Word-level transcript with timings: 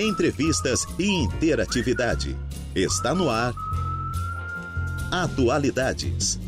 entrevistas 0.00 0.86
e 0.98 1.04
interatividade. 1.04 2.36
Está 2.74 3.14
no 3.14 3.28
ar. 3.28 3.52
Atualidades. 5.10 6.38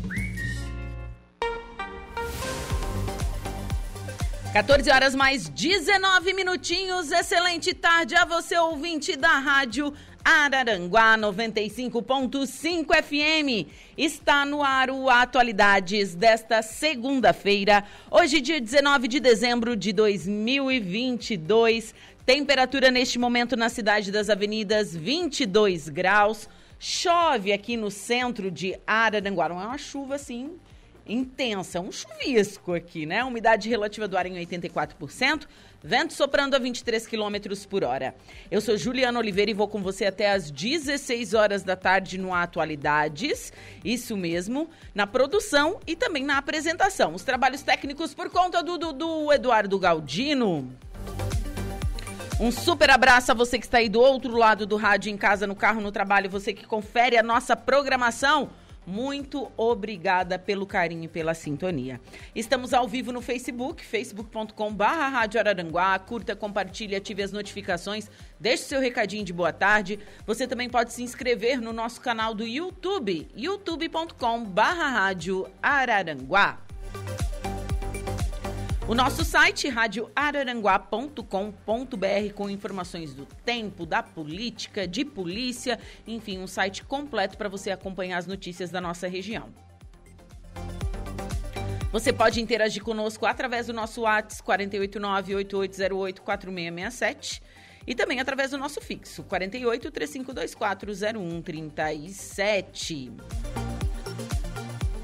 14 4.53 4.91
horas 4.91 5.15
mais 5.15 5.49
19 5.49 6.33
minutinhos. 6.33 7.11
Excelente 7.11 7.73
tarde 7.73 8.15
a 8.15 8.23
você, 8.23 8.55
ouvinte 8.55 9.15
da 9.15 9.39
Rádio 9.39 9.91
Araranguá 10.23 11.17
95.5 11.17 13.03
FM. 13.03 13.67
Está 13.97 14.45
no 14.45 14.63
ar 14.63 14.89
o 14.89 15.09
Atualidades 15.09 16.15
desta 16.15 16.61
segunda-feira, 16.61 17.83
hoje, 18.09 18.39
dia 18.39 18.61
19 18.61 19.07
de 19.07 19.19
dezembro 19.19 19.75
de 19.75 19.91
2022. 19.91 21.93
Temperatura 22.25 22.89
neste 22.89 23.19
momento 23.19 23.57
na 23.57 23.67
cidade 23.67 24.09
das 24.09 24.29
avenidas 24.29 24.95
22 24.95 25.89
graus. 25.89 26.47
Chove 26.79 27.51
aqui 27.51 27.75
no 27.75 27.91
centro 27.91 28.49
de 28.49 28.79
Araranguá. 28.87 29.49
Não 29.49 29.61
é 29.61 29.65
uma 29.65 29.77
chuva 29.77 30.15
assim 30.15 30.57
intensa, 31.05 31.81
um 31.81 31.91
chuvisco 31.91 32.73
aqui, 32.73 33.05
né? 33.05 33.25
Umidade 33.25 33.67
relativa 33.67 34.07
do 34.07 34.17
ar 34.17 34.25
em 34.25 34.35
84%, 34.35 35.45
vento 35.83 36.13
soprando 36.13 36.55
a 36.55 36.59
23 36.59 37.05
km 37.05 37.35
por 37.69 37.83
hora. 37.83 38.15
Eu 38.49 38.61
sou 38.61 38.77
Juliana 38.77 39.19
Oliveira 39.19 39.51
e 39.51 39.53
vou 39.53 39.67
com 39.67 39.81
você 39.81 40.05
até 40.05 40.31
às 40.31 40.49
16 40.49 41.33
horas 41.33 41.61
da 41.61 41.75
tarde 41.75 42.17
no 42.17 42.33
Atualidades, 42.33 43.51
isso 43.83 44.15
mesmo, 44.15 44.69
na 44.95 45.05
produção 45.05 45.77
e 45.85 45.93
também 45.93 46.23
na 46.23 46.37
apresentação. 46.37 47.13
Os 47.13 47.23
trabalhos 47.23 47.63
técnicos 47.63 48.13
por 48.13 48.29
conta 48.29 48.63
do, 48.63 48.77
do, 48.77 48.93
do 48.93 49.33
Eduardo 49.33 49.77
Galdino. 49.77 50.73
Um 52.39 52.51
super 52.51 52.89
abraço 52.89 53.31
a 53.31 53.35
você 53.35 53.59
que 53.59 53.65
está 53.65 53.77
aí 53.77 53.87
do 53.87 54.01
outro 54.01 54.35
lado 54.35 54.65
do 54.65 54.75
rádio, 54.75 55.11
em 55.11 55.17
casa, 55.17 55.45
no 55.45 55.55
carro, 55.55 55.79
no 55.79 55.91
trabalho, 55.91 56.29
você 56.29 56.51
que 56.51 56.65
confere 56.65 57.15
a 57.15 57.23
nossa 57.23 57.55
programação. 57.55 58.49
Muito 58.85 59.49
obrigada 59.55 60.37
pelo 60.37 60.65
carinho 60.65 61.05
e 61.05 61.07
pela 61.07 61.33
sintonia. 61.33 62.01
Estamos 62.35 62.73
ao 62.73 62.85
vivo 62.85 63.13
no 63.13 63.21
Facebook, 63.21 63.85
facebook.com.br 63.85 64.83
Rádio 64.83 65.39
Araranguá. 65.39 65.97
Curta, 65.99 66.35
compartilhe, 66.35 66.95
ative 66.95 67.23
as 67.23 67.31
notificações, 67.31 68.09
deixe 68.37 68.63
seu 68.63 68.81
recadinho 68.81 69.23
de 69.23 69.31
boa 69.31 69.53
tarde. 69.53 69.99
Você 70.25 70.45
também 70.45 70.69
pode 70.69 70.91
se 70.91 71.01
inscrever 71.01 71.61
no 71.61 71.71
nosso 71.71 72.01
canal 72.01 72.33
do 72.33 72.45
YouTube, 72.45 73.29
youtube.com.br 73.35 74.61
Rádio 74.61 75.47
Araranguá. 75.61 76.59
O 78.85 78.93
nosso 78.93 79.23
site, 79.23 79.69
radioararanguá.com.br, 79.69 82.33
com 82.35 82.49
informações 82.49 83.13
do 83.13 83.25
tempo, 83.25 83.85
da 83.85 84.03
política, 84.03 84.85
de 84.85 85.05
polícia, 85.05 85.79
enfim, 86.05 86.39
um 86.39 86.47
site 86.47 86.83
completo 86.83 87.37
para 87.37 87.47
você 87.47 87.71
acompanhar 87.71 88.17
as 88.17 88.27
notícias 88.27 88.69
da 88.69 88.81
nossa 88.81 89.07
região. 89.07 89.47
Você 91.93 92.11
pode 92.11 92.41
interagir 92.41 92.83
conosco 92.83 93.25
através 93.25 93.67
do 93.67 93.73
nosso 93.73 94.01
WhatsApp 94.01 94.43
489-8808-4667 94.43 97.41
e 97.87 97.95
também 97.95 98.19
através 98.19 98.51
do 98.51 98.57
nosso 98.57 98.81
fixo 98.81 99.23
48 99.23 99.91
3524 99.91 100.93
0137. 100.93 103.13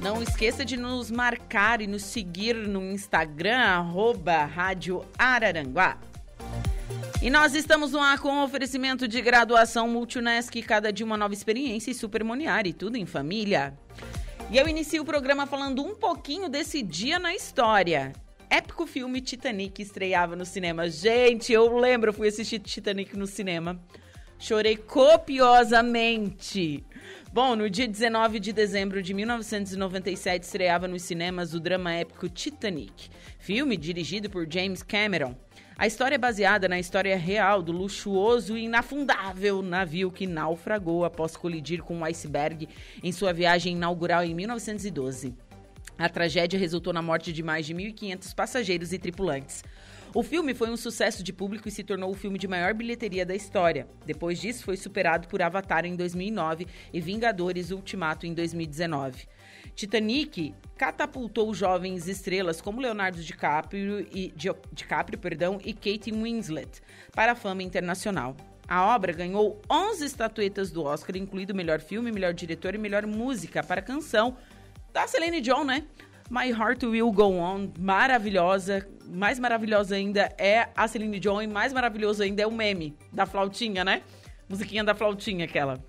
Não 0.02 0.23
esqueça 0.23 0.64
de 0.64 0.78
nos 0.78 1.11
marcar 1.11 1.81
e 1.81 1.88
nos 1.88 2.03
seguir 2.03 2.55
no 2.55 2.89
Instagram, 2.89 3.58
arroba 3.58 4.45
Rádio 4.45 5.03
Araranguá. 5.17 5.97
E 7.22 7.30
nós 7.30 7.53
estamos 7.53 7.92
no 7.92 8.00
ar 8.00 8.17
com 8.20 8.42
oferecimento 8.42 9.09
de 9.09 9.22
graduação 9.22 9.89
Multunesc, 9.89 10.61
cada 10.61 10.93
dia 10.93 11.05
uma 11.05 11.17
nova 11.17 11.33
experiência 11.33 11.92
e 11.92 11.93
supermoniar 11.93 12.65
e 12.65 12.71
tudo 12.71 12.95
em 12.95 13.05
família. 13.05 13.77
E 14.49 14.58
eu 14.58 14.70
inicio 14.70 15.02
o 15.02 15.05
programa 15.05 15.45
falando 15.45 15.83
um 15.83 15.93
pouquinho 15.93 16.48
desse 16.48 16.82
dia 16.82 17.20
na 17.20 17.36
história. 17.36 18.14
Épico 18.49 18.88
filme 18.88 19.20
Titanic 19.20 19.82
estreava 19.82 20.33
no 20.33 20.45
cinema. 20.45 20.89
Gente, 20.89 21.52
eu 21.52 21.77
lembro, 21.77 22.14
fui 22.14 22.30
assistir 22.30 22.59
Titanic 22.59 23.17
no 23.17 23.27
cinema. 23.27 23.77
Chorei 24.39 24.77
copiosamente. 24.77 26.86
Bom, 27.31 27.55
no 27.55 27.70
dia 27.70 27.87
19 27.87 28.39
de 28.39 28.52
dezembro 28.52 29.02
de 29.02 29.14
1997 29.14 30.43
estreava 30.43 30.87
nos 30.87 31.03
cinemas 31.03 31.53
o 31.53 31.59
drama 31.59 31.93
épico 31.93 32.27
Titanic, 32.27 33.09
filme 33.37 33.77
dirigido 33.77 34.30
por 34.30 34.47
James 34.52 34.81
Cameron. 34.81 35.36
A 35.77 35.87
história 35.87 36.15
é 36.15 36.17
baseada 36.17 36.67
na 36.67 36.77
história 36.77 37.15
real 37.15 37.61
do 37.61 37.71
luxuoso 37.71 38.58
e 38.58 38.65
inafundável 38.65 39.61
navio 39.61 40.11
que 40.11 40.27
naufragou 40.27 41.05
após 41.05 41.37
colidir 41.37 41.81
com 41.81 41.97
um 41.97 42.03
iceberg 42.03 42.67
em 43.02 43.11
sua 43.11 43.31
viagem 43.31 43.73
inaugural 43.77 44.23
em 44.23 44.33
1912. 44.33 45.33
A 45.97 46.08
tragédia 46.08 46.59
resultou 46.59 46.93
na 46.93 47.02
morte 47.02 47.31
de 47.33 47.43
mais 47.43 47.65
de 47.65 47.73
1.500 47.73 48.33
passageiros 48.33 48.93
e 48.93 48.97
tripulantes. 48.97 49.64
O 50.14 50.23
filme 50.23 50.55
foi 50.55 50.71
um 50.71 50.77
sucesso 50.77 51.23
de 51.23 51.31
público 51.31 51.67
e 51.67 51.71
se 51.71 51.83
tornou 51.83 52.09
o 52.09 52.15
filme 52.15 52.39
de 52.39 52.47
maior 52.47 52.73
bilheteria 52.73 53.23
da 53.23 53.36
história. 53.36 53.87
Depois 54.08 54.42
disso, 54.42 54.64
foi 54.64 54.75
superado 54.75 55.27
por 55.27 55.39
Avatar 55.39 55.86
em 55.86 55.95
2009 55.95 56.65
e 56.92 56.99
Vingadores 56.99 57.70
Ultimato 57.70 58.25
em 58.25 58.33
2019. 58.33 59.27
Titanic 59.75 60.55
catapultou 60.75 61.53
jovens 61.53 62.08
estrelas 62.08 62.59
como 62.59 62.81
Leonardo 62.81 63.21
DiCaprio 63.21 63.99
e, 64.11 64.33
DiCaprio, 64.71 65.20
perdão, 65.20 65.59
e 65.64 65.73
Kate 65.73 66.11
Winslet 66.11 66.81
para 67.14 67.33
a 67.33 67.36
fama 67.36 67.61
internacional. 67.61 68.36
A 68.67 68.95
obra 68.95 69.14
ganhou 69.14 69.61
11 69.70 70.05
estatuetas 70.05 70.71
do 70.71 70.83
Oscar, 70.83 71.15
incluindo 71.17 71.53
melhor 71.53 71.80
filme, 71.80 72.11
melhor 72.11 72.33
diretor 72.33 72.73
e 72.73 72.80
melhor 72.80 73.05
música 73.05 73.64
para 73.64 73.80
a 73.80 73.83
canção 73.83 74.36
da 74.91 75.08
Celine 75.08 75.39
Dion, 75.39 75.64
né? 75.64 75.86
My 76.29 76.51
Heart 76.51 76.83
Will 76.83 77.11
Go 77.11 77.39
On, 77.39 77.71
maravilhosa. 77.79 78.87
Mais 79.07 79.39
maravilhosa 79.39 79.95
ainda 79.95 80.31
é 80.37 80.69
a 80.75 80.87
Celine 80.87 81.19
Dion 81.19 81.41
e 81.41 81.47
mais 81.47 81.73
maravilhoso 81.73 82.21
ainda 82.21 82.43
é 82.43 82.47
o 82.47 82.51
meme 82.51 82.95
da 83.11 83.25
flautinha, 83.25 83.83
né? 83.83 84.03
Musiquinha 84.47 84.83
da 84.83 84.93
flautinha, 84.93 85.45
aquela. 85.45 85.83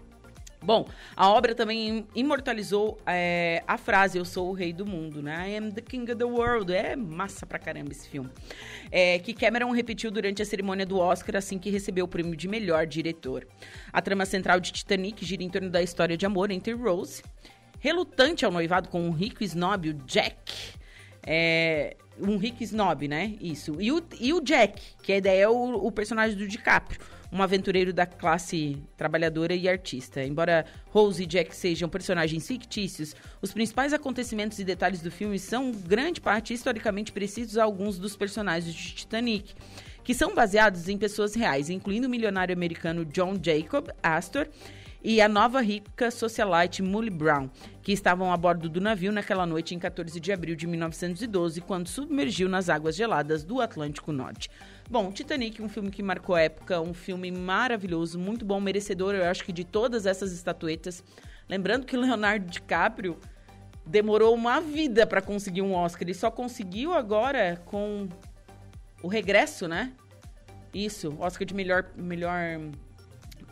Bom, 0.62 0.86
a 1.14 1.28
obra 1.28 1.54
também 1.54 2.06
imortalizou 2.14 2.98
é, 3.06 3.62
a 3.66 3.78
frase 3.78 4.18
Eu 4.18 4.26
sou 4.26 4.50
o 4.50 4.52
rei 4.52 4.72
do 4.72 4.84
mundo, 4.86 5.22
né? 5.22 5.50
I 5.50 5.56
am 5.56 5.70
the 5.70 5.82
king 5.82 6.10
of 6.10 6.18
the 6.18 6.24
world. 6.24 6.72
É 6.72 6.96
massa 6.96 7.44
pra 7.44 7.58
caramba 7.58 7.92
esse 7.92 8.08
filme. 8.08 8.30
É, 8.90 9.18
que 9.18 9.34
Cameron 9.34 9.70
repetiu 9.72 10.10
durante 10.10 10.40
a 10.40 10.44
cerimônia 10.46 10.86
do 10.86 10.98
Oscar 10.98 11.36
assim 11.36 11.58
que 11.58 11.68
recebeu 11.68 12.06
o 12.06 12.08
prêmio 12.08 12.34
de 12.34 12.48
melhor 12.48 12.86
diretor. 12.86 13.46
A 13.92 14.00
trama 14.00 14.24
central 14.24 14.58
de 14.58 14.72
Titanic 14.72 15.22
gira 15.22 15.42
em 15.42 15.50
torno 15.50 15.68
da 15.68 15.82
história 15.82 16.16
de 16.16 16.24
amor 16.24 16.50
entre 16.50 16.72
Rose 16.72 17.22
relutante 17.80 18.44
ao 18.44 18.52
noivado 18.52 18.88
com 18.88 19.02
um 19.02 19.10
rico 19.10 19.42
snob, 19.42 19.88
o 19.88 19.94
Jack. 19.94 20.52
É, 21.26 21.96
um 22.20 22.36
rico 22.36 22.62
snob, 22.62 23.08
né? 23.08 23.34
Isso. 23.40 23.80
E 23.80 23.90
o, 23.90 24.02
e 24.20 24.32
o 24.32 24.40
Jack, 24.40 24.80
que 25.02 25.12
a 25.12 25.16
ideia 25.16 25.44
é 25.44 25.48
o, 25.48 25.86
o 25.86 25.90
personagem 25.90 26.36
do 26.36 26.46
DiCaprio, 26.46 27.00
um 27.32 27.42
aventureiro 27.42 27.92
da 27.92 28.04
classe 28.04 28.76
trabalhadora 28.96 29.54
e 29.54 29.68
artista. 29.68 30.22
Embora 30.22 30.64
Rose 30.90 31.22
e 31.22 31.26
Jack 31.26 31.54
sejam 31.54 31.88
personagens 31.88 32.46
fictícios, 32.46 33.14
os 33.40 33.52
principais 33.52 33.92
acontecimentos 33.92 34.58
e 34.58 34.64
detalhes 34.64 35.00
do 35.00 35.10
filme 35.10 35.38
são 35.38 35.72
grande 35.72 36.20
parte 36.20 36.52
historicamente 36.52 37.12
precisos 37.12 37.56
a 37.56 37.64
alguns 37.64 37.98
dos 37.98 38.16
personagens 38.16 38.74
de 38.74 38.94
Titanic, 38.94 39.54
que 40.02 40.12
são 40.12 40.34
baseados 40.34 40.88
em 40.88 40.98
pessoas 40.98 41.34
reais, 41.34 41.70
incluindo 41.70 42.06
o 42.06 42.10
milionário 42.10 42.54
americano 42.54 43.04
John 43.04 43.34
Jacob 43.40 43.88
Astor 44.02 44.48
e 45.02 45.20
a 45.20 45.28
nova 45.28 45.60
rica 45.60 46.10
socialite 46.10 46.82
Molly 46.82 47.10
Brown, 47.10 47.48
que 47.82 47.92
estavam 47.92 48.32
a 48.32 48.36
bordo 48.36 48.68
do 48.68 48.80
navio 48.80 49.10
naquela 49.10 49.46
noite 49.46 49.74
em 49.74 49.78
14 49.78 50.20
de 50.20 50.32
abril 50.32 50.54
de 50.54 50.66
1912, 50.66 51.60
quando 51.62 51.88
submergiu 51.88 52.48
nas 52.48 52.68
águas 52.68 52.94
geladas 52.94 53.42
do 53.42 53.60
Atlântico 53.60 54.12
Norte. 54.12 54.50
Bom, 54.90 55.10
Titanic, 55.10 55.62
um 55.62 55.68
filme 55.68 55.90
que 55.90 56.02
marcou 56.02 56.36
época, 56.36 56.80
um 56.80 56.92
filme 56.92 57.30
maravilhoso, 57.30 58.18
muito 58.18 58.44
bom, 58.44 58.60
merecedor, 58.60 59.14
eu 59.14 59.24
acho 59.24 59.44
que 59.44 59.52
de 59.52 59.64
todas 59.64 60.04
essas 60.04 60.32
estatuetas. 60.32 61.02
Lembrando 61.48 61.86
que 61.86 61.96
Leonardo 61.96 62.46
DiCaprio 62.50 63.18
demorou 63.86 64.34
uma 64.34 64.60
vida 64.60 65.06
para 65.06 65.22
conseguir 65.22 65.62
um 65.62 65.74
Oscar, 65.74 66.02
ele 66.02 66.14
só 66.14 66.30
conseguiu 66.30 66.92
agora 66.92 67.60
com 67.64 68.08
o 69.02 69.08
regresso, 69.08 69.66
né? 69.66 69.92
Isso, 70.72 71.16
Oscar 71.18 71.44
de 71.46 71.54
melhor 71.54 71.86
melhor 71.96 72.60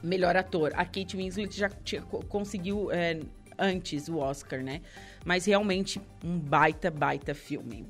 melhor 0.02 0.36
ator. 0.36 0.72
A 0.74 0.84
Kate 0.84 1.16
Winslet 1.16 1.56
já 1.56 1.68
tinha, 1.68 2.02
conseguiu 2.02 2.90
é, 2.92 3.20
antes 3.58 4.08
o 4.08 4.18
Oscar, 4.18 4.62
né? 4.62 4.80
Mas 5.24 5.44
realmente 5.46 6.00
um 6.24 6.38
baita, 6.38 6.90
baita 6.90 7.34
filme. 7.34 7.86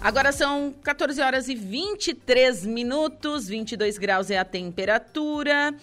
Agora 0.00 0.30
são 0.30 0.72
14 0.82 1.20
horas 1.20 1.48
e 1.48 1.56
23 1.56 2.64
minutos, 2.64 3.48
22 3.48 3.98
graus 3.98 4.30
é 4.30 4.38
a 4.38 4.44
temperatura. 4.44 5.74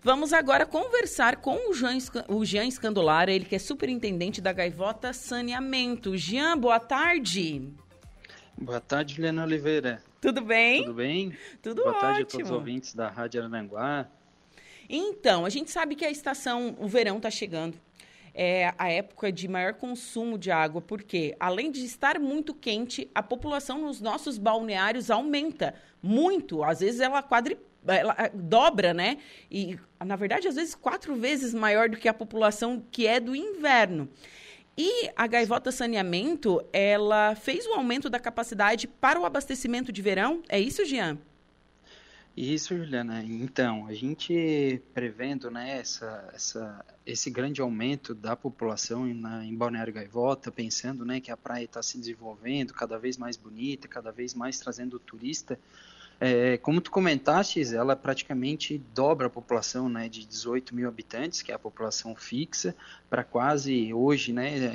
Vamos 0.00 0.32
agora 0.32 0.64
conversar 0.64 1.36
com 1.36 1.70
o 1.70 1.74
Jean, 1.74 1.98
o 2.28 2.44
Jean 2.46 2.64
Escandolara, 2.64 3.30
ele 3.30 3.44
que 3.44 3.54
é 3.54 3.58
superintendente 3.58 4.40
da 4.40 4.54
Gaivota 4.54 5.12
Saneamento. 5.12 6.16
Jean, 6.16 6.56
boa 6.56 6.80
tarde. 6.80 7.68
Boa 8.56 8.80
tarde, 8.80 9.16
Juliana 9.16 9.44
Oliveira. 9.44 10.02
Tudo 10.20 10.40
bem? 10.40 10.82
Tudo 10.82 10.94
bem? 10.94 11.32
Tudo 11.62 11.82
Boa 11.82 11.90
ótimo. 11.90 12.00
tarde 12.00 12.22
a 12.22 12.26
todos 12.26 12.50
os 12.50 12.54
ouvintes 12.54 12.94
da 12.94 13.08
Rádio 13.08 13.40
Arananguá. 13.40 14.08
Então, 14.88 15.44
a 15.44 15.50
gente 15.50 15.70
sabe 15.70 15.94
que 15.94 16.04
a 16.04 16.10
estação, 16.10 16.76
o 16.78 16.88
verão 16.88 17.18
está 17.18 17.30
chegando. 17.30 17.78
É 18.34 18.72
a 18.78 18.88
época 18.88 19.30
de 19.30 19.48
maior 19.48 19.74
consumo 19.74 20.38
de 20.38 20.50
água, 20.50 20.80
porque 20.80 21.36
além 21.38 21.70
de 21.70 21.84
estar 21.84 22.18
muito 22.18 22.54
quente, 22.54 23.10
a 23.14 23.22
população 23.22 23.78
nos 23.78 24.00
nossos 24.00 24.38
balneários 24.38 25.10
aumenta 25.10 25.74
muito. 26.02 26.62
Às 26.62 26.80
vezes 26.80 27.00
ela 27.00 27.22
quadri 27.22 27.58
ela 27.86 28.30
dobra, 28.34 28.92
né? 28.92 29.18
E, 29.50 29.78
na 30.04 30.16
verdade, 30.16 30.48
às 30.48 30.56
vezes 30.56 30.74
quatro 30.74 31.14
vezes 31.14 31.54
maior 31.54 31.88
do 31.88 31.96
que 31.96 32.08
a 32.08 32.14
população 32.14 32.82
que 32.90 33.06
é 33.06 33.18
do 33.18 33.34
inverno. 33.34 34.08
E 34.80 35.10
a 35.16 35.26
Gaivota 35.26 35.72
Saneamento, 35.72 36.64
ela 36.72 37.34
fez 37.34 37.66
o 37.66 37.72
aumento 37.72 38.08
da 38.08 38.20
capacidade 38.20 38.86
para 38.86 39.18
o 39.18 39.26
abastecimento 39.26 39.90
de 39.90 40.00
verão. 40.00 40.40
É 40.48 40.60
isso, 40.60 40.84
Jean? 40.84 41.18
Isso, 42.36 42.76
Juliana. 42.76 43.24
Então, 43.24 43.88
a 43.88 43.92
gente 43.92 44.80
prevendo 44.94 45.50
né, 45.50 45.80
essa, 45.80 46.30
essa, 46.32 46.84
esse 47.04 47.28
grande 47.28 47.60
aumento 47.60 48.14
da 48.14 48.36
população 48.36 49.04
na, 49.06 49.44
em 49.44 49.56
Balneário 49.56 49.92
Gaivota, 49.92 50.52
pensando 50.52 51.04
né, 51.04 51.18
que 51.18 51.32
a 51.32 51.36
praia 51.36 51.64
está 51.64 51.82
se 51.82 51.98
desenvolvendo 51.98 52.72
cada 52.72 52.96
vez 53.00 53.18
mais 53.18 53.36
bonita, 53.36 53.88
cada 53.88 54.12
vez 54.12 54.32
mais 54.32 54.60
trazendo 54.60 55.00
turista, 55.00 55.58
é, 56.20 56.56
como 56.58 56.80
tu 56.80 56.90
comentaste, 56.90 57.62
ela 57.74 57.94
praticamente 57.94 58.78
dobra 58.92 59.28
a 59.28 59.30
população 59.30 59.88
né, 59.88 60.08
de 60.08 60.26
18 60.26 60.74
mil 60.74 60.88
habitantes, 60.88 61.42
que 61.42 61.52
é 61.52 61.54
a 61.54 61.58
população 61.58 62.14
fixa, 62.16 62.74
para 63.08 63.22
quase 63.22 63.94
hoje, 63.94 64.32
né, 64.32 64.72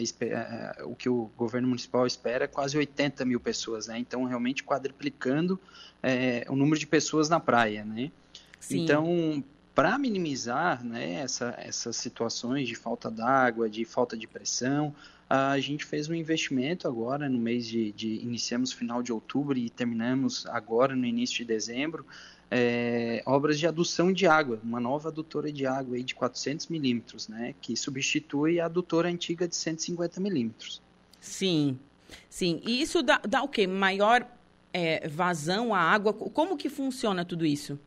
o 0.86 0.95
que 0.95 1.10
o 1.10 1.30
governo 1.36 1.68
municipal 1.68 2.07
espera, 2.07 2.48
quase 2.48 2.78
80 2.78 3.25
mil 3.25 3.42
pessoas. 3.42 3.88
Né? 3.88 4.00
Então, 4.00 4.24
realmente 4.24 4.63
quadriplicando 4.63 5.60
é, 6.01 6.45
o 6.48 6.56
número 6.56 6.80
de 6.80 6.88
pessoas 6.88 7.28
na 7.28 7.42
praia. 7.42 7.84
Né? 7.84 8.10
Então, 8.72 9.44
para 9.75 9.98
minimizar 9.98 10.84
né, 10.84 11.16
essa, 11.16 11.54
essas 11.57 11.98
situações 11.98 12.68
de 12.69 12.75
falta 12.75 13.12
d'água, 13.12 13.69
de 13.69 13.84
falta 13.84 14.16
de 14.16 14.28
pressão, 14.28 14.96
a 15.30 15.60
gente 15.60 15.86
fez 15.86 16.10
um 16.10 16.14
investimento 16.14 16.88
agora 16.88 17.28
no 17.28 17.40
mês 17.40 17.66
de, 17.66 17.92
de 17.92 18.16
iniciamos 18.16 18.72
final 18.72 19.02
de 19.02 19.12
outubro 19.12 19.58
e 19.58 19.70
terminamos 19.70 20.46
agora 20.48 20.96
no 20.96 21.06
início 21.06 21.38
de 21.38 21.46
dezembro 21.46 22.06
é, 22.56 23.24
obras 23.25 23.58
de 23.58 23.66
adução 23.66 24.14
de 24.14 24.28
água, 24.28 24.60
uma 24.64 24.80
nova 24.80 25.10
adutora 25.10 25.52
de 25.52 25.66
água 25.66 25.96
aí 25.96 26.04
de 26.04 26.14
400 26.14 26.68
milímetros, 26.68 27.28
né, 27.28 27.56
que 27.60 27.75
substitui 27.75 28.60
a 28.60 28.66
adutora 28.66 29.10
antiga 29.10 29.48
de 29.48 29.56
150 29.56 30.22
milímetros. 30.22 30.80
Sim, 31.20 31.80
sim. 32.30 32.62
E 32.64 32.80
isso 32.80 33.02
dá, 33.02 33.20
dá 33.28 33.42
o 33.42 33.48
quê? 33.48 33.66
Maior 33.66 34.28
é, 34.72 35.08
vazão 35.08 35.74
à 35.74 35.80
água? 35.80 36.14
Como 36.14 36.56
que 36.56 36.70
funciona 36.70 37.25
tudo 37.25 37.44
isso? 37.44 37.80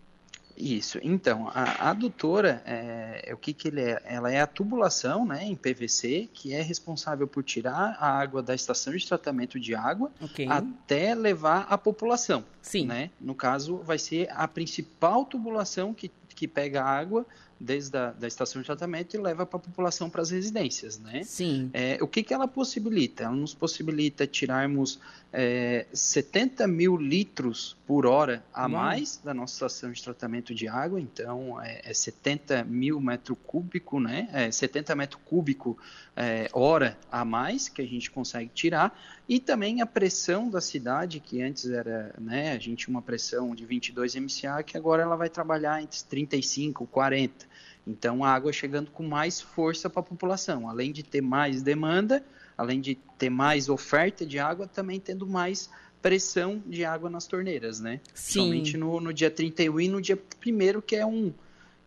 Isso. 0.57 0.99
Então, 1.03 1.51
a 1.55 1.91
adutora, 1.91 2.63
é, 2.65 3.25
é, 3.27 3.35
o 3.35 3.37
que, 3.37 3.53
que 3.53 3.69
ele 3.69 3.83
é? 3.83 4.03
Ela 4.05 4.33
é 4.33 4.41
a 4.41 4.47
tubulação, 4.47 5.27
né, 5.27 5.45
em 5.45 5.55
PVC, 5.55 6.29
que 6.33 6.55
é 6.55 6.63
responsável 6.63 7.27
por 7.27 7.43
tirar 7.43 7.97
a 8.01 8.09
água 8.09 8.43
da 8.43 8.55
estação 8.55 8.95
de 8.95 9.07
tratamento 9.07 9.61
de 9.61 9.75
água 9.75 10.11
okay. 10.21 10.49
até 10.49 11.15
levar 11.15 11.67
à 11.69 11.77
população. 11.77 12.45
Sim. 12.63 12.87
Né? 12.87 13.11
No 13.21 13.35
caso, 13.35 13.79
vai 13.79 13.99
ser 13.99 14.29
a 14.33 14.49
principal 14.49 15.25
tubulação 15.27 15.93
que, 15.93 16.11
que 16.35 16.49
pega 16.49 16.83
a 16.83 16.89
água 16.89 17.27
desde 17.59 17.97
a 17.97 18.13
da 18.13 18.27
estação 18.27 18.61
de 18.61 18.67
tratamento 18.67 19.15
e 19.15 19.19
leva 19.21 19.47
para 19.47 19.59
a 19.59 19.61
população 19.61 20.11
para 20.11 20.23
as 20.23 20.31
residências, 20.31 20.99
né? 20.99 21.23
Sim. 21.25 21.71
É, 21.73 21.99
o 22.01 22.07
que, 22.07 22.23
que 22.23 22.33
ela 22.35 22.47
possibilita? 22.47 23.25
Ela 23.25 23.35
nos 23.35 23.55
possibilita 23.55 24.27
tirarmos 24.27 25.01
é, 25.33 25.87
70 25.93 26.67
mil 26.67 26.97
litros 26.97 27.77
por 27.87 28.07
hora 28.07 28.45
a 28.53 28.63
Uau. 28.63 28.71
mais 28.71 29.21
da 29.23 29.35
nossa 29.35 29.55
estação 29.55 29.93
de 29.93 30.03
tratamento 30.03 30.55
de 30.55 30.69
água, 30.69 31.01
então 31.01 31.61
é, 31.63 31.83
é 31.85 31.95
70 31.95 32.65
mil 32.65 33.01
metro 33.01 33.35
cúbico, 33.37 34.01
né? 34.01 34.29
É 34.33 34.51
70 34.51 34.95
metro 34.95 35.19
cúbico 35.19 35.77
é, 36.17 36.49
hora 36.53 36.99
a 37.11 37.25
mais 37.25 37.69
que 37.69 37.83
a 37.83 37.87
gente 37.87 38.11
consegue 38.11 38.51
tirar 38.55 38.99
e 39.29 39.41
também 39.41 39.81
a 39.81 39.87
pressão 39.87 40.49
da 40.49 40.61
cidade 40.61 41.21
que 41.21 41.43
antes 41.43 41.69
era, 41.69 42.15
né? 42.19 42.53
A 42.53 42.59
gente 42.59 42.85
tinha 42.85 42.95
uma 42.95 43.03
pressão 43.03 43.55
de 43.55 43.65
22 43.65 44.15
MCA 44.15 44.63
que 44.65 44.77
agora 44.77 45.03
ela 45.03 45.17
vai 45.17 45.29
trabalhar 45.29 45.83
entre 45.83 46.03
35 46.05 46.87
40 46.87 47.47
então, 47.87 48.25
a 48.25 48.31
água 48.31 48.53
chegando 48.53 48.91
com 48.91 49.05
mais 49.05 49.41
força 49.41 49.89
para 49.89 50.01
a 50.01 50.03
população, 50.03 50.69
além 50.69 50.91
de 50.91 51.05
ter 51.05 51.21
mais 51.21 51.63
demanda, 51.63 52.25
além 52.59 52.81
de 52.81 52.97
ter 53.17 53.31
mais 53.31 53.69
oferta 53.69 54.27
de 54.27 54.39
água, 54.39 54.67
também 54.67 54.99
tendo 54.99 55.27
mais 55.27 55.71
pressão 56.03 56.63
de 56.67 56.85
água 56.85 57.09
nas 57.09 57.27
torneiras, 57.27 57.81
né? 57.81 58.01
Sim. 58.13 58.41
Somente 58.41 58.77
no, 58.77 59.01
no 59.01 59.13
dia 59.13 59.31
31 59.31 59.81
e 59.81 59.89
no 59.89 60.01
dia 60.01 60.19
1 60.19 60.81
que 60.81 60.97
é 60.97 61.07
um 61.07 61.33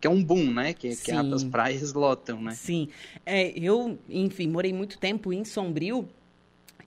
que 0.00 0.06
é 0.06 0.10
um 0.10 0.24
boom, 0.24 0.50
né? 0.50 0.72
Que, 0.72 0.96
que 0.96 1.12
as 1.12 1.44
praias 1.44 1.92
lotam, 1.92 2.40
né? 2.40 2.52
Sim. 2.52 2.88
É, 3.26 3.50
eu, 3.50 3.98
enfim, 4.08 4.48
morei 4.48 4.72
muito 4.72 4.98
tempo 4.98 5.30
em 5.30 5.44
Sombrio 5.44 6.08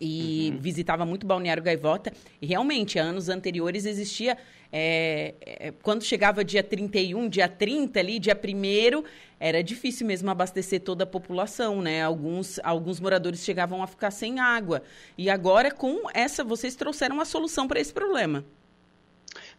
e 0.01 0.49
uhum. 0.51 0.59
visitava 0.59 1.05
muito 1.05 1.25
Balneário 1.25 1.61
Gaivota. 1.61 2.11
E 2.41 2.47
realmente, 2.47 2.97
anos 2.97 3.29
anteriores 3.29 3.85
existia 3.85 4.35
é, 4.75 5.35
é, 5.45 5.71
quando 5.83 6.03
chegava 6.03 6.43
dia 6.43 6.63
31, 6.63 7.29
dia 7.29 7.47
30 7.47 7.99
ali, 7.99 8.17
dia 8.17 8.33
1 8.35 9.03
era 9.39 9.61
difícil 9.61 10.07
mesmo 10.07 10.31
abastecer 10.31 10.81
toda 10.81 11.03
a 11.03 11.07
população, 11.07 11.79
né? 11.79 12.01
Alguns, 12.01 12.59
alguns 12.63 12.99
moradores 12.99 13.41
chegavam 13.41 13.83
a 13.83 13.87
ficar 13.87 14.09
sem 14.09 14.39
água. 14.39 14.81
E 15.15 15.29
agora, 15.29 15.69
com 15.69 16.09
essa, 16.11 16.43
vocês 16.43 16.75
trouxeram 16.75 17.15
uma 17.15 17.25
solução 17.25 17.67
para 17.67 17.79
esse 17.79 17.93
problema. 17.93 18.43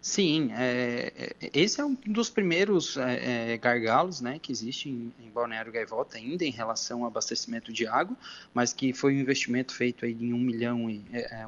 Sim, 0.05 0.53
é, 0.53 1.33
é, 1.41 1.51
esse 1.55 1.81
é 1.81 1.85
um 1.85 1.95
dos 1.95 2.29
primeiros 2.29 2.99
é, 2.99 3.53
é, 3.55 3.57
gargalos 3.57 4.21
né, 4.21 4.39
que 4.39 4.53
existe 4.53 4.91
em, 4.91 5.11
em, 5.19 5.31
Balneário 5.31 5.73
Gaivota 5.73 6.19
ainda 6.19 6.45
em 6.45 6.51
relação 6.51 7.01
ao 7.01 7.07
abastecimento 7.07 7.73
de 7.73 7.87
água, 7.87 8.15
mas 8.53 8.75
que 8.75 8.93
foi 8.93 9.15
um 9.15 9.19
investimento 9.19 9.75
feito 9.75 10.05
aí 10.05 10.13
em 10.13 10.35
1 10.35 10.39
milhão 10.39 10.91
e 10.91 11.03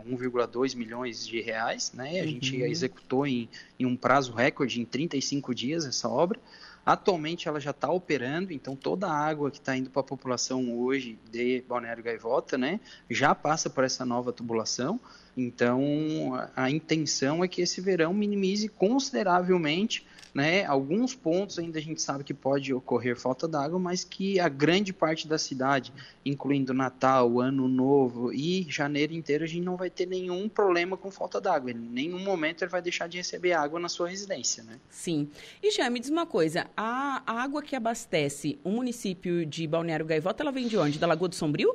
1,2 0.09 0.73
é, 0.73 0.79
milhões 0.79 1.27
de 1.27 1.39
reais, 1.43 1.93
né? 1.93 2.19
A 2.19 2.23
uhum. 2.23 2.29
gente 2.31 2.57
executou 2.63 3.27
em, 3.27 3.47
em 3.79 3.85
um 3.85 3.95
prazo 3.95 4.33
recorde 4.33 4.81
em 4.81 4.87
35 4.87 5.55
dias 5.55 5.85
essa 5.85 6.09
obra. 6.09 6.41
Atualmente 6.87 7.49
ela 7.49 7.61
já 7.61 7.73
está 7.73 7.91
operando, 7.91 8.55
então 8.55 8.75
toda 8.75 9.07
a 9.07 9.13
água 9.15 9.51
que 9.51 9.59
está 9.59 9.77
indo 9.77 9.91
para 9.91 10.01
a 10.01 10.05
população 10.05 10.79
hoje 10.79 11.19
de 11.31 11.63
Balneário 11.69 12.03
Gaivota, 12.03 12.57
né, 12.57 12.81
já 13.11 13.35
passa 13.35 13.69
por 13.69 13.85
essa 13.85 14.07
nova 14.07 14.33
tubulação. 14.33 14.99
Então, 15.37 16.49
a 16.57 16.71
intenção 16.71 17.45
é 17.45 17.49
que 17.49 17.61
esse 17.61 17.81
verão 17.81 18.15
minimize 18.15 18.69
consideravelmente 18.69 20.07
né, 20.37 20.67
alguns 20.67 21.15
pontos 21.15 21.59
ainda 21.59 21.79
a 21.79 21.83
gente 21.83 22.03
sabe 22.03 22.23
que 22.23 22.35
pode 22.35 22.75
ocorrer 22.75 23.17
falta 23.17 23.49
d'água, 23.49 23.79
mas 23.79 24.05
que 24.05 24.39
a 24.39 24.51
grande 24.51 24.93
parte 24.93 25.27
da 25.27 25.39
cidade, 25.39 25.91
incluindo 26.27 26.75
Natal, 26.75 27.41
Ano 27.41 27.67
Novo 27.67 28.31
e 28.35 28.67
janeiro 28.69 29.15
inteiro, 29.15 29.45
a 29.45 29.47
gente 29.47 29.65
não 29.65 29.79
vai 29.79 29.89
ter 29.89 30.05
nenhum 30.05 30.47
problema 30.47 30.95
com 30.95 31.11
falta 31.11 31.41
d'água. 31.41 31.71
Em 31.71 31.75
nenhum 31.75 32.19
momento 32.19 32.63
ele 32.63 32.71
vai 32.71 32.83
deixar 32.83 33.09
de 33.09 33.17
receber 33.17 33.55
água 33.55 33.81
na 33.81 33.89
sua 33.89 34.11
residência, 34.11 34.63
né? 34.63 34.79
Sim. 34.91 35.31
E 35.63 35.71
já 35.71 35.89
me 35.89 35.99
diz 35.99 36.11
uma 36.11 36.27
coisa, 36.27 36.67
a 36.77 37.23
água 37.27 37.63
que 37.63 37.75
abastece 37.75 38.59
o 38.63 38.71
município 38.71 39.47
de 39.47 39.67
Balneário 39.67 40.05
Gaivota, 40.05 40.43
ela 40.43 40.53
vem 40.53 40.69
de 40.69 40.77
onde? 40.77 40.99
Da 40.99 41.07
Lagoa 41.07 41.31
do 41.31 41.35
Sombrio? 41.35 41.75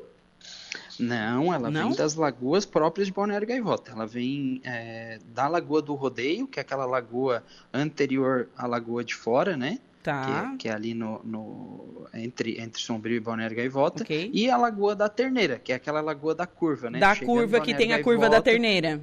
Não, 1.00 1.54
ela 1.54 1.70
Não? 1.70 1.90
vem 1.90 1.98
das 1.98 2.16
lagoas 2.16 2.66
próprias 2.66 3.08
de 3.08 3.14
Balneário 3.14 3.48
Gaivota. 3.48 3.92
Ela 3.92 4.06
vem 4.06 4.62
é, 4.64 5.20
da 5.34 5.48
Lagoa 5.48 5.82
do 5.82 5.94
Rodeio, 5.96 6.48
que 6.48 6.60
é 6.60 6.62
aquela 6.62 6.86
lagoa 6.86 7.44
anterior 7.74 8.50
à 8.58 8.68
Lagoa 8.68 9.04
de 9.04 9.16
Fora, 9.16 9.58
né? 9.58 9.80
Tá. 10.04 10.26
Que, 10.26 10.32
é, 10.32 10.58
que 10.58 10.70
é 10.70 10.74
ali 10.74 10.94
no, 10.94 11.22
no, 11.24 12.08
entre, 12.14 12.60
entre 12.60 12.82
Sombrio 12.82 13.18
e 13.18 13.20
Balneário 13.20 13.56
Gaivota. 13.56 14.04
Okay. 14.04 14.32
E 14.34 14.50
a 14.50 14.58
Lagoa 14.58 14.96
da 14.96 15.08
Terneira, 15.08 15.60
que 15.60 15.72
é 15.72 15.76
aquela 15.76 16.02
lagoa 16.02 16.34
da 16.34 16.48
curva, 16.48 16.90
né? 16.90 17.00
Da 17.00 17.14
Chegando 17.14 17.36
curva 17.36 17.62
que 17.62 17.74
tem 17.74 17.94
a 17.94 18.04
curva 18.04 18.30
da 18.30 18.42
Terneira. 18.42 19.02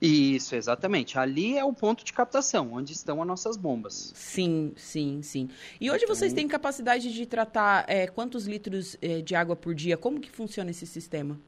Isso, 0.00 0.54
exatamente. 0.54 1.18
Ali 1.18 1.56
é 1.56 1.64
o 1.64 1.72
ponto 1.72 2.04
de 2.04 2.12
captação, 2.12 2.74
onde 2.74 2.92
estão 2.92 3.20
as 3.22 3.26
nossas 3.26 3.56
bombas. 3.56 4.12
Sim, 4.14 4.72
sim, 4.76 5.22
sim. 5.22 5.48
E 5.80 5.90
hoje 5.90 6.04
então... 6.04 6.14
vocês 6.14 6.32
têm 6.32 6.46
capacidade 6.46 7.12
de 7.12 7.26
tratar 7.26 7.84
é, 7.88 8.06
quantos 8.06 8.46
litros 8.46 8.96
é, 9.00 9.22
de 9.22 9.34
água 9.34 9.56
por 9.56 9.74
dia? 9.74 9.96
Como 9.96 10.20
que 10.20 10.30
funciona 10.30 10.70
esse 10.70 10.86
sistema? 10.86 11.38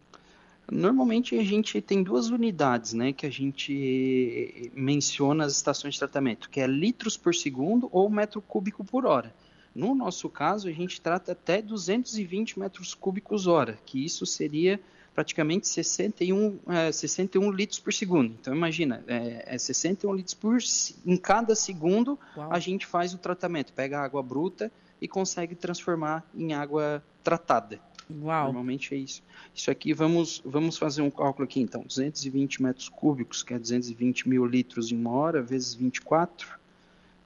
Normalmente 0.71 1.35
a 1.39 1.43
gente 1.43 1.81
tem 1.81 2.03
duas 2.03 2.29
unidades, 2.29 2.93
né, 2.93 3.11
que 3.11 3.25
a 3.25 3.31
gente 3.31 4.71
menciona 4.75 5.47
as 5.47 5.55
estações 5.55 5.95
de 5.95 6.01
tratamento, 6.01 6.51
que 6.51 6.61
é 6.61 6.67
litros 6.67 7.17
por 7.17 7.35
segundo 7.35 7.89
ou 7.91 8.11
metro 8.11 8.43
cúbico 8.43 8.85
por 8.85 9.07
hora. 9.07 9.35
No 9.75 9.95
nosso 9.95 10.29
caso, 10.29 10.69
a 10.69 10.73
gente 10.73 11.01
trata 11.01 11.33
até 11.33 11.63
220 11.63 12.59
metros 12.59 12.95
cúbicos 12.95 13.47
hora, 13.47 13.79
que 13.87 14.05
isso 14.05 14.27
seria 14.27 14.79
praticamente 15.19 15.67
61, 15.67 16.61
é, 16.69 16.93
61 16.93 17.51
litros 17.51 17.81
por 17.81 17.93
segundo. 17.93 18.37
Então, 18.41 18.55
imagina, 18.55 19.03
é, 19.09 19.53
é 19.53 19.59
61 19.59 20.15
litros 20.15 20.35
por 20.35 20.59
em 21.05 21.17
cada 21.17 21.57
segundo 21.57 22.17
Uau. 22.37 22.53
a 22.53 22.61
gente 22.61 22.87
faz 22.87 23.15
o 23.15 23.19
tratamento, 23.19 23.73
pega 23.73 23.99
a 23.99 24.05
água 24.05 24.23
bruta 24.23 24.71
e 25.01 25.09
consegue 25.09 25.57
transformar 25.57 26.25
em 26.33 26.55
água 26.55 27.03
tratada. 27.25 27.81
Uau. 28.09 28.45
Normalmente 28.45 28.95
é 28.95 28.99
isso. 28.99 29.21
Isso 29.53 29.73
aqui, 29.73 29.93
vamos, 29.93 30.41
vamos 30.45 30.79
fazer 30.79 31.03
um 31.03 31.11
cálculo 31.11 31.47
aqui, 31.47 31.61
então. 31.61 31.83
220 31.83 32.63
metros 32.63 32.89
cúbicos, 32.89 33.43
que 33.43 33.53
é 33.53 33.59
220 33.59 34.29
mil 34.29 34.47
litros 34.47 34.93
em 34.93 34.97
uma 34.97 35.11
hora, 35.11 35.43
vezes 35.43 35.75
24. 35.75 36.57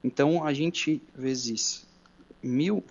Então, 0.03 0.43
a 0.43 0.51
gente, 0.51 0.99
vezes 1.15 1.85
mil, 2.41 2.83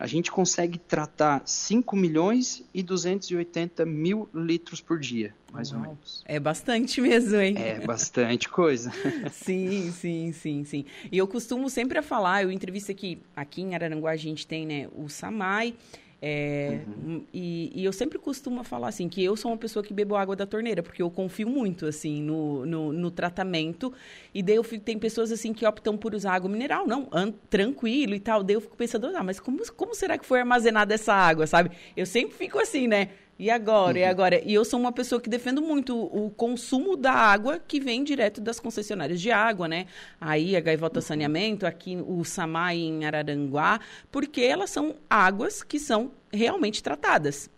a 0.00 0.06
gente 0.06 0.32
consegue 0.32 0.78
tratar 0.78 1.42
5 1.44 1.94
milhões 1.94 2.64
e 2.72 2.82
280 2.82 3.84
mil 3.84 4.30
litros 4.34 4.80
por 4.80 4.98
dia, 4.98 5.34
mais 5.52 5.70
Uau. 5.70 5.82
ou 5.82 5.88
menos. 5.88 6.22
É 6.24 6.40
bastante 6.40 7.02
mesmo, 7.02 7.36
hein? 7.36 7.54
É 7.58 7.80
bastante 7.80 8.48
coisa. 8.48 8.90
sim, 9.30 9.92
sim, 9.92 10.32
sim, 10.32 10.64
sim. 10.64 10.86
E 11.12 11.18
eu 11.18 11.28
costumo 11.28 11.68
sempre 11.68 12.00
falar, 12.00 12.42
eu 12.42 12.50
entrevisto 12.50 12.90
aqui, 12.90 13.20
aqui 13.36 13.60
em 13.60 13.74
Araranguá 13.74 14.12
a 14.12 14.16
gente 14.16 14.46
tem, 14.46 14.64
né, 14.64 14.88
o 14.96 15.06
Samai, 15.10 15.74
é, 16.22 16.80
uhum. 16.86 17.24
e, 17.32 17.72
e, 17.74 17.84
eu 17.84 17.92
sempre 17.94 18.18
costumo 18.18 18.62
falar 18.62 18.88
assim, 18.88 19.08
que 19.08 19.24
eu 19.24 19.36
sou 19.36 19.50
uma 19.50 19.56
pessoa 19.56 19.82
que 19.82 19.94
bebo 19.94 20.16
água 20.16 20.36
da 20.36 20.44
torneira, 20.44 20.82
porque 20.82 21.00
eu 21.00 21.10
confio 21.10 21.48
muito, 21.48 21.86
assim, 21.86 22.20
no, 22.22 22.66
no, 22.66 22.92
no 22.92 23.10
tratamento. 23.10 23.92
E 24.34 24.42
daí 24.42 24.56
eu 24.56 24.62
fico, 24.62 24.84
tem 24.84 24.98
pessoas, 24.98 25.32
assim, 25.32 25.54
que 25.54 25.64
optam 25.64 25.96
por 25.96 26.14
usar 26.14 26.34
água 26.34 26.50
mineral, 26.50 26.86
não, 26.86 27.08
an, 27.10 27.32
tranquilo 27.48 28.14
e 28.14 28.20
tal. 28.20 28.42
Daí 28.42 28.54
eu 28.54 28.60
fico 28.60 28.76
pensando, 28.76 29.06
ah, 29.06 29.22
mas 29.22 29.40
como, 29.40 29.60
como 29.74 29.94
será 29.94 30.18
que 30.18 30.26
foi 30.26 30.40
armazenada 30.40 30.92
essa 30.92 31.14
água, 31.14 31.46
sabe? 31.46 31.70
Eu 31.96 32.04
sempre 32.04 32.36
fico 32.36 32.58
assim, 32.58 32.86
né? 32.86 33.08
E 33.40 33.48
agora? 33.48 33.96
Uhum. 33.96 34.02
E 34.02 34.04
agora? 34.04 34.42
E 34.44 34.52
eu 34.52 34.66
sou 34.66 34.78
uma 34.78 34.92
pessoa 34.92 35.18
que 35.18 35.30
defendo 35.30 35.62
muito 35.62 35.98
o 35.98 36.28
consumo 36.28 36.94
da 36.94 37.14
água 37.14 37.58
que 37.58 37.80
vem 37.80 38.04
direto 38.04 38.38
das 38.38 38.60
concessionárias 38.60 39.18
de 39.18 39.30
água, 39.30 39.66
né? 39.66 39.86
Aí 40.20 40.54
a 40.54 40.60
Gaivota 40.60 40.98
uhum. 40.98 41.02
Saneamento, 41.02 41.64
aqui 41.64 41.96
o 42.06 42.22
Samai 42.22 42.76
em 42.76 43.06
Araranguá, 43.06 43.80
porque 44.12 44.42
elas 44.42 44.68
são 44.68 44.94
águas 45.08 45.62
que 45.62 45.78
são 45.78 46.10
realmente 46.30 46.82
tratadas. 46.82 47.48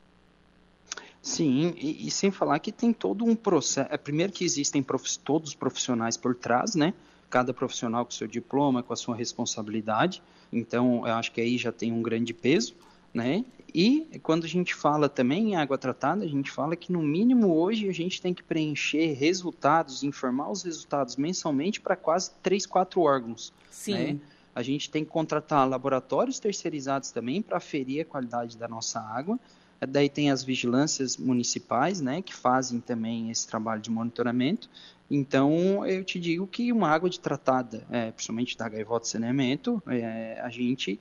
Sim, 1.21 1.75
e, 1.77 2.07
e 2.07 2.11
sem 2.13 2.31
falar 2.31 2.61
que 2.61 2.71
tem 2.71 2.93
todo 2.93 3.25
um 3.25 3.35
processo. 3.35 3.93
É, 3.93 3.97
primeiro 3.97 4.33
que 4.33 4.45
existem 4.45 4.85
prof, 4.85 5.19
todos 5.19 5.49
os 5.49 5.55
profissionais 5.57 6.17
por 6.17 6.37
trás, 6.37 6.77
né? 6.77 6.95
Cada 7.29 7.53
profissional 7.53 8.05
com 8.05 8.13
seu 8.13 8.29
diploma, 8.29 8.85
com 8.85 8.93
a 8.93 8.97
sua 8.97 9.17
responsabilidade. 9.17 10.23
Então, 10.53 11.05
eu 11.09 11.15
acho 11.15 11.33
que 11.33 11.41
aí 11.41 11.59
já 11.59 11.73
tem 11.73 11.91
um 11.91 12.03
grande 12.03 12.33
peso 12.33 12.73
né? 13.13 13.45
E 13.75 14.21
quando 14.23 14.45
a 14.45 14.49
gente 14.49 14.75
fala 14.75 15.09
também 15.09 15.53
em 15.53 15.57
água 15.57 15.79
tratada, 15.79 16.25
a 16.25 16.29
gente 16.29 16.51
fala 16.51 16.77
que 16.77 16.93
no 16.93 17.03
mínimo 17.03 17.55
hoje 17.55 17.89
a 17.89 17.93
gente 17.93 18.21
tem 18.21 18.35
que 18.35 18.43
preencher 18.43 19.15
resultados, 19.15 20.03
informar 20.03 20.51
os 20.51 20.63
resultados 20.63 21.17
mensalmente 21.17 21.81
para 21.81 21.97
quase 21.97 22.33
3, 22.43 22.67
4 22.67 23.01
órgãos. 23.01 23.53
Sim. 23.71 23.95
Né? 23.95 24.21
A 24.55 24.63
gente 24.63 24.91
tem 24.91 25.05
que 25.05 25.11
contratar 25.11 25.67
laboratórios 25.67 26.39
terceirizados 26.39 27.11
também 27.11 27.41
para 27.41 27.57
aferir 27.57 28.03
a 28.03 28.05
qualidade 28.05 28.59
da 28.59 28.69
nossa 28.69 29.01
água. 29.01 29.41
Daí 29.89 30.09
tem 30.09 30.31
as 30.31 30.45
vigilâncias 30.45 31.17
municipais, 31.17 32.01
né, 32.01 32.23
que 32.23 32.33
fazem 32.33 32.79
também 32.79 33.31
esse 33.31 33.49
trabalho 33.49 33.81
de 33.81 33.91
monitoramento. 33.91 34.71
Então, 35.11 35.85
eu 35.87 36.05
te 36.05 36.21
digo 36.21 36.47
que 36.47 36.71
uma 36.71 36.89
água 36.89 37.11
de 37.11 37.19
tratada, 37.19 37.85
é, 37.91 38.13
principalmente 38.13 38.57
da 38.57 38.69
gaivota 38.69 39.07
saneamento, 39.07 39.83
é, 39.89 40.41
a 40.41 40.49
gente 40.51 41.01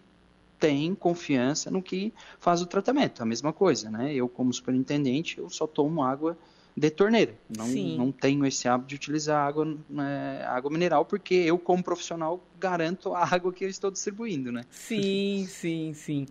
tem 0.61 0.93
confiança 0.93 1.71
no 1.71 1.81
que 1.81 2.13
faz 2.39 2.61
o 2.61 2.67
tratamento. 2.67 3.23
A 3.23 3.25
mesma 3.25 3.51
coisa, 3.51 3.89
né? 3.89 4.13
Eu, 4.13 4.29
como 4.29 4.53
superintendente, 4.53 5.39
eu 5.39 5.49
só 5.49 5.65
tomo 5.65 6.03
água 6.03 6.37
de 6.77 6.89
torneira. 6.91 7.33
Não, 7.49 7.67
não 7.67 8.11
tenho 8.11 8.45
esse 8.45 8.67
hábito 8.67 8.89
de 8.89 8.95
utilizar 8.95 9.45
água, 9.45 9.77
né, 9.89 10.45
água 10.45 10.71
mineral, 10.71 11.03
porque 11.03 11.33
eu, 11.33 11.57
como 11.57 11.83
profissional, 11.83 12.45
garanto 12.59 13.13
a 13.13 13.25
água 13.25 13.51
que 13.51 13.65
eu 13.65 13.69
estou 13.69 13.89
distribuindo, 13.89 14.51
né? 14.51 14.63
Sim, 14.69 15.45
sim, 15.49 15.93
sim. 15.93 16.25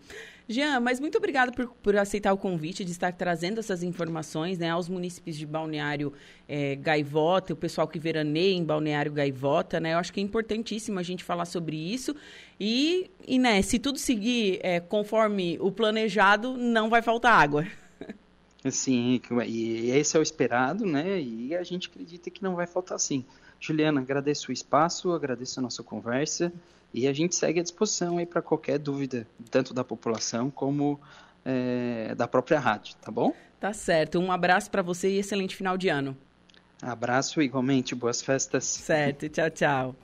Jean, 0.49 0.81
mas 0.81 0.99
muito 0.99 1.17
obrigado 1.17 1.53
por, 1.53 1.69
por, 1.81 1.97
aceitar 1.97 2.33
o 2.33 2.37
convite 2.37 2.85
de 2.85 2.91
estar 2.91 3.13
trazendo 3.13 3.61
essas 3.61 3.85
informações 3.85 4.59
né, 4.59 4.69
aos 4.69 4.89
munícipes 4.89 5.37
de 5.37 5.47
Balneário 5.47 6.13
é, 6.49 6.75
Gaivota, 6.75 7.53
o 7.53 7.57
pessoal 7.57 7.87
que 7.87 8.01
veraneia 8.01 8.57
em 8.57 8.65
Balneário 8.65 9.13
Gaivota. 9.13 9.79
Né, 9.79 9.93
eu 9.93 9.99
acho 9.99 10.13
que 10.13 10.19
é 10.19 10.23
importantíssimo 10.23 10.99
a 10.99 11.05
gente 11.05 11.23
falar 11.23 11.45
sobre 11.45 11.77
isso. 11.77 12.17
E, 12.61 13.11
e 13.27 13.39
né, 13.39 13.63
se 13.63 13.79
tudo 13.79 13.99
seguir 13.99 14.61
é, 14.63 14.79
conforme 14.79 15.57
o 15.61 15.73
planejado, 15.73 16.59
não 16.59 16.91
vai 16.91 17.01
faltar 17.01 17.41
água. 17.41 17.67
Sim, 18.71 19.23
e 19.47 19.91
esse 19.93 20.15
é 20.15 20.21
o 20.21 20.23
esperado, 20.23 20.85
né? 20.85 21.19
E 21.19 21.57
a 21.57 21.63
gente 21.63 21.89
acredita 21.89 22.29
que 22.29 22.43
não 22.43 22.55
vai 22.55 22.67
faltar 22.67 23.01
sim. 23.01 23.25
Juliana, 23.59 24.03
agradeço 24.03 24.51
o 24.51 24.53
espaço, 24.53 25.13
agradeço 25.13 25.59
a 25.59 25.63
nossa 25.63 25.83
conversa. 25.83 26.53
E 26.93 27.09
a 27.09 27.13
gente 27.15 27.35
segue 27.35 27.61
à 27.61 27.63
disposição 27.63 28.19
aí 28.19 28.27
para 28.27 28.43
qualquer 28.43 28.79
dúvida, 28.79 29.27
tanto 29.51 29.73
da 29.73 29.83
população 29.83 30.51
como 30.51 31.01
é, 31.43 32.15
da 32.15 32.29
própria 32.29 32.61
rádio, 32.61 32.97
tá 33.01 33.11
bom? 33.11 33.33
Tá 33.59 33.73
certo. 33.73 34.19
Um 34.19 34.31
abraço 34.31 34.71
para 34.71 34.83
você 34.83 35.09
e 35.09 35.19
excelente 35.19 35.57
final 35.57 35.79
de 35.79 35.89
ano. 35.89 36.15
Abraço 36.83 37.41
igualmente, 37.41 37.95
boas 37.95 38.21
festas. 38.21 38.65
Certo, 38.65 39.27
tchau, 39.31 39.51
tchau. 39.51 39.97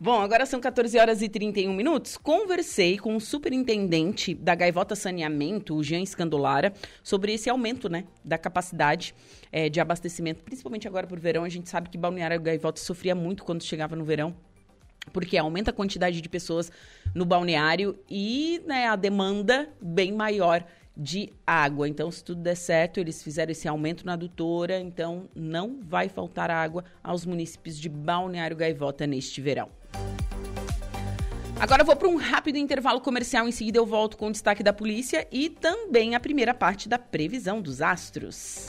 Bom, 0.00 0.20
agora 0.20 0.44
são 0.44 0.60
14 0.60 0.98
horas 0.98 1.22
e 1.22 1.28
31 1.28 1.72
minutos. 1.72 2.16
Conversei 2.16 2.98
com 2.98 3.14
o 3.14 3.20
superintendente 3.20 4.34
da 4.34 4.52
Gaivota 4.52 4.96
Saneamento, 4.96 5.76
o 5.76 5.84
Jean 5.84 6.00
Escandolara, 6.00 6.74
sobre 7.00 7.32
esse 7.32 7.48
aumento 7.48 7.88
né, 7.88 8.04
da 8.24 8.36
capacidade 8.36 9.14
é, 9.52 9.68
de 9.68 9.80
abastecimento, 9.80 10.42
principalmente 10.42 10.88
agora 10.88 11.06
por 11.06 11.20
verão. 11.20 11.44
A 11.44 11.48
gente 11.48 11.70
sabe 11.70 11.88
que 11.88 11.96
Balneário 11.96 12.40
Gaivota 12.40 12.80
sofria 12.80 13.14
muito 13.14 13.44
quando 13.44 13.62
chegava 13.62 13.94
no 13.94 14.04
verão 14.04 14.34
porque 15.12 15.36
aumenta 15.36 15.70
a 15.70 15.74
quantidade 15.74 16.20
de 16.20 16.28
pessoas 16.30 16.72
no 17.14 17.26
balneário 17.26 17.98
e 18.08 18.62
né, 18.66 18.86
a 18.86 18.96
demanda 18.96 19.68
bem 19.80 20.10
maior 20.10 20.64
de 20.96 21.30
água. 21.46 21.88
Então, 21.88 22.10
se 22.10 22.24
tudo 22.24 22.40
der 22.40 22.56
certo, 22.56 22.98
eles 22.98 23.22
fizeram 23.22 23.52
esse 23.52 23.68
aumento 23.68 24.06
na 24.06 24.14
adutora, 24.14 24.80
então 24.80 25.28
não 25.34 25.80
vai 25.82 26.08
faltar 26.08 26.50
água 26.50 26.84
aos 27.02 27.26
municípios 27.26 27.78
de 27.78 27.88
Balneário 27.88 28.56
Gaivota 28.56 29.06
neste 29.06 29.40
verão. 29.40 29.68
Agora 31.60 31.82
eu 31.82 31.86
vou 31.86 31.96
para 31.96 32.08
um 32.08 32.16
rápido 32.16 32.58
intervalo 32.58 33.00
comercial, 33.00 33.48
em 33.48 33.52
seguida 33.52 33.78
eu 33.78 33.86
volto 33.86 34.16
com 34.16 34.26
o 34.26 34.32
destaque 34.32 34.62
da 34.62 34.72
polícia 34.72 35.26
e 35.30 35.48
também 35.48 36.14
a 36.14 36.20
primeira 36.20 36.52
parte 36.52 36.88
da 36.88 36.98
previsão 36.98 37.62
dos 37.62 37.80
astros. 37.80 38.66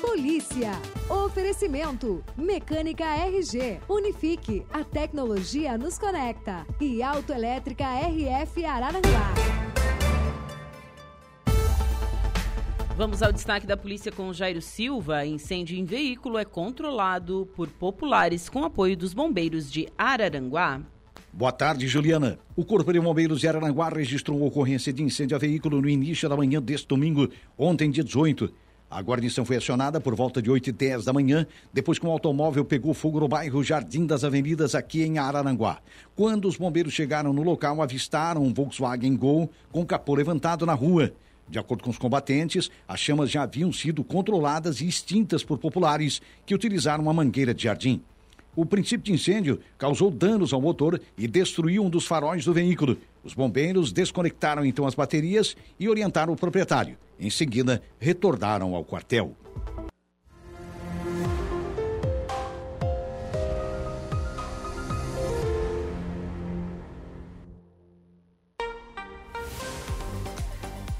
Polícia. 0.00 0.72
Oferecimento. 1.08 2.24
Mecânica 2.36 3.04
RG. 3.04 3.80
Unifique. 3.88 4.64
A 4.72 4.84
tecnologia 4.84 5.76
nos 5.76 5.98
conecta. 5.98 6.66
E 6.80 7.02
Autoelétrica 7.02 7.84
RF 7.84 8.64
Araranguá. 8.64 9.34
Vamos 12.96 13.22
ao 13.22 13.32
destaque 13.32 13.66
da 13.66 13.76
polícia 13.76 14.10
com 14.10 14.32
Jairo 14.32 14.60
Silva. 14.60 15.24
Incêndio 15.24 15.78
em 15.78 15.84
veículo 15.84 16.38
é 16.38 16.44
controlado 16.44 17.48
por 17.54 17.68
populares 17.68 18.48
com 18.48 18.64
apoio 18.64 18.96
dos 18.96 19.14
bombeiros 19.14 19.70
de 19.70 19.88
Araranguá. 19.96 20.82
Boa 21.32 21.52
tarde, 21.52 21.86
Juliana. 21.86 22.38
O 22.56 22.64
Corpo 22.64 22.92
de 22.92 22.98
Bombeiros 22.98 23.40
de 23.40 23.46
Araranguá 23.46 23.90
registrou 23.90 24.42
ocorrência 24.42 24.92
de 24.92 25.02
incêndio 25.02 25.36
a 25.36 25.38
veículo 25.38 25.80
no 25.80 25.88
início 25.88 26.28
da 26.28 26.36
manhã 26.36 26.60
deste 26.60 26.88
domingo, 26.88 27.28
ontem, 27.56 27.90
dia 27.90 28.02
18. 28.02 28.52
A 28.90 29.00
guarnição 29.02 29.44
foi 29.44 29.56
acionada 29.56 30.00
por 30.00 30.16
volta 30.16 30.40
de 30.40 30.50
8 30.50 30.70
e 30.70 30.72
10 30.72 31.04
da 31.04 31.12
manhã, 31.12 31.46
depois 31.72 31.98
que 31.98 32.06
um 32.06 32.10
automóvel 32.10 32.64
pegou 32.64 32.94
fogo 32.94 33.20
no 33.20 33.28
bairro 33.28 33.62
Jardim 33.62 34.06
das 34.06 34.24
Avenidas, 34.24 34.74
aqui 34.74 35.02
em 35.02 35.18
Araranguá. 35.18 35.78
Quando 36.16 36.48
os 36.48 36.56
bombeiros 36.56 36.94
chegaram 36.94 37.32
no 37.32 37.42
local, 37.42 37.82
avistaram 37.82 38.42
um 38.42 38.52
Volkswagen 38.52 39.14
Gol 39.14 39.50
com 39.70 39.84
capô 39.84 40.14
levantado 40.14 40.64
na 40.64 40.74
rua. 40.74 41.12
De 41.46 41.58
acordo 41.58 41.84
com 41.84 41.90
os 41.90 41.98
combatentes, 41.98 42.70
as 42.88 42.98
chamas 42.98 43.30
já 43.30 43.42
haviam 43.42 43.70
sido 43.70 44.02
controladas 44.02 44.80
e 44.80 44.88
extintas 44.88 45.44
por 45.44 45.58
populares 45.58 46.22
que 46.46 46.54
utilizaram 46.54 47.02
uma 47.04 47.12
mangueira 47.12 47.52
de 47.52 47.64
jardim. 47.64 48.02
O 48.56 48.66
princípio 48.66 49.04
de 49.04 49.12
incêndio 49.12 49.60
causou 49.76 50.10
danos 50.10 50.52
ao 50.52 50.60
motor 50.60 51.00
e 51.16 51.28
destruiu 51.28 51.84
um 51.84 51.90
dos 51.90 52.06
faróis 52.06 52.44
do 52.44 52.52
veículo. 52.52 52.96
Os 53.22 53.34
bombeiros 53.34 53.92
desconectaram 53.92 54.64
então 54.64 54.86
as 54.86 54.94
baterias 54.94 55.56
e 55.78 55.88
orientaram 55.88 56.32
o 56.32 56.36
proprietário. 56.36 56.96
Em 57.20 57.30
seguida, 57.30 57.82
retornaram 57.98 58.74
ao 58.74 58.84
quartel. 58.84 59.34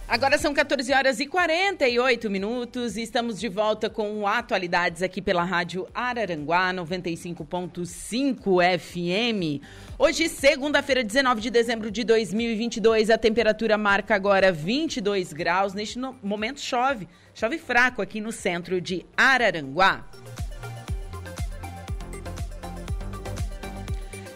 Agora 0.09 0.39
são 0.39 0.55
14 0.55 0.91
horas 0.91 1.21
e 1.21 1.27
48 1.27 2.31
minutos 2.31 2.97
e 2.97 3.03
estamos 3.03 3.39
de 3.39 3.47
volta 3.47 3.91
com 3.91 4.27
atualidades 4.27 5.03
aqui 5.03 5.21
pela 5.21 5.45
Rádio 5.45 5.87
Araranguá 5.93 6.73
95.5 6.73 8.79
FM. 8.79 9.63
Hoje, 9.99 10.31
segunda-feira, 10.31 11.05
19 11.05 11.43
de 11.43 11.51
dezembro 11.51 11.91
de 11.91 12.05
2022, 12.05 13.11
a 13.11 13.19
temperatura 13.19 13.77
marca 13.77 14.15
agora 14.15 14.51
22 14.51 15.35
graus. 15.35 15.75
Neste 15.75 15.99
momento 16.23 16.59
chove, 16.59 17.07
chove 17.35 17.59
fraco 17.59 18.01
aqui 18.01 18.19
no 18.19 18.33
centro 18.33 18.81
de 18.81 19.05
Araranguá. 19.15 20.09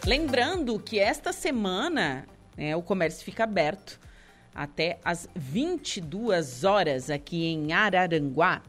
Lembrando 0.05 0.77
que 0.77 0.99
esta 0.99 1.33
semana 1.33 2.27
né, 2.55 2.75
o 2.75 2.83
comércio 2.83 3.25
fica 3.25 3.43
aberto 3.43 4.02
até 4.53 4.99
as 5.03 5.27
22 5.35 6.63
horas 6.63 7.09
aqui 7.09 7.45
em 7.45 7.73
Araranguá. 7.73 8.61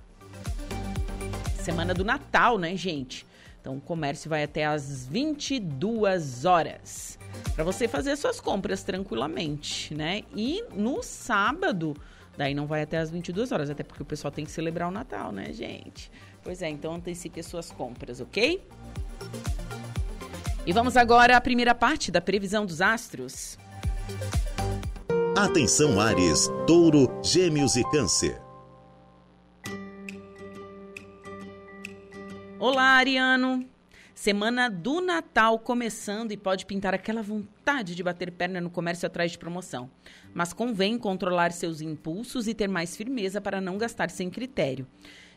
Semana 1.60 1.94
do 1.94 2.04
Natal, 2.04 2.58
né, 2.58 2.76
gente? 2.76 3.26
Então 3.60 3.76
o 3.76 3.80
comércio 3.80 4.28
vai 4.28 4.42
até 4.42 4.66
as 4.66 5.06
22 5.06 6.44
horas 6.44 7.18
para 7.54 7.64
você 7.64 7.88
fazer 7.88 8.16
suas 8.16 8.40
compras 8.40 8.82
tranquilamente, 8.82 9.94
né? 9.94 10.22
E 10.34 10.62
no 10.74 11.02
sábado, 11.02 11.96
daí 12.36 12.54
não 12.54 12.66
vai 12.66 12.82
até 12.82 12.98
as 12.98 13.10
22 13.10 13.52
horas, 13.52 13.70
até 13.70 13.82
porque 13.82 14.02
o 14.02 14.06
pessoal 14.06 14.30
tem 14.30 14.44
que 14.44 14.50
celebrar 14.50 14.88
o 14.88 14.90
Natal, 14.90 15.32
né, 15.32 15.52
gente? 15.52 16.10
Pois 16.42 16.60
é, 16.60 16.68
então 16.68 16.94
antecipe 16.94 17.40
as 17.40 17.46
suas 17.46 17.70
compras, 17.70 18.20
ok? 18.20 18.62
E 20.66 20.72
vamos 20.72 20.96
agora 20.96 21.36
à 21.36 21.40
primeira 21.40 21.74
parte 21.74 22.10
da 22.10 22.20
previsão 22.20 22.66
dos 22.66 22.80
astros. 22.80 23.58
Atenção 25.36 26.00
Ares, 26.00 26.48
Touro, 26.64 27.08
Gêmeos 27.20 27.74
e 27.74 27.82
Câncer. 27.90 28.40
Olá, 32.56 32.98
Ariano. 32.98 33.68
Semana 34.14 34.70
do 34.70 35.00
Natal 35.00 35.58
começando 35.58 36.30
e 36.30 36.36
pode 36.36 36.64
pintar 36.64 36.94
aquela 36.94 37.20
vontade 37.20 37.96
de 37.96 38.02
bater 38.04 38.30
perna 38.30 38.60
no 38.60 38.70
comércio 38.70 39.08
atrás 39.08 39.32
de 39.32 39.38
promoção. 39.38 39.90
Mas 40.32 40.52
convém 40.52 40.96
controlar 40.96 41.50
seus 41.50 41.80
impulsos 41.80 42.46
e 42.46 42.54
ter 42.54 42.68
mais 42.68 42.96
firmeza 42.96 43.40
para 43.40 43.60
não 43.60 43.76
gastar 43.76 44.10
sem 44.10 44.30
critério. 44.30 44.86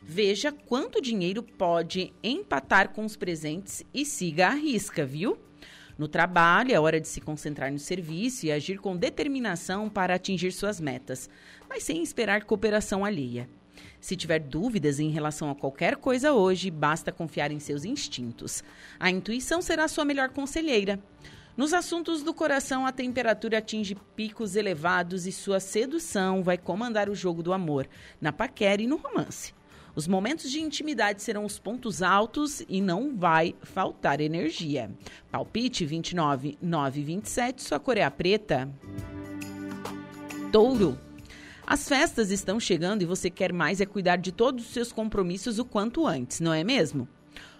Veja 0.04 0.52
quanto 0.52 1.02
dinheiro 1.02 1.42
pode 1.42 2.14
empatar 2.24 2.90
com 2.90 3.04
os 3.04 3.16
presentes 3.16 3.84
e 3.92 4.06
siga 4.06 4.50
a 4.50 4.54
risca, 4.54 5.04
viu? 5.04 5.40
No 5.98 6.08
trabalho, 6.08 6.74
é 6.74 6.80
hora 6.80 7.02
de 7.02 7.08
se 7.08 7.20
concentrar 7.20 7.72
no 7.72 7.80
serviço 7.80 8.46
e 8.46 8.52
agir 8.52 8.78
com 8.78 8.96
determinação 8.96 9.90
para 9.90 10.14
atingir 10.14 10.52
suas 10.52 10.80
metas, 10.80 11.28
mas 11.68 11.84
sem 11.84 12.04
esperar 12.04 12.44
cooperação 12.44 13.04
alheia. 13.04 13.50
Se 14.00 14.16
tiver 14.16 14.40
dúvidas 14.40 15.00
em 15.00 15.10
relação 15.10 15.50
a 15.50 15.56
qualquer 15.56 15.96
coisa 15.96 16.34
hoje, 16.34 16.70
basta 16.70 17.12
confiar 17.12 17.52
em 17.52 17.60
seus 17.60 17.84
instintos. 17.84 18.64
A 19.00 19.10
intuição 19.10 19.62
será 19.62 19.88
sua 19.88 20.06
melhor 20.06 20.30
conselheira. 20.30 21.00
Nos 21.56 21.74
assuntos 21.74 22.22
do 22.22 22.32
coração, 22.32 22.86
a 22.86 22.92
temperatura 22.92 23.58
atinge 23.58 23.96
picos 24.16 24.56
elevados 24.56 25.26
e 25.26 25.32
sua 25.32 25.60
sedução 25.60 26.44
vai 26.44 26.56
comandar 26.56 27.10
o 27.10 27.16
jogo 27.16 27.42
do 27.42 27.52
amor, 27.52 27.88
na 28.22 28.32
paquera 28.32 28.84
e 28.84 28.88
no 28.88 28.98
romance. 28.98 29.57
Os 29.98 30.08
momentos 30.08 30.52
de 30.52 30.62
intimidade 30.62 31.24
serão 31.24 31.44
os 31.44 31.58
pontos 31.58 32.04
altos 32.04 32.62
e 32.70 32.80
não 32.80 33.18
vai 33.18 33.56
faltar 33.64 34.22
energia. 34.22 34.92
Palpite 35.32 35.88
29 35.88 36.56
927, 36.62 37.64
sua 37.64 37.80
cor 37.80 37.98
é 37.98 38.04
a 38.04 38.12
preta. 38.12 38.70
Touro. 40.52 41.00
As 41.66 41.90
festas 41.90 42.30
estão 42.30 42.60
chegando 42.60 43.02
e 43.02 43.08
você 43.08 43.32
quer 43.32 43.52
mais 43.52 43.82
é 43.82 43.88
cuidar 43.88 44.18
de 44.18 44.32
todos 44.32 44.68
os 44.68 44.72
seus 44.72 44.92
compromissos 44.92 45.58
o 45.58 45.66
quanto 45.66 46.06
antes, 46.06 46.42
não 46.42 46.54
é 46.54 46.64
mesmo? 46.64 47.08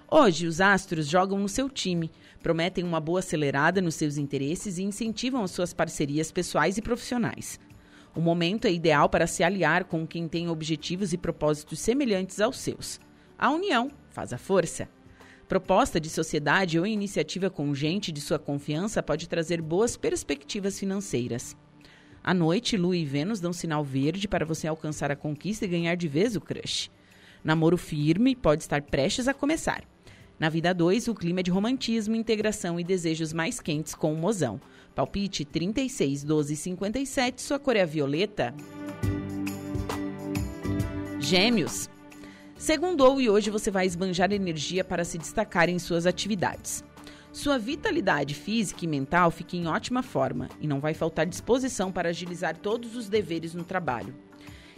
Hoje, 0.08 0.46
os 0.46 0.62
astros 0.62 1.08
jogam 1.08 1.40
no 1.40 1.50
seu 1.50 1.68
time, 1.68 2.12
prometem 2.44 2.84
uma 2.84 3.00
boa 3.00 3.18
acelerada 3.18 3.82
nos 3.82 3.96
seus 3.96 4.16
interesses 4.16 4.78
e 4.78 4.84
incentivam 4.84 5.44
as 5.44 5.50
suas 5.50 5.74
parcerias 5.74 6.32
pessoais 6.32 6.78
e 6.78 6.84
profissionais. 6.84 7.60
O 8.18 8.20
momento 8.20 8.66
é 8.66 8.72
ideal 8.74 9.08
para 9.08 9.28
se 9.28 9.44
aliar 9.44 9.84
com 9.84 10.08
quem 10.08 10.28
tem 10.28 10.50
objetivos 10.50 11.14
e 11.14 11.18
propósitos 11.20 11.80
semelhantes 11.80 12.42
aos 12.42 12.58
seus. 12.58 13.00
A 13.38 13.52
união 13.52 13.92
faz 14.10 14.34
a 14.34 14.40
força. 14.40 14.90
Proposta 15.48 16.00
de 16.00 16.10
sociedade 16.10 16.80
ou 16.80 16.88
iniciativa 16.88 17.48
com 17.48 17.76
gente 17.76 18.12
de 18.12 18.20
sua 18.20 18.40
confiança 18.40 19.04
pode 19.04 19.30
trazer 19.30 19.62
boas 19.62 19.96
perspectivas 19.96 20.80
financeiras. 20.80 21.56
À 22.24 22.34
noite, 22.34 22.76
Lua 22.76 22.98
e 22.98 23.06
Vênus 23.06 23.40
dão 23.40 23.54
sinal 23.54 23.84
verde 23.84 24.28
para 24.28 24.48
você 24.48 24.68
alcançar 24.68 25.12
a 25.12 25.16
conquista 25.16 25.66
e 25.66 25.68
ganhar 25.68 25.94
de 25.94 26.08
vez 26.08 26.36
o 26.36 26.42
crush. 26.42 26.90
Namoro 27.44 27.78
firme 27.78 28.36
pode 28.36 28.64
estar 28.64 28.82
prestes 28.82 29.28
a 29.28 29.34
começar. 29.34 29.84
Na 30.40 30.50
vida 30.50 30.74
2, 30.74 31.08
o 31.08 31.14
clima 31.14 31.42
é 31.42 31.44
de 31.44 31.52
romantismo, 31.52 32.16
integração 32.16 32.80
e 32.80 32.84
desejos 32.84 33.32
mais 33.32 33.60
quentes 33.60 33.94
com 33.94 34.12
o 34.12 34.18
mozão. 34.18 34.60
Palpite 34.98 35.46
36, 35.46 36.24
12 36.24 36.56
57, 36.56 37.40
sua 37.40 37.60
cor 37.60 37.76
é 37.76 37.86
violeta. 37.86 38.52
Gêmeos. 41.20 41.88
Segundou 42.58 43.22
e 43.22 43.30
hoje 43.30 43.52
você 43.52 43.70
vai 43.70 43.86
esbanjar 43.86 44.34
energia 44.34 44.84
para 44.84 45.06
se 45.06 45.20
destacar 45.20 45.70
em 45.70 45.78
suas 45.78 46.08
atividades. 46.08 46.84
Sua 47.32 47.60
vitalidade 47.60 48.34
física 48.34 48.86
e 48.86 48.88
mental 48.88 49.30
fica 49.30 49.56
em 49.56 49.68
ótima 49.68 50.02
forma 50.02 50.50
e 50.60 50.66
não 50.66 50.80
vai 50.80 50.96
faltar 50.96 51.28
disposição 51.28 51.92
para 51.92 52.10
agilizar 52.10 52.58
todos 52.58 52.96
os 52.96 53.08
deveres 53.08 53.54
no 53.54 53.64
trabalho. 53.64 54.16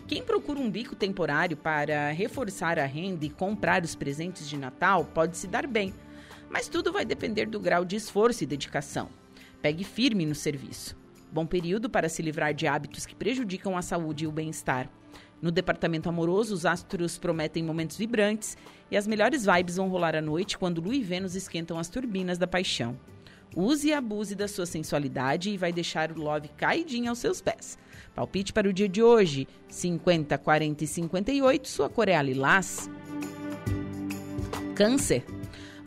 Quem 0.06 0.22
procura 0.22 0.60
um 0.60 0.70
bico 0.70 0.98
temporário 0.98 1.56
para 1.56 2.12
reforçar 2.12 2.78
a 2.78 2.86
renda 2.86 3.24
e 3.24 3.30
comprar 3.30 3.86
os 3.86 3.96
presentes 3.96 4.50
de 4.50 4.58
Natal 4.58 5.06
pode 5.06 5.38
se 5.38 5.48
dar 5.48 5.66
bem, 5.66 5.94
mas 6.50 6.68
tudo 6.68 6.92
vai 6.92 7.06
depender 7.06 7.46
do 7.46 7.58
grau 7.58 7.86
de 7.86 7.96
esforço 7.96 8.44
e 8.44 8.48
dedicação. 8.48 9.08
Pegue 9.62 9.84
firme 9.84 10.26
no 10.26 10.36
serviço. 10.36 10.98
Bom 11.32 11.46
período 11.46 11.90
para 11.90 12.10
se 12.10 12.22
livrar 12.22 12.54
de 12.54 12.66
hábitos 12.66 13.06
que 13.06 13.16
prejudicam 13.16 13.78
a 13.78 13.82
saúde 13.82 14.24
e 14.24 14.28
o 14.28 14.32
bem-estar. 14.32 14.90
No 15.42 15.52
departamento 15.52 16.10
amoroso, 16.10 16.54
os 16.54 16.66
astros 16.66 17.18
prometem 17.18 17.64
momentos 17.64 17.98
vibrantes 17.98 18.58
e 18.90 18.98
as 18.98 19.08
melhores 19.08 19.46
vibes 19.46 19.78
vão 19.78 19.90
rolar 19.90 20.16
à 20.16 20.22
noite 20.22 20.58
quando 20.58 20.82
Lua 20.82 20.96
e 20.96 21.04
Vênus 21.04 21.36
esquentam 21.36 21.78
as 21.78 21.88
turbinas 21.88 22.38
da 22.38 22.48
paixão. 22.48 22.98
Use 23.56 23.88
e 23.88 23.94
abuse 23.94 24.36
da 24.36 24.48
sua 24.48 24.66
sensualidade 24.66 25.50
e 25.50 25.58
vai 25.58 25.72
deixar 25.72 26.12
o 26.12 26.20
love 26.20 26.50
caidinho 26.50 27.10
aos 27.10 27.20
seus 27.20 27.42
pés. 27.42 27.78
Palpite 28.14 28.54
para 28.54 28.70
o 28.70 28.74
dia 28.74 28.88
de 28.88 29.02
hoje: 29.02 29.48
50, 29.68 30.38
40 30.38 30.84
e 30.84 30.88
58. 30.88 31.68
Sua 31.68 31.90
cor 31.90 32.08
é 32.08 32.16
a 32.16 32.22
lilás. 32.22 32.90
Câncer. 34.76 35.39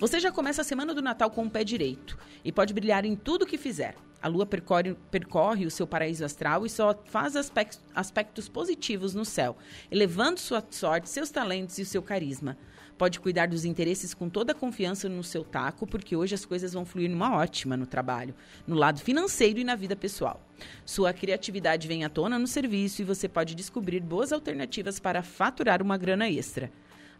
Você 0.02 0.18
já 0.18 0.32
começa 0.32 0.62
a 0.62 0.64
semana 0.64 0.92
do 0.92 1.00
Natal 1.00 1.30
com 1.30 1.44
o 1.44 1.48
pé 1.48 1.62
direito 1.62 2.18
e 2.44 2.50
pode 2.50 2.74
brilhar 2.74 3.04
em 3.04 3.14
tudo 3.14 3.46
que 3.46 3.56
fizer. 3.56 3.94
A 4.20 4.26
lua 4.26 4.44
percorre, 4.44 4.96
percorre 5.12 5.64
o 5.64 5.70
seu 5.70 5.86
paraíso 5.86 6.24
astral 6.24 6.66
e 6.66 6.68
só 6.68 6.92
faz 7.04 7.36
aspectos, 7.36 7.80
aspectos 7.94 8.48
positivos 8.48 9.14
no 9.14 9.24
céu, 9.24 9.56
elevando 9.92 10.40
sua 10.40 10.60
sorte, 10.70 11.08
seus 11.08 11.30
talentos 11.30 11.78
e 11.78 11.84
seu 11.84 12.02
carisma. 12.02 12.58
Pode 12.98 13.20
cuidar 13.20 13.46
dos 13.46 13.64
interesses 13.64 14.12
com 14.12 14.28
toda 14.28 14.50
a 14.50 14.56
confiança 14.56 15.08
no 15.08 15.22
seu 15.22 15.44
taco, 15.44 15.86
porque 15.86 16.16
hoje 16.16 16.34
as 16.34 16.44
coisas 16.44 16.72
vão 16.72 16.84
fluir 16.84 17.08
numa 17.08 17.36
ótima 17.36 17.76
no 17.76 17.86
trabalho, 17.86 18.34
no 18.66 18.74
lado 18.74 19.00
financeiro 19.00 19.60
e 19.60 19.64
na 19.64 19.76
vida 19.76 19.94
pessoal. 19.94 20.44
Sua 20.84 21.12
criatividade 21.12 21.86
vem 21.86 22.04
à 22.04 22.08
tona 22.08 22.40
no 22.40 22.48
serviço 22.48 23.02
e 23.02 23.04
você 23.04 23.28
pode 23.28 23.54
descobrir 23.54 24.00
boas 24.00 24.32
alternativas 24.32 24.98
para 24.98 25.22
faturar 25.22 25.80
uma 25.80 25.96
grana 25.96 26.28
extra. 26.28 26.72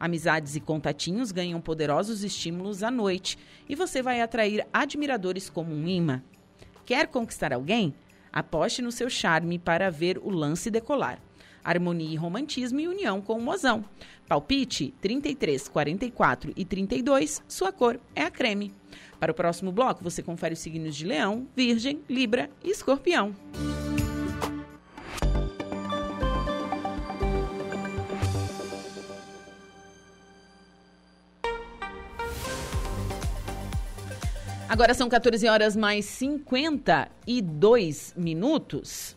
Amizades 0.02 0.56
e 0.56 0.60
contatinhos 0.60 1.30
ganham 1.30 1.60
poderosos 1.60 2.24
estímulos 2.24 2.82
à 2.82 2.90
noite 2.90 3.38
e 3.68 3.76
você 3.76 4.02
vai 4.02 4.20
atrair 4.20 4.66
admiradores 4.72 5.48
como 5.48 5.72
um 5.72 5.86
imã. 5.86 6.20
Quer 6.84 7.06
conquistar 7.06 7.52
alguém? 7.52 7.94
Aposte 8.32 8.82
no 8.82 8.90
seu 8.90 9.08
charme 9.08 9.60
para 9.60 9.92
ver 9.92 10.18
o 10.18 10.28
lance 10.28 10.72
decolar. 10.72 11.20
Harmonia 11.62 12.14
e 12.14 12.16
romantismo 12.16 12.80
e 12.80 12.88
união 12.88 13.20
com 13.20 13.34
o 13.34 13.40
mozão. 13.40 13.84
Palpite 14.26 14.92
33, 15.00 15.68
44 15.68 16.52
e 16.56 16.64
32, 16.64 17.40
sua 17.46 17.70
cor 17.70 18.00
é 18.12 18.24
a 18.24 18.30
creme. 18.32 18.74
Para 19.20 19.30
o 19.30 19.34
próximo 19.36 19.70
bloco, 19.70 20.02
você 20.02 20.20
confere 20.20 20.54
os 20.54 20.58
signos 20.58 20.96
de 20.96 21.06
Leão, 21.06 21.46
Virgem, 21.54 22.02
Libra 22.08 22.50
e 22.64 22.72
Escorpião. 22.72 23.36
Agora 34.72 34.94
são 34.94 35.06
14 35.06 35.46
horas 35.48 35.76
mais 35.76 36.06
52 36.06 38.14
minutos. 38.16 39.14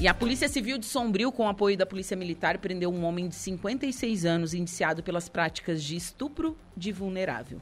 E 0.00 0.08
a 0.08 0.12
Polícia 0.12 0.48
Civil 0.48 0.78
de 0.78 0.86
Sombrio, 0.86 1.30
com 1.30 1.48
apoio 1.48 1.76
da 1.76 1.86
Polícia 1.86 2.16
Militar, 2.16 2.58
prendeu 2.58 2.92
um 2.92 3.04
homem 3.04 3.28
de 3.28 3.36
56 3.36 4.26
anos 4.26 4.52
indiciado 4.52 5.00
pelas 5.00 5.28
práticas 5.28 5.80
de 5.80 5.94
estupro 5.94 6.56
de 6.76 6.90
vulnerável. 6.90 7.60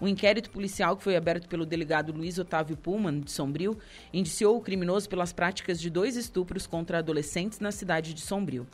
O 0.00 0.08
inquérito 0.08 0.50
policial, 0.50 0.96
que 0.96 1.04
foi 1.04 1.14
aberto 1.14 1.48
pelo 1.48 1.64
delegado 1.64 2.12
Luiz 2.12 2.36
Otávio 2.36 2.76
Pullman, 2.76 3.20
de 3.20 3.30
Sombrio, 3.30 3.78
indiciou 4.12 4.56
o 4.56 4.60
criminoso 4.60 5.08
pelas 5.08 5.32
práticas 5.32 5.80
de 5.80 5.88
dois 5.88 6.16
estupros 6.16 6.66
contra 6.66 6.98
adolescentes 6.98 7.60
na 7.60 7.70
cidade 7.70 8.12
de 8.12 8.22
Sombrio. 8.22 8.66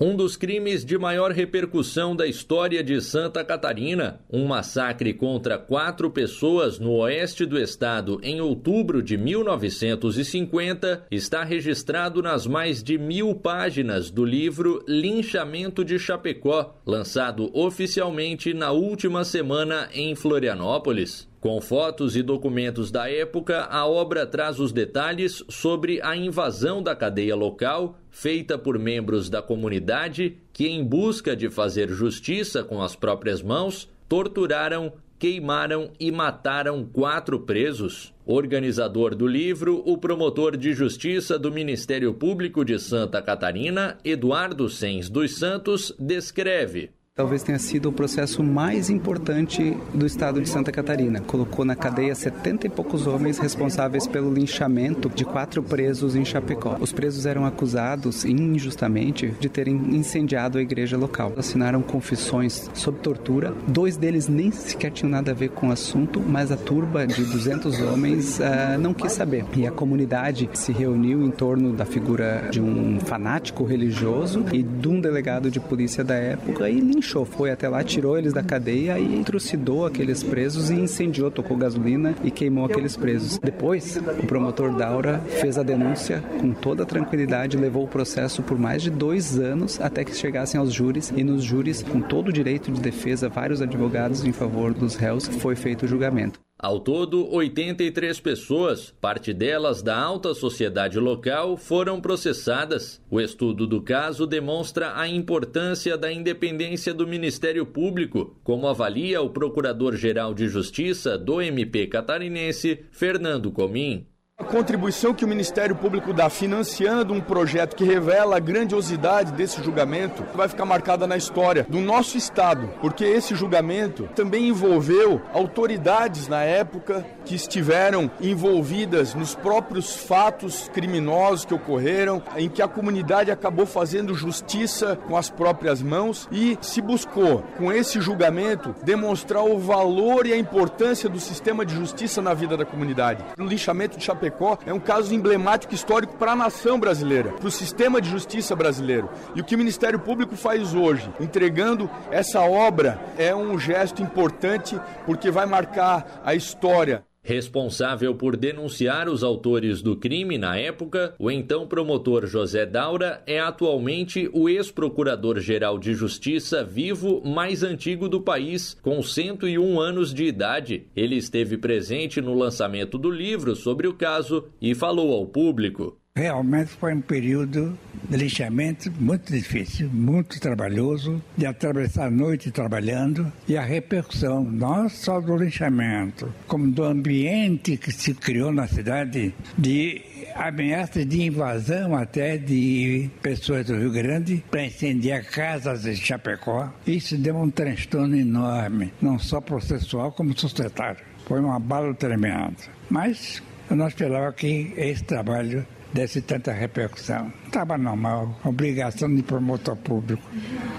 Um 0.05 0.17
dos 0.17 0.35
crimes 0.35 0.83
de 0.83 0.97
maior 0.97 1.31
repercussão 1.31 2.13
da 2.13 2.27
história 2.27 2.83
de 2.83 2.99
Santa 2.99 3.41
Catarina, 3.41 4.19
um 4.29 4.45
massacre 4.45 5.13
contra 5.13 5.57
quatro 5.57 6.11
pessoas 6.11 6.77
no 6.77 6.91
oeste 6.97 7.45
do 7.45 7.57
estado 7.57 8.19
em 8.21 8.41
outubro 8.41 9.01
de 9.01 9.15
1950, 9.15 11.05
está 11.09 11.45
registrado 11.45 12.21
nas 12.21 12.45
mais 12.45 12.83
de 12.83 12.97
mil 12.97 13.33
páginas 13.33 14.11
do 14.11 14.25
livro 14.25 14.83
Linchamento 14.85 15.85
de 15.85 15.97
Chapecó, 15.97 16.75
lançado 16.85 17.49
oficialmente 17.57 18.53
na 18.53 18.73
última 18.73 19.23
semana 19.23 19.87
em 19.93 20.15
Florianópolis. 20.15 21.31
Com 21.43 21.59
fotos 21.59 22.15
e 22.15 22.23
documentos 22.23 22.89
da 22.89 23.11
época, 23.11 23.67
a 23.69 23.85
obra 23.85 24.25
traz 24.25 24.61
os 24.61 24.71
detalhes 24.71 25.43
sobre 25.49 26.01
a 26.01 26.15
invasão 26.15 26.81
da 26.81 26.95
cadeia 26.95 27.35
local, 27.35 27.97
feita 28.09 28.57
por 28.57 28.79
membros 28.79 29.29
da 29.29 29.41
comunidade 29.41 30.37
que, 30.53 30.69
em 30.69 30.81
busca 30.81 31.35
de 31.35 31.49
fazer 31.49 31.89
justiça 31.89 32.63
com 32.63 32.81
as 32.81 32.95
próprias 32.95 33.41
mãos, 33.41 33.89
torturaram, 34.07 34.93
queimaram 35.19 35.91
e 35.99 36.13
mataram 36.13 36.85
quatro 36.85 37.37
presos. 37.41 38.13
Organizador 38.25 39.13
do 39.13 39.27
livro, 39.27 39.83
o 39.85 39.97
promotor 39.97 40.55
de 40.55 40.71
justiça 40.71 41.37
do 41.37 41.51
Ministério 41.51 42.13
Público 42.13 42.63
de 42.63 42.79
Santa 42.79 43.21
Catarina, 43.21 43.97
Eduardo 44.05 44.69
Sens 44.69 45.09
dos 45.09 45.37
Santos, 45.37 45.93
descreve 45.99 46.91
talvez 47.15 47.43
tenha 47.43 47.59
sido 47.59 47.89
o 47.89 47.91
processo 47.91 48.43
mais 48.43 48.89
importante 48.89 49.77
do 49.93 50.03
estado 50.03 50.41
de 50.41 50.49
Santa 50.49 50.71
Catarina. 50.71 51.21
Colocou 51.21 51.63
na 51.63 51.75
cadeia 51.75 52.15
70 52.15 52.65
e 52.65 52.69
poucos 52.71 53.05
homens 53.05 53.37
responsáveis 53.37 54.07
pelo 54.07 54.33
linchamento 54.33 55.07
de 55.09 55.23
quatro 55.23 55.61
presos 55.61 56.15
em 56.15 56.25
Chapecó. 56.25 56.75
Os 56.79 56.91
presos 56.91 57.27
eram 57.27 57.45
acusados 57.45 58.25
injustamente 58.25 59.27
de 59.39 59.47
terem 59.47 59.75
incendiado 59.95 60.57
a 60.57 60.61
igreja 60.63 60.97
local. 60.97 61.33
Assinaram 61.37 61.83
confissões 61.83 62.67
sob 62.73 62.97
tortura. 62.97 63.53
Dois 63.67 63.95
deles 63.95 64.27
nem 64.27 64.49
sequer 64.49 64.91
tinham 64.91 65.11
nada 65.11 65.29
a 65.29 65.35
ver 65.35 65.49
com 65.49 65.67
o 65.67 65.71
assunto, 65.71 66.19
mas 66.19 66.51
a 66.51 66.57
turba 66.57 67.05
de 67.05 67.23
200 67.23 67.79
homens 67.79 68.39
uh, 68.39 68.79
não 68.79 68.91
quis 68.91 69.11
saber. 69.11 69.45
E 69.55 69.67
a 69.67 69.71
comunidade 69.71 70.49
se 70.55 70.71
reuniu 70.71 71.23
em 71.23 71.29
torno 71.29 71.73
da 71.73 71.85
figura 71.85 72.47
de 72.49 72.59
um 72.59 72.99
fanático 72.99 73.63
religioso 73.63 74.43
e 74.51 74.63
de 74.63 74.87
um 74.87 74.99
delegado 74.99 75.51
de 75.51 75.59
polícia 75.59 76.03
da 76.03 76.15
época 76.15 76.67
e 76.71 76.81
linchou, 77.03 77.25
foi 77.25 77.51
até 77.51 77.67
lá, 77.67 77.83
tirou 77.83 78.17
eles 78.17 78.31
da 78.31 78.41
cadeia 78.41 78.97
e 78.97 79.21
trucidou 79.23 79.85
aqueles 79.85 80.23
presos 80.23 80.69
e 80.69 80.75
incendiou, 80.75 81.29
tocou 81.29 81.57
gasolina 81.57 82.15
e 82.23 82.31
queimou 82.31 82.65
aqueles 82.65 82.95
presos. 82.95 83.37
Depois, 83.37 83.97
o 83.97 84.25
promotor 84.25 84.73
Daura 84.75 85.19
fez 85.41 85.57
a 85.57 85.63
denúncia 85.63 86.23
com 86.39 86.53
toda 86.53 86.85
tranquilidade, 86.85 87.57
levou 87.57 87.83
o 87.83 87.87
processo 87.87 88.41
por 88.41 88.57
mais 88.57 88.81
de 88.81 88.89
dois 88.89 89.37
anos 89.37 89.81
até 89.81 90.05
que 90.05 90.15
chegassem 90.15 90.59
aos 90.59 90.71
júris 90.71 91.11
e 91.15 91.23
nos 91.23 91.43
júris, 91.43 91.83
com 91.83 91.99
todo 91.99 92.29
o 92.29 92.33
direito 92.33 92.71
de 92.71 92.79
defesa, 92.79 93.27
vários 93.27 93.61
advogados 93.61 94.23
em 94.23 94.31
favor 94.31 94.73
dos 94.73 94.95
réus, 94.95 95.27
foi 95.27 95.55
feito 95.55 95.83
o 95.83 95.87
julgamento. 95.87 96.39
Ao 96.63 96.79
todo, 96.79 97.29
83 97.29 98.21
pessoas, 98.21 98.95
parte 99.01 99.33
delas 99.33 99.81
da 99.81 99.99
alta 99.99 100.33
sociedade 100.33 100.97
local, 100.97 101.57
foram 101.57 101.99
processadas. 101.99 103.01
O 103.11 103.19
estudo 103.19 103.67
do 103.67 103.81
caso 103.81 104.25
demonstra 104.25 104.97
a 104.97 105.05
importância 105.05 105.97
da 105.97 106.09
independência 106.09 106.93
do 106.93 107.05
Ministério 107.05 107.65
Público, 107.65 108.39
como 108.45 108.65
avalia 108.65 109.21
o 109.21 109.29
Procurador-Geral 109.29 110.33
de 110.33 110.47
Justiça 110.47 111.17
do 111.17 111.41
MP 111.41 111.85
catarinense, 111.87 112.85
Fernando 112.93 113.51
Comim. 113.51 114.07
Contribuição 114.53 115.15
que 115.15 115.25
o 115.25 115.27
Ministério 115.27 115.75
Público 115.75 116.13
dá 116.13 116.29
financiando 116.29 117.11
um 117.11 117.19
projeto 117.19 117.75
que 117.75 117.83
revela 117.83 118.37
a 118.37 118.39
grandiosidade 118.39 119.31
desse 119.31 119.63
julgamento 119.63 120.23
vai 120.35 120.47
ficar 120.47 120.63
marcada 120.63 121.07
na 121.07 121.17
história 121.17 121.65
do 121.67 121.81
nosso 121.81 122.19
Estado, 122.19 122.69
porque 122.79 123.03
esse 123.03 123.33
julgamento 123.33 124.07
também 124.15 124.49
envolveu 124.49 125.19
autoridades 125.33 126.27
na 126.27 126.43
época 126.43 127.03
que 127.25 127.33
estiveram 127.33 128.11
envolvidas 128.21 129.15
nos 129.15 129.33
próprios 129.33 129.95
fatos 129.95 130.69
criminosos 130.71 131.45
que 131.45 131.53
ocorreram, 131.55 132.21
em 132.37 132.47
que 132.47 132.61
a 132.61 132.67
comunidade 132.67 133.31
acabou 133.31 133.65
fazendo 133.65 134.13
justiça 134.13 134.99
com 135.07 135.17
as 135.17 135.31
próprias 135.31 135.81
mãos 135.81 136.29
e 136.31 136.59
se 136.61 136.79
buscou, 136.79 137.43
com 137.57 137.71
esse 137.71 137.99
julgamento, 137.99 138.75
demonstrar 138.83 139.43
o 139.43 139.57
valor 139.57 140.27
e 140.27 140.33
a 140.33 140.37
importância 140.37 141.09
do 141.09 141.19
sistema 141.19 141.65
de 141.65 141.73
justiça 141.73 142.21
na 142.21 142.35
vida 142.35 142.55
da 142.55 142.65
comunidade. 142.65 143.25
O 143.39 143.45
lixamento 143.45 143.97
de 143.97 144.03
Chapecó 144.03 144.42
é 144.65 144.73
um 144.73 144.79
caso 144.79 145.13
emblemático 145.13 145.73
histórico 145.73 146.15
para 146.17 146.33
a 146.33 146.35
nação 146.35 146.79
brasileira, 146.79 147.31
para 147.31 147.47
o 147.47 147.51
sistema 147.51 148.01
de 148.01 148.09
justiça 148.09 148.55
brasileiro. 148.55 149.09
E 149.35 149.41
o 149.41 149.43
que 149.43 149.55
o 149.55 149.57
Ministério 149.57 149.99
Público 149.99 150.35
faz 150.35 150.73
hoje, 150.73 151.09
entregando 151.19 151.89
essa 152.11 152.41
obra, 152.41 152.99
é 153.17 153.33
um 153.35 153.57
gesto 153.57 154.01
importante 154.01 154.79
porque 155.05 155.31
vai 155.31 155.45
marcar 155.45 156.21
a 156.25 156.35
história. 156.35 157.03
Responsável 157.23 158.13
por 158.13 158.35
denunciar 158.35 159.07
os 159.07 159.23
autores 159.23 159.81
do 159.81 159.95
crime 159.95 160.37
na 160.37 160.57
época, 160.57 161.15
o 161.17 161.31
então 161.31 161.65
promotor 161.65 162.27
José 162.27 162.65
Daura 162.65 163.23
é 163.25 163.39
atualmente 163.39 164.29
o 164.33 164.49
ex-procurador-geral 164.49 165.79
de 165.79 165.93
Justiça 165.93 166.65
vivo 166.65 167.21
mais 167.25 167.63
antigo 167.63 168.09
do 168.09 168.19
país, 168.19 168.77
com 168.81 169.01
101 169.01 169.79
anos 169.79 170.13
de 170.13 170.25
idade. 170.25 170.87
Ele 170.93 171.15
esteve 171.15 171.57
presente 171.57 172.19
no 172.19 172.33
lançamento 172.33 172.97
do 172.97 173.09
livro 173.09 173.55
sobre 173.55 173.87
o 173.87 173.93
caso 173.93 174.49
e 174.61 174.75
falou 174.75 175.13
ao 175.13 175.25
público. 175.25 176.02
Realmente 176.15 176.69
foi 176.69 176.93
um 176.93 177.01
período 177.01 177.75
de 178.07 178.17
lixamento 178.17 178.91
muito 179.01 179.33
difícil, 179.33 179.89
muito 179.91 180.39
trabalhoso, 180.39 181.19
de 181.35 181.47
atravessar 181.47 182.05
a 182.05 182.11
noite 182.11 182.51
trabalhando 182.51 183.33
e 183.47 183.57
a 183.57 183.63
repercussão 183.63 184.43
não 184.43 184.87
só 184.87 185.19
do 185.19 185.35
lixamento, 185.35 186.31
como 186.45 186.69
do 186.69 186.83
ambiente 186.83 187.77
que 187.77 187.91
se 187.91 188.13
criou 188.13 188.51
na 188.51 188.67
cidade 188.67 189.33
de 189.57 190.03
ameaça 190.35 191.03
de 191.03 191.23
invasão 191.23 191.95
até 191.95 192.37
de 192.37 193.09
pessoas 193.23 193.65
do 193.65 193.75
Rio 193.75 193.91
Grande 193.91 194.43
para 194.51 194.67
incendiar 194.67 195.25
casas 195.25 195.81
de 195.81 195.95
Chapecó. 195.95 196.71
Isso 196.85 197.17
deu 197.17 197.35
um 197.35 197.49
transtorno 197.49 198.15
enorme, 198.15 198.93
não 199.01 199.17
só 199.17 199.41
processual 199.41 200.11
como 200.11 200.39
societário. 200.39 201.03
Foi 201.25 201.39
uma 201.39 201.59
bala 201.59 201.91
tremenda. 201.95 202.53
Mas 202.87 203.41
eu 203.67 203.75
não 203.75 203.87
esperava 203.87 204.31
que 204.31 204.73
esse 204.77 205.03
trabalho 205.03 205.65
desse 205.93 206.21
tanta 206.21 206.51
repercussão. 206.51 207.31
Estava 207.45 207.77
normal, 207.77 208.37
obrigação 208.43 209.13
de 209.13 209.21
promotor 209.21 209.75
público, 209.77 210.23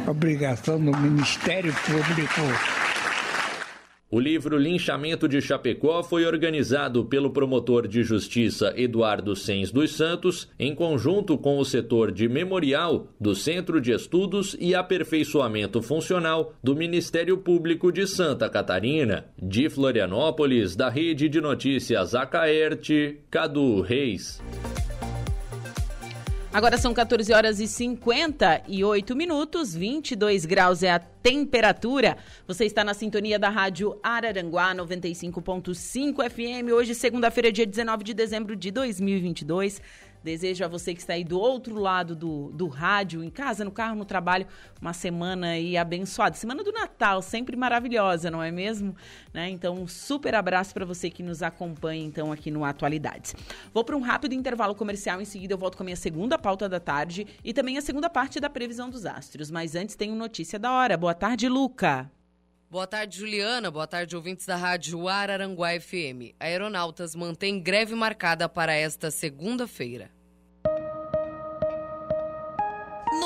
obrigação 0.06 0.78
do 0.78 0.96
Ministério 0.96 1.72
Público 1.86 2.40
O 4.10 4.20
livro 4.20 4.56
Linchamento 4.56 5.28
de 5.28 5.40
Chapecó 5.40 6.02
foi 6.02 6.24
organizado 6.24 7.04
pelo 7.04 7.30
promotor 7.30 7.88
de 7.88 8.02
justiça 8.02 8.72
Eduardo 8.76 9.34
Sens 9.34 9.72
dos 9.72 9.96
Santos, 9.96 10.48
em 10.58 10.74
conjunto 10.74 11.36
com 11.38 11.58
o 11.58 11.64
setor 11.64 12.12
de 12.12 12.28
memorial 12.28 13.08
do 13.20 13.34
Centro 13.34 13.80
de 13.80 13.92
Estudos 13.92 14.56
e 14.60 14.74
Aperfeiçoamento 14.74 15.82
Funcional 15.82 16.54
do 16.62 16.76
Ministério 16.76 17.38
Público 17.38 17.90
de 17.90 18.06
Santa 18.06 18.48
Catarina. 18.48 19.26
De 19.36 19.68
Florianópolis, 19.68 20.76
da 20.76 20.88
Rede 20.88 21.28
de 21.28 21.40
Notícias 21.40 22.14
Acaerte, 22.14 23.18
Cadu 23.30 23.80
Reis. 23.80 24.40
Agora 26.54 26.78
são 26.78 26.94
14 26.94 27.32
horas 27.32 27.58
e 27.58 27.66
58 27.66 29.16
minutos, 29.16 29.74
22 29.74 30.46
graus 30.46 30.84
é 30.84 30.90
a 30.92 31.00
temperatura. 31.00 32.16
Você 32.46 32.64
está 32.64 32.84
na 32.84 32.94
sintonia 32.94 33.40
da 33.40 33.48
Rádio 33.48 33.98
Araranguá 34.00 34.72
95.5 34.72 36.30
FM. 36.30 36.72
Hoje, 36.72 36.94
segunda-feira, 36.94 37.50
dia 37.50 37.66
19 37.66 38.04
de 38.04 38.14
dezembro 38.14 38.54
de 38.54 38.70
2022. 38.70 39.82
Desejo 40.24 40.64
a 40.64 40.68
você 40.68 40.94
que 40.94 41.00
está 41.00 41.12
aí 41.12 41.22
do 41.22 41.38
outro 41.38 41.78
lado 41.78 42.16
do, 42.16 42.50
do 42.50 42.66
rádio, 42.66 43.22
em 43.22 43.28
casa, 43.28 43.62
no 43.62 43.70
carro, 43.70 43.94
no 43.94 44.06
trabalho, 44.06 44.46
uma 44.80 44.94
semana 44.94 45.48
aí 45.48 45.76
abençoada. 45.76 46.34
Semana 46.34 46.64
do 46.64 46.72
Natal, 46.72 47.20
sempre 47.20 47.54
maravilhosa, 47.56 48.30
não 48.30 48.42
é 48.42 48.50
mesmo? 48.50 48.96
Né? 49.34 49.50
Então, 49.50 49.74
um 49.74 49.86
super 49.86 50.34
abraço 50.34 50.72
para 50.72 50.86
você 50.86 51.10
que 51.10 51.22
nos 51.22 51.42
acompanha, 51.42 52.02
então, 52.02 52.32
aqui 52.32 52.50
no 52.50 52.64
Atualidades. 52.64 53.34
Vou 53.74 53.84
para 53.84 53.94
um 53.94 54.00
rápido 54.00 54.32
intervalo 54.32 54.74
comercial, 54.74 55.20
em 55.20 55.26
seguida 55.26 55.52
eu 55.52 55.58
volto 55.58 55.76
com 55.76 55.82
a 55.82 55.84
minha 55.84 55.96
segunda 55.96 56.38
pauta 56.38 56.70
da 56.70 56.80
tarde 56.80 57.26
e 57.44 57.52
também 57.52 57.76
a 57.76 57.82
segunda 57.82 58.08
parte 58.08 58.40
da 58.40 58.48
previsão 58.48 58.88
dos 58.88 59.04
astros. 59.04 59.50
Mas 59.50 59.74
antes 59.74 59.94
tem 59.94 60.10
notícia 60.10 60.58
da 60.58 60.72
hora. 60.72 60.96
Boa 60.96 61.14
tarde, 61.14 61.50
Luca. 61.50 62.10
Boa 62.70 62.86
tarde, 62.86 63.18
Juliana. 63.18 63.70
Boa 63.70 63.86
tarde, 63.86 64.16
ouvintes 64.16 64.46
da 64.46 64.56
Rádio 64.56 65.06
Araranguá 65.06 65.78
FM. 65.78 66.34
Aeronautas 66.40 67.14
mantém 67.14 67.60
greve 67.60 67.94
marcada 67.94 68.48
para 68.48 68.72
esta 68.72 69.10
segunda-feira. 69.10 70.13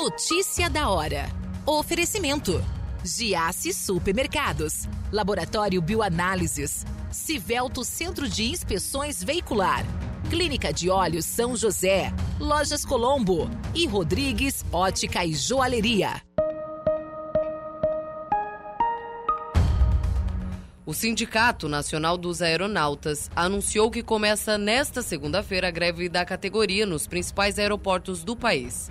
Notícia 0.01 0.69
da 0.69 0.89
hora. 0.89 1.27
Oferecimento. 1.65 2.63
Giasse 3.03 3.73
Supermercados. 3.73 4.87
Laboratório 5.11 5.81
Bioanálises. 5.81 6.85
Civelto 7.11 7.83
Centro 7.83 8.29
de 8.29 8.45
Inspeções 8.45 9.21
Veicular. 9.21 9.83
Clínica 10.29 10.71
de 10.71 10.89
Olhos 10.89 11.25
São 11.25 11.53
José. 11.53 12.13
Lojas 12.39 12.85
Colombo. 12.85 13.49
E 13.75 13.85
Rodrigues 13.85 14.63
Ótica 14.71 15.25
e 15.25 15.33
Joalheria. 15.33 16.21
O 20.85 20.93
Sindicato 20.93 21.67
Nacional 21.67 22.17
dos 22.17 22.41
Aeronautas 22.41 23.29
anunciou 23.35 23.91
que 23.91 24.01
começa 24.01 24.57
nesta 24.57 25.01
segunda-feira 25.01 25.67
a 25.67 25.71
greve 25.71 26.07
da 26.07 26.23
categoria 26.23 26.85
nos 26.85 27.05
principais 27.05 27.59
aeroportos 27.59 28.23
do 28.23 28.33
país. 28.33 28.89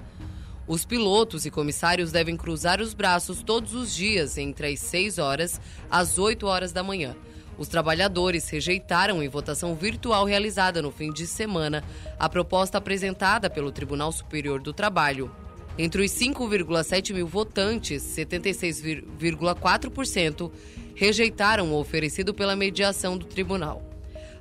Os 0.68 0.84
pilotos 0.84 1.44
e 1.46 1.50
comissários 1.50 2.12
devem 2.12 2.36
cruzar 2.36 2.78
os 2.78 2.92
braços 2.92 3.42
todos 3.42 3.72
os 3.72 3.94
dias 3.94 4.36
entre 4.36 4.66
as 4.66 4.80
6 4.80 5.16
horas 5.16 5.58
às 5.90 6.18
8 6.18 6.46
horas 6.46 6.72
da 6.72 6.82
manhã. 6.82 7.16
Os 7.56 7.68
trabalhadores 7.68 8.50
rejeitaram 8.50 9.22
em 9.22 9.28
votação 9.28 9.74
virtual 9.74 10.26
realizada 10.26 10.82
no 10.82 10.92
fim 10.92 11.10
de 11.10 11.26
semana 11.26 11.82
a 12.18 12.28
proposta 12.28 12.76
apresentada 12.76 13.48
pelo 13.48 13.72
Tribunal 13.72 14.12
Superior 14.12 14.60
do 14.60 14.74
Trabalho. 14.74 15.34
Entre 15.78 16.04
os 16.04 16.10
5,7 16.10 17.14
mil 17.14 17.26
votantes, 17.26 18.02
76,4% 18.02 20.52
rejeitaram 20.94 21.72
o 21.72 21.80
oferecido 21.80 22.34
pela 22.34 22.54
mediação 22.54 23.16
do 23.16 23.24
tribunal. 23.24 23.87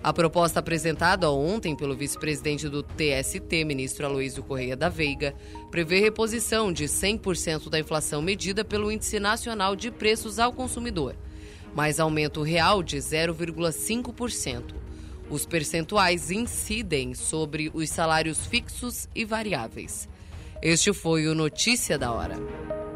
A 0.08 0.14
proposta 0.14 0.62
apresentada 0.62 1.30
ontem 1.30 1.76
pelo 1.76 1.94
vice-presidente 1.94 2.70
do 2.70 2.82
TST, 2.82 3.66
ministro 3.66 4.06
Aloysio 4.06 4.42
Correia 4.42 4.74
da 4.74 4.88
Veiga, 4.88 5.36
prevê 5.70 6.00
reposição 6.00 6.72
de 6.72 6.86
100% 6.86 7.70
da 7.70 7.78
inflação 7.78 8.22
medida 8.22 8.64
pelo 8.64 8.90
Índice 8.90 9.20
Nacional 9.20 9.76
de 9.76 9.92
Preços 9.92 10.40
ao 10.40 10.54
Consumidor, 10.54 11.14
mais 11.76 12.00
aumento 12.00 12.42
real 12.42 12.82
de 12.82 12.96
0,5%. 12.96 14.76
Os 15.30 15.46
percentuais 15.46 16.32
incidem 16.32 17.14
sobre 17.14 17.70
os 17.74 17.90
salários 17.90 18.48
fixos 18.48 19.10
e 19.14 19.26
variáveis. 19.26 20.08
Este 20.62 20.94
foi 20.94 21.28
o 21.28 21.36
Notícia 21.36 21.98
da 21.98 22.14
Hora. 22.14 22.87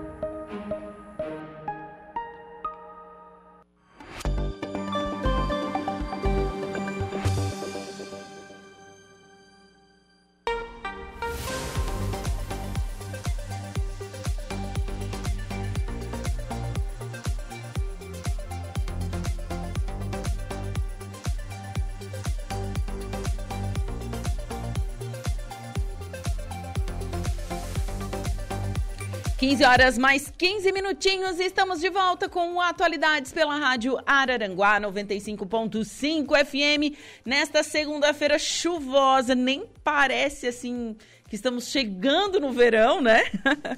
15 29.41 29.63
horas 29.65 29.97
mais 29.97 30.31
15 30.37 30.71
minutinhos 30.71 31.39
e 31.39 31.45
estamos 31.45 31.79
de 31.79 31.89
volta 31.89 32.29
com 32.29 32.61
atualidades 32.61 33.33
pela 33.33 33.55
Rádio 33.55 33.97
Araranguá 34.05 34.79
95.5 34.79 36.45
FM 36.45 36.95
nesta 37.25 37.63
segunda-feira 37.63 38.37
chuvosa, 38.37 39.33
nem 39.33 39.65
parece 39.83 40.45
assim 40.45 40.95
que 41.27 41.35
estamos 41.35 41.69
chegando 41.69 42.39
no 42.39 42.51
verão, 42.51 43.01
né? 43.01 43.23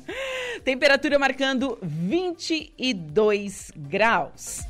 Temperatura 0.66 1.18
marcando 1.18 1.78
22 1.82 3.72
graus. 3.74 4.64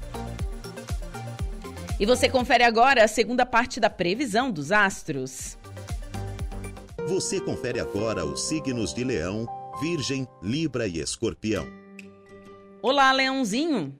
E 1.99 2.05
você 2.05 2.29
confere 2.29 2.63
agora 2.63 3.03
a 3.03 3.07
segunda 3.07 3.47
parte 3.47 3.79
da 3.79 3.89
previsão 3.89 4.51
dos 4.51 4.71
astros. 4.71 5.57
Você 7.07 7.41
confere 7.41 7.79
agora 7.79 8.23
os 8.23 8.47
signos 8.47 8.93
de 8.93 9.03
Leão 9.03 9.62
Virgem, 9.79 10.27
Libra 10.41 10.87
e 10.87 10.99
Escorpião. 10.99 11.65
Olá, 12.81 13.11
Leãozinho! 13.11 13.97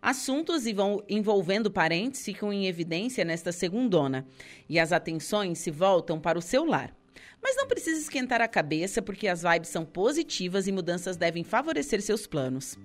Assuntos 0.00 0.64
envolvendo 1.08 1.70
parentes 1.70 2.24
ficam 2.24 2.50
em 2.50 2.66
evidência 2.66 3.22
nesta 3.22 3.52
segundona 3.52 4.26
e 4.66 4.78
as 4.78 4.92
atenções 4.92 5.58
se 5.58 5.70
voltam 5.70 6.18
para 6.18 6.38
o 6.38 6.42
seu 6.42 6.64
lar. 6.64 6.96
Mas 7.42 7.54
não 7.54 7.68
precisa 7.68 8.00
esquentar 8.00 8.40
a 8.40 8.48
cabeça 8.48 9.02
porque 9.02 9.28
as 9.28 9.42
vibes 9.42 9.68
são 9.68 9.84
positivas 9.84 10.66
e 10.66 10.72
mudanças 10.72 11.18
devem 11.18 11.44
favorecer 11.44 12.00
seus 12.00 12.26
planos. 12.26 12.78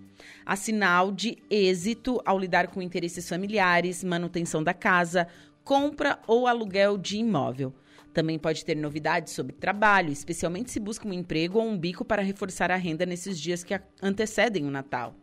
Há 0.46 0.58
sinal 0.58 1.14
de 1.14 1.38
êxito 1.50 2.22
ao 2.26 2.38
lidar 2.38 2.68
com 2.68 2.82
interesses 2.82 3.30
familiares, 3.30 4.04
manutenção 4.04 4.62
da 4.62 4.74
casa, 4.74 5.28
compra 5.64 6.20
ou 6.28 6.48
aluguel 6.48 6.98
de 6.98 7.18
imóvel. 7.18 7.74
Também 8.16 8.40
pode 8.40 8.64
ter 8.64 8.78
novidades 8.78 9.34
sobre 9.34 9.54
trabalho, 9.54 10.10
especialmente 10.10 10.72
se 10.72 10.80
busca 10.80 11.06
um 11.06 11.12
emprego 11.12 11.60
ou 11.60 11.68
um 11.68 11.78
bico 11.78 12.06
para 12.06 12.22
reforçar 12.22 12.72
a 12.72 12.78
renda 12.78 13.06
nesses 13.06 13.38
dias 13.38 13.62
que 13.62 13.78
antecedem 14.02 14.66
o 14.66 14.72
Natal. 14.72 15.14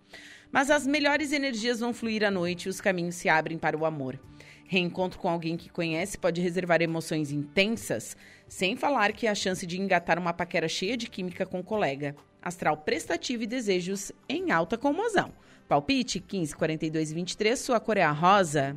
Mas 0.53 0.71
as 0.71 0.87
melhores 0.87 1.33
energias 1.33 1.81
vão 1.81 1.95
fluir 1.95 2.23
à 2.23 2.31
noite 2.31 2.67
e 2.67 2.69
os 2.69 2.83
caminhos 2.83 3.15
se 3.15 3.31
abrem 3.31 3.57
para 3.57 3.79
o 3.79 3.87
amor. 3.87 4.21
Reencontro 4.67 5.19
com 5.19 5.31
alguém 5.31 5.57
que 5.57 5.71
conhece 5.71 6.19
pode 6.19 6.43
reservar 6.43 6.83
emoções 6.83 7.33
intensas, 7.33 8.15
sem 8.47 8.77
falar 8.77 9.13
que 9.13 9.27
há 9.27 9.35
chance 9.35 9.67
de 9.67 9.81
engatar 9.81 10.19
uma 10.19 10.35
paquera 10.35 10.69
cheia 10.69 10.95
de 10.95 11.09
química 11.09 11.47
com 11.47 11.61
o 11.61 11.65
colega. 11.65 12.15
Astral 12.43 12.77
prestativo 12.77 13.45
e 13.45 13.47
desejos 13.47 14.13
em 14.29 14.51
alta 14.51 14.77
comoção. 14.77 15.33
Palpite 15.67 16.21
15, 16.21 16.55
42 16.55 17.11
23, 17.11 17.59
sua 17.59 17.81
cor 17.81 17.97
é 17.97 18.03
a 18.03 18.13
rosa. 18.13 18.77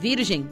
Virgem, 0.00 0.48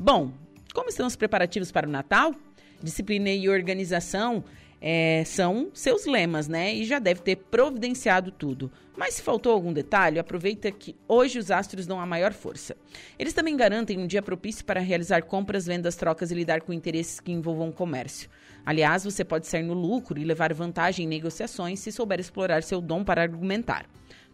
Bom, 0.00 0.30
como 0.72 0.90
estão 0.90 1.08
os 1.08 1.16
preparativos 1.16 1.72
para 1.72 1.88
o 1.88 1.90
Natal? 1.90 2.32
Disciplina 2.80 3.30
e 3.30 3.48
organização 3.48 4.44
é, 4.80 5.24
são 5.26 5.70
seus 5.74 6.06
lemas, 6.06 6.46
né? 6.46 6.72
E 6.72 6.84
já 6.84 7.00
deve 7.00 7.20
ter 7.20 7.34
providenciado 7.34 8.30
tudo. 8.30 8.70
Mas 8.96 9.14
se 9.14 9.22
faltou 9.22 9.52
algum 9.52 9.72
detalhe, 9.72 10.20
aproveita 10.20 10.70
que 10.70 10.94
hoje 11.08 11.40
os 11.40 11.50
astros 11.50 11.84
dão 11.84 12.00
a 12.00 12.06
maior 12.06 12.32
força. 12.32 12.76
Eles 13.18 13.34
também 13.34 13.56
garantem 13.56 13.98
um 13.98 14.06
dia 14.06 14.22
propício 14.22 14.64
para 14.64 14.78
realizar 14.78 15.22
compras, 15.22 15.66
vendas, 15.66 15.96
trocas 15.96 16.30
e 16.30 16.34
lidar 16.34 16.60
com 16.60 16.72
interesses 16.72 17.18
que 17.18 17.32
envolvam 17.32 17.72
comércio. 17.72 18.30
Aliás, 18.64 19.02
você 19.02 19.24
pode 19.24 19.48
sair 19.48 19.64
no 19.64 19.74
lucro 19.74 20.20
e 20.20 20.24
levar 20.24 20.54
vantagem 20.54 21.06
em 21.06 21.08
negociações 21.08 21.80
se 21.80 21.90
souber 21.90 22.20
explorar 22.20 22.62
seu 22.62 22.80
dom 22.80 23.02
para 23.02 23.22
argumentar. 23.22 23.84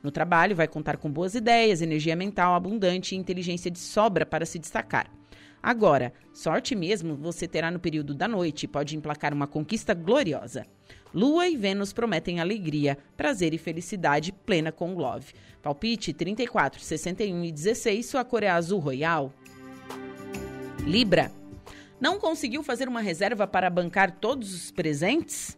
No 0.03 0.11
trabalho, 0.11 0.55
vai 0.55 0.69
contar 0.69 0.99
com 0.99 1.11
boas 1.11 1.35
ideias, 1.35 1.81
energia 1.81 2.15
mental 2.15 2.55
abundante 2.55 3.15
e 3.15 3.19
inteligência 3.19 3.71
de 3.71 3.79
sobra 3.79 4.27
para 4.27 4.45
se 4.45 4.59
destacar. 4.59 5.11
Agora, 5.65 6.13
sorte 6.31 6.75
mesmo 6.75 7.17
você 7.17 7.49
terá 7.49 7.71
no 7.71 7.81
período 7.81 8.13
da 8.13 8.29
noite 8.29 8.69
pode 8.69 8.95
emplacar 8.99 9.33
uma 9.33 9.47
conquista 9.47 9.95
gloriosa. 9.95 10.67
Lua 11.15 11.49
e 11.49 11.57
Vênus 11.57 11.91
prometem 11.91 12.39
alegria, 12.39 12.99
prazer 13.17 13.55
e 13.55 13.59
felicidade 13.59 14.31
plena 14.31 14.71
com 14.71 14.93
Love. 14.93 15.33
Palpite 15.63 16.13
34, 16.13 16.83
61 16.83 17.45
e 17.45 17.51
16, 17.51 18.05
sua 18.05 18.23
cor 18.27 18.43
é 18.43 18.51
azul 18.51 18.79
royal. 18.79 19.33
Libra. 20.85 21.33
Não 21.99 22.19
conseguiu 22.19 22.63
fazer 22.63 22.87
uma 22.87 23.01
reserva 23.01 23.47
para 23.47 23.71
bancar 23.71 24.19
todos 24.19 24.53
os 24.53 24.71
presentes? 24.71 25.57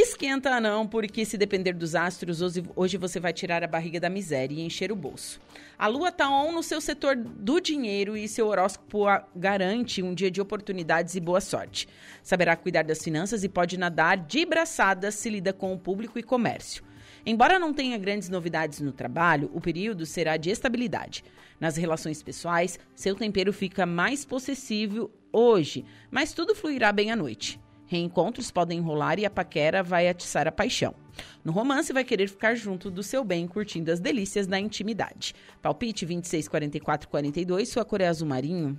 Esquenta 0.00 0.60
não, 0.60 0.86
porque 0.86 1.24
se 1.24 1.36
depender 1.36 1.72
dos 1.72 1.96
astros, 1.96 2.40
hoje, 2.76 2.96
você 2.96 3.18
vai 3.18 3.32
tirar 3.32 3.64
a 3.64 3.66
barriga 3.66 3.98
da 3.98 4.08
miséria 4.08 4.54
e 4.54 4.60
encher 4.60 4.92
o 4.92 4.96
bolso. 4.96 5.40
A 5.76 5.88
lua 5.88 6.12
tá 6.12 6.30
on 6.30 6.52
no 6.52 6.62
seu 6.62 6.80
setor 6.80 7.16
do 7.16 7.58
dinheiro 7.58 8.16
e 8.16 8.28
seu 8.28 8.46
horóscopo 8.46 9.06
garante 9.34 10.00
um 10.00 10.14
dia 10.14 10.30
de 10.30 10.40
oportunidades 10.40 11.16
e 11.16 11.20
boa 11.20 11.40
sorte. 11.40 11.88
Saberá 12.22 12.54
cuidar 12.54 12.84
das 12.84 13.02
finanças 13.02 13.42
e 13.42 13.48
pode 13.48 13.76
nadar 13.76 14.18
de 14.18 14.46
braçadas 14.46 15.16
se 15.16 15.28
lida 15.28 15.52
com 15.52 15.72
o 15.72 15.78
público 15.78 16.16
e 16.16 16.22
comércio. 16.22 16.84
Embora 17.26 17.58
não 17.58 17.74
tenha 17.74 17.98
grandes 17.98 18.28
novidades 18.28 18.78
no 18.78 18.92
trabalho, 18.92 19.50
o 19.52 19.60
período 19.60 20.06
será 20.06 20.36
de 20.36 20.48
estabilidade. 20.48 21.24
Nas 21.58 21.76
relações 21.76 22.22
pessoais, 22.22 22.78
seu 22.94 23.16
tempero 23.16 23.52
fica 23.52 23.84
mais 23.84 24.24
possessivo 24.24 25.10
hoje, 25.32 25.84
mas 26.08 26.32
tudo 26.32 26.54
fluirá 26.54 26.92
bem 26.92 27.10
à 27.10 27.16
noite. 27.16 27.60
Reencontros 27.88 28.50
podem 28.50 28.78
enrolar 28.78 29.18
e 29.18 29.24
a 29.24 29.30
paquera 29.30 29.82
vai 29.82 30.08
atiçar 30.08 30.46
a 30.46 30.52
paixão. 30.52 30.94
No 31.42 31.50
romance, 31.50 31.92
vai 31.92 32.04
querer 32.04 32.28
ficar 32.28 32.54
junto 32.54 32.90
do 32.90 33.02
seu 33.02 33.24
bem, 33.24 33.48
curtindo 33.48 33.90
as 33.90 33.98
delícias 33.98 34.46
da 34.46 34.60
intimidade. 34.60 35.34
Palpite 35.60 36.04
26, 36.04 36.46
44, 36.46 37.08
42, 37.08 37.68
sua 37.68 37.84
cor 37.84 38.02
é 38.02 38.06
azul 38.06 38.28
marinho. 38.28 38.78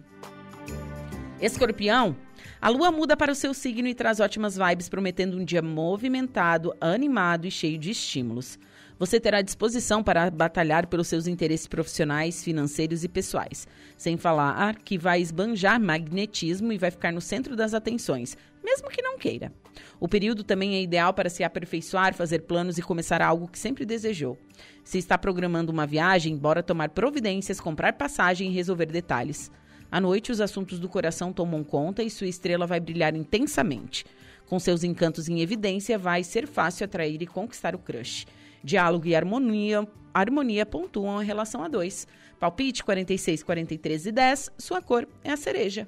Escorpião, 1.41 2.15
a 2.61 2.69
lua 2.69 2.91
muda 2.91 3.15
para 3.15 3.31
o 3.31 3.35
seu 3.35 3.53
signo 3.53 3.87
e 3.87 3.95
traz 3.95 4.19
ótimas 4.19 4.57
vibes, 4.57 4.89
prometendo 4.89 5.37
um 5.37 5.43
dia 5.43 5.61
movimentado, 5.61 6.75
animado 6.79 7.47
e 7.47 7.51
cheio 7.51 7.77
de 7.77 7.91
estímulos. 7.91 8.59
Você 8.99 9.17
terá 9.17 9.41
disposição 9.41 10.03
para 10.03 10.29
batalhar 10.29 10.85
pelos 10.87 11.07
seus 11.07 11.25
interesses 11.25 11.67
profissionais, 11.67 12.43
financeiros 12.43 13.05
e 13.05 13.07
pessoais. 13.07 13.65
Sem 13.95 14.17
falar 14.17 14.75
que 14.75 14.97
vai 14.97 15.21
esbanjar 15.21 15.79
magnetismo 15.79 16.73
e 16.73 16.77
vai 16.77 16.91
ficar 16.91 17.13
no 17.13 17.21
centro 17.21 17.55
das 17.55 17.73
atenções, 17.73 18.35
mesmo 18.63 18.89
que 18.89 19.01
não 19.01 19.17
queira. 19.17 19.51
O 19.99 20.07
período 20.07 20.43
também 20.43 20.75
é 20.75 20.81
ideal 20.81 21.13
para 21.13 21.29
se 21.29 21.43
aperfeiçoar, 21.43 22.13
fazer 22.13 22.39
planos 22.39 22.77
e 22.77 22.81
começar 22.81 23.21
algo 23.21 23.47
que 23.47 23.59
sempre 23.59 23.85
desejou. 23.85 24.37
Se 24.83 24.97
está 24.97 25.17
programando 25.17 25.71
uma 25.71 25.85
viagem, 25.85 26.37
bora 26.37 26.63
tomar 26.63 26.89
providências, 26.89 27.59
comprar 27.59 27.93
passagem 27.93 28.49
e 28.49 28.53
resolver 28.53 28.87
detalhes. 28.87 29.51
À 29.91 29.99
noite, 29.99 30.31
os 30.31 30.39
assuntos 30.39 30.79
do 30.79 30.87
coração 30.87 31.33
tomam 31.33 31.63
conta 31.63 32.03
e 32.03 32.09
sua 32.09 32.27
estrela 32.27 32.67
vai 32.67 32.79
brilhar 32.79 33.15
intensamente. 33.15 34.05
Com 34.45 34.59
seus 34.59 34.83
encantos 34.83 35.27
em 35.27 35.41
evidência, 35.41 35.97
vai 35.97 36.23
ser 36.23 36.47
fácil 36.47 36.85
atrair 36.85 37.21
e 37.21 37.27
conquistar 37.27 37.75
o 37.75 37.79
crush. 37.79 38.25
Diálogo 38.63 39.07
e 39.07 39.15
harmonia, 39.15 39.87
harmonia 40.13 40.65
pontuam 40.65 41.17
a 41.17 41.23
relação 41.23 41.63
a 41.63 41.67
dois. 41.67 42.07
Palpite 42.39 42.83
46, 42.83 43.43
43 43.43 44.05
e 44.05 44.11
10, 44.11 44.51
sua 44.57 44.81
cor 44.81 45.07
é 45.23 45.31
a 45.31 45.37
cereja. 45.37 45.87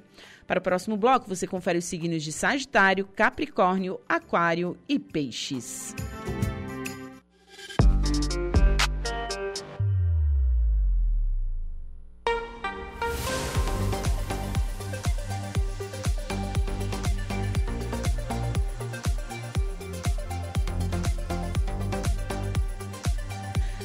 Para 0.51 0.59
o 0.59 0.61
próximo 0.61 0.97
bloco, 0.97 1.29
você 1.29 1.47
confere 1.47 1.79
os 1.79 1.85
signos 1.85 2.21
de 2.21 2.33
Sagitário, 2.33 3.07
Capricórnio, 3.07 4.01
Aquário 4.05 4.77
e 4.85 4.99
Peixes. 4.99 5.95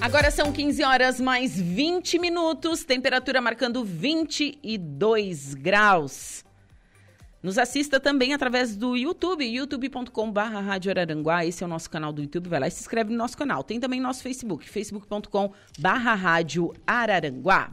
Agora 0.00 0.32
são 0.32 0.50
15 0.50 0.82
horas 0.82 1.20
mais 1.20 1.56
20 1.56 2.18
minutos, 2.18 2.82
temperatura 2.82 3.40
marcando 3.40 3.84
22 3.84 5.54
graus. 5.54 6.45
Nos 7.46 7.58
assista 7.58 8.00
também 8.00 8.34
através 8.34 8.74
do 8.74 8.96
YouTube, 8.96 9.44
youtube.com.br 9.44 10.40
Rádio 10.40 10.90
Araranguá. 10.90 11.46
Esse 11.46 11.62
é 11.62 11.66
o 11.66 11.68
nosso 11.68 11.88
canal 11.88 12.12
do 12.12 12.20
YouTube. 12.20 12.48
Vai 12.48 12.58
lá 12.58 12.66
e 12.66 12.72
se 12.72 12.80
inscreve 12.80 13.12
no 13.12 13.16
nosso 13.16 13.38
canal. 13.38 13.62
Tem 13.62 13.78
também 13.78 14.00
nosso 14.00 14.20
Facebook, 14.20 14.68
facebook.com.br 14.68 15.88
Rádio 15.88 16.74
Araranguá. 16.84 17.70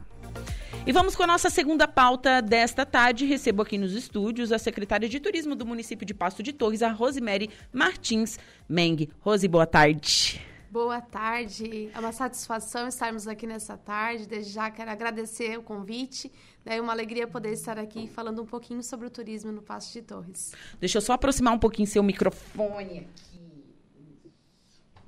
E 0.86 0.92
vamos 0.92 1.16
com 1.16 1.24
a 1.24 1.26
nossa 1.26 1.50
segunda 1.50 1.88
pauta 1.88 2.40
desta 2.40 2.86
tarde. 2.86 3.26
Recebo 3.26 3.62
aqui 3.62 3.76
nos 3.76 3.94
estúdios 3.94 4.52
a 4.52 4.60
secretária 4.60 5.08
de 5.08 5.18
Turismo 5.18 5.56
do 5.56 5.66
município 5.66 6.06
de 6.06 6.14
Pasto 6.14 6.40
de 6.40 6.52
Torres, 6.52 6.80
a 6.80 6.92
Rosemary 6.92 7.50
Martins 7.72 8.38
Meng. 8.68 9.10
Rose, 9.18 9.48
boa 9.48 9.66
tarde. 9.66 10.40
Boa 10.74 11.00
tarde, 11.00 11.88
é 11.94 12.00
uma 12.00 12.10
satisfação 12.10 12.88
estarmos 12.88 13.28
aqui 13.28 13.46
nessa 13.46 13.76
tarde. 13.76 14.26
Desde 14.26 14.52
já 14.52 14.68
quero 14.72 14.90
agradecer 14.90 15.56
o 15.56 15.62
convite? 15.62 16.32
É 16.66 16.80
uma 16.80 16.92
alegria 16.92 17.26
poder 17.26 17.52
estar 17.52 17.78
aqui 17.78 18.08
falando 18.08 18.42
um 18.42 18.46
pouquinho 18.46 18.82
sobre 18.82 19.06
o 19.06 19.10
turismo 19.10 19.52
no 19.52 19.60
Passo 19.60 19.92
de 19.92 20.00
Torres. 20.00 20.52
Deixa 20.80 20.98
eu 20.98 21.02
só 21.02 21.12
aproximar 21.12 21.52
um 21.52 21.58
pouquinho 21.58 21.86
seu 21.86 22.02
microfone 22.02 23.00
aqui. 23.00 23.40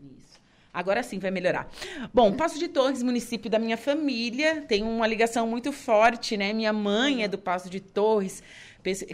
Isso. 0.00 0.38
Agora 0.72 1.02
sim 1.02 1.18
vai 1.18 1.30
melhorar. 1.30 1.70
Bom, 2.12 2.32
Passo 2.34 2.58
de 2.58 2.68
Torres, 2.68 3.02
município 3.02 3.50
da 3.50 3.58
minha 3.58 3.78
família, 3.78 4.62
tem 4.62 4.82
uma 4.82 5.06
ligação 5.06 5.46
muito 5.46 5.72
forte, 5.72 6.36
né? 6.36 6.52
Minha 6.52 6.74
mãe 6.74 7.24
é 7.24 7.28
do 7.28 7.38
Passo 7.38 7.70
de 7.70 7.80
Torres 7.80 8.42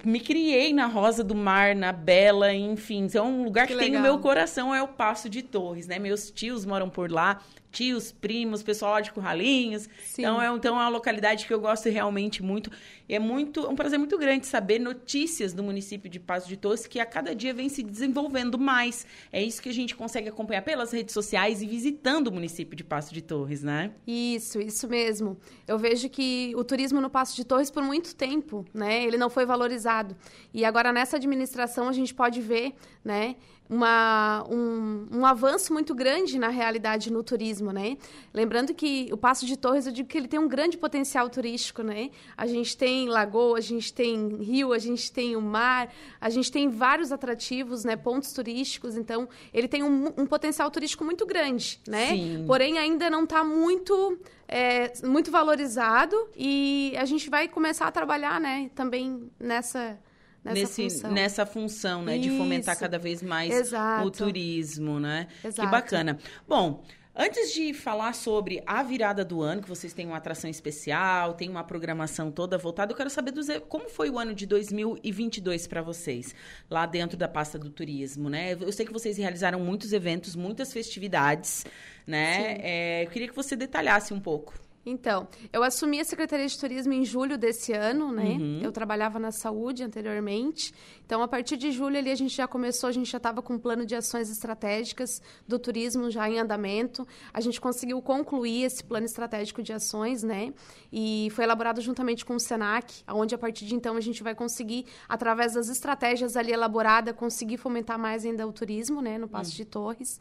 me 0.04 0.20
criei 0.20 0.72
na 0.74 0.86
Rosa 0.86 1.24
do 1.24 1.34
Mar, 1.34 1.74
na 1.74 1.92
Bela, 1.92 2.52
enfim. 2.52 3.04
Então, 3.04 3.40
um 3.40 3.44
lugar 3.44 3.66
que, 3.66 3.72
que 3.72 3.78
tem 3.78 3.90
no 3.90 4.00
meu 4.00 4.18
coração 4.18 4.74
é 4.74 4.82
o 4.82 4.88
Passo 4.88 5.30
de 5.30 5.42
Torres, 5.42 5.86
né? 5.86 5.98
Meus 5.98 6.30
tios 6.30 6.66
moram 6.66 6.90
por 6.90 7.10
lá 7.10 7.40
tios, 7.72 8.12
primos, 8.12 8.62
pessoal 8.62 8.92
lá 8.92 9.00
de 9.00 9.10
Curralinhos. 9.10 9.88
Então 10.16 10.40
é, 10.40 10.54
então 10.54 10.76
é 10.76 10.82
uma 10.82 10.88
localidade 10.88 11.46
que 11.46 11.52
eu 11.52 11.60
gosto 11.60 11.88
realmente 11.88 12.42
muito. 12.42 12.70
E 13.08 13.14
é 13.14 13.18
muito 13.18 13.68
um 13.68 13.74
prazer 13.74 13.98
muito 13.98 14.16
grande 14.18 14.46
saber 14.46 14.78
notícias 14.78 15.52
do 15.52 15.62
município 15.62 16.08
de 16.08 16.20
Passo 16.20 16.48
de 16.48 16.56
Torres 16.56 16.86
que 16.86 17.00
a 17.00 17.06
cada 17.06 17.34
dia 17.34 17.52
vem 17.52 17.68
se 17.68 17.82
desenvolvendo 17.82 18.58
mais. 18.58 19.06
É 19.32 19.42
isso 19.42 19.60
que 19.60 19.68
a 19.68 19.74
gente 19.74 19.96
consegue 19.96 20.28
acompanhar 20.28 20.62
pelas 20.62 20.92
redes 20.92 21.14
sociais 21.14 21.62
e 21.62 21.66
visitando 21.66 22.28
o 22.28 22.32
município 22.32 22.76
de 22.76 22.84
Passo 22.84 23.12
de 23.12 23.22
Torres, 23.22 23.62
né? 23.62 23.90
Isso, 24.06 24.60
isso 24.60 24.86
mesmo. 24.86 25.38
Eu 25.66 25.78
vejo 25.78 26.08
que 26.08 26.52
o 26.56 26.62
turismo 26.62 27.00
no 27.00 27.08
Passo 27.08 27.34
de 27.34 27.44
Torres 27.44 27.70
por 27.70 27.82
muito 27.82 28.14
tempo, 28.14 28.64
né, 28.74 29.04
ele 29.04 29.16
não 29.16 29.30
foi 29.30 29.46
valorizado. 29.46 30.16
E 30.52 30.64
agora 30.64 30.92
nessa 30.92 31.16
administração 31.16 31.88
a 31.88 31.92
gente 31.92 32.14
pode 32.14 32.40
ver, 32.40 32.74
né, 33.04 33.36
uma, 33.72 34.44
um, 34.50 35.06
um, 35.10 35.26
avanço 35.26 35.72
muito 35.72 35.94
grande 35.94 36.38
na 36.38 36.48
realidade 36.48 37.10
no 37.10 37.22
turismo, 37.22 37.72
né? 37.72 37.96
Lembrando 38.32 38.74
que 38.74 39.08
o 39.10 39.16
Passo 39.16 39.46
de 39.46 39.56
Torres, 39.56 39.86
eu 39.86 39.92
digo 39.92 40.06
que 40.08 40.18
ele 40.18 40.28
tem 40.28 40.38
um 40.38 40.46
grande 40.46 40.76
potencial 40.76 41.30
turístico, 41.30 41.82
né? 41.82 42.10
A 42.36 42.46
gente 42.46 42.76
tem 42.76 43.08
lagoa, 43.08 43.56
a 43.56 43.62
gente 43.62 43.90
tem 43.90 44.36
rio, 44.42 44.74
a 44.74 44.78
gente 44.78 45.10
tem 45.10 45.36
o 45.36 45.40
mar, 45.40 45.90
a 46.20 46.28
gente 46.28 46.52
tem 46.52 46.68
vários 46.68 47.12
atrativos, 47.12 47.82
né? 47.82 47.96
Pontos 47.96 48.34
turísticos, 48.34 48.94
então 48.94 49.26
ele 49.54 49.66
tem 49.66 49.82
um, 49.82 50.12
um 50.18 50.26
potencial 50.26 50.70
turístico 50.70 51.02
muito 51.02 51.24
grande, 51.24 51.80
né? 51.88 52.08
Sim. 52.10 52.44
Porém, 52.46 52.78
ainda 52.78 53.08
não 53.08 53.24
está 53.24 53.42
muito 53.42 54.18
é, 54.46 54.92
muito 55.02 55.30
valorizado 55.30 56.14
e 56.36 56.94
a 56.98 57.06
gente 57.06 57.30
vai 57.30 57.48
começar 57.48 57.86
a 57.86 57.90
trabalhar, 57.90 58.38
né? 58.38 58.70
Também 58.74 59.30
nessa 59.40 59.98
nessa 60.44 60.60
Nesse, 60.60 60.82
função. 60.82 61.10
Nessa 61.12 61.46
função, 61.46 62.02
né? 62.02 62.16
Isso. 62.16 62.30
De 62.30 62.36
fomentar 62.36 62.78
cada 62.78 62.98
vez 62.98 63.22
mais 63.22 63.52
Exato. 63.52 64.06
o 64.06 64.10
turismo, 64.10 64.98
né? 64.98 65.28
Exato. 65.44 65.60
Que 65.60 65.66
bacana. 65.70 66.18
Bom, 66.46 66.82
Antes 67.14 67.52
de 67.52 67.74
falar 67.74 68.14
sobre 68.14 68.62
a 68.64 68.82
virada 68.82 69.22
do 69.22 69.42
ano, 69.42 69.60
que 69.60 69.68
vocês 69.68 69.92
têm 69.92 70.06
uma 70.06 70.16
atração 70.16 70.48
especial, 70.48 71.34
tem 71.34 71.46
uma 71.46 71.62
programação 71.62 72.30
toda 72.32 72.56
voltada, 72.56 72.90
eu 72.90 72.96
quero 72.96 73.10
saber 73.10 73.32
dos, 73.32 73.48
como 73.68 73.90
foi 73.90 74.08
o 74.08 74.18
ano 74.18 74.34
de 74.34 74.46
2022 74.46 75.66
para 75.66 75.82
vocês, 75.82 76.34
lá 76.70 76.86
dentro 76.86 77.18
da 77.18 77.28
pasta 77.28 77.58
do 77.58 77.68
turismo, 77.68 78.30
né? 78.30 78.54
Eu 78.54 78.72
sei 78.72 78.86
que 78.86 78.92
vocês 78.92 79.18
realizaram 79.18 79.60
muitos 79.60 79.92
eventos, 79.92 80.34
muitas 80.34 80.72
festividades, 80.72 81.66
né? 82.06 82.56
É, 82.60 83.04
eu 83.04 83.10
queria 83.10 83.28
que 83.28 83.36
você 83.36 83.54
detalhasse 83.54 84.14
um 84.14 84.20
pouco. 84.20 84.54
Então, 84.84 85.28
eu 85.52 85.62
assumi 85.62 86.00
a 86.00 86.04
Secretaria 86.04 86.46
de 86.46 86.58
Turismo 86.58 86.92
em 86.92 87.04
julho 87.04 87.38
desse 87.38 87.72
ano, 87.72 88.10
né? 88.10 88.36
Uhum. 88.40 88.60
Eu 88.62 88.72
trabalhava 88.72 89.18
na 89.18 89.30
saúde 89.30 89.84
anteriormente. 89.84 90.74
Então, 91.06 91.22
a 91.22 91.28
partir 91.28 91.56
de 91.56 91.70
julho 91.70 91.96
ali 91.96 92.10
a 92.10 92.14
gente 92.16 92.34
já 92.34 92.48
começou, 92.48 92.88
a 92.88 92.92
gente 92.92 93.08
já 93.08 93.18
estava 93.18 93.40
com 93.40 93.54
um 93.54 93.58
plano 93.58 93.86
de 93.86 93.94
ações 93.94 94.28
estratégicas 94.28 95.22
do 95.46 95.56
turismo 95.56 96.10
já 96.10 96.28
em 96.28 96.38
andamento. 96.38 97.06
A 97.32 97.40
gente 97.40 97.60
conseguiu 97.60 98.02
concluir 98.02 98.64
esse 98.64 98.82
plano 98.82 99.06
estratégico 99.06 99.62
de 99.62 99.72
ações, 99.72 100.24
né? 100.24 100.52
E 100.92 101.28
foi 101.30 101.44
elaborado 101.44 101.80
juntamente 101.80 102.24
com 102.24 102.34
o 102.34 102.40
Senac, 102.40 103.04
onde 103.08 103.34
a 103.36 103.38
partir 103.38 103.64
de 103.66 103.76
então 103.76 103.96
a 103.96 104.00
gente 104.00 104.22
vai 104.22 104.34
conseguir, 104.34 104.86
através 105.08 105.54
das 105.54 105.68
estratégias 105.68 106.36
ali 106.36 106.52
elaboradas, 106.52 107.14
conseguir 107.14 107.56
fomentar 107.56 107.98
mais 107.98 108.24
ainda 108.24 108.46
o 108.48 108.52
turismo, 108.52 109.00
né? 109.00 109.16
No 109.16 109.28
Passo 109.28 109.50
uhum. 109.50 109.56
de 109.56 109.64
Torres. 109.64 110.20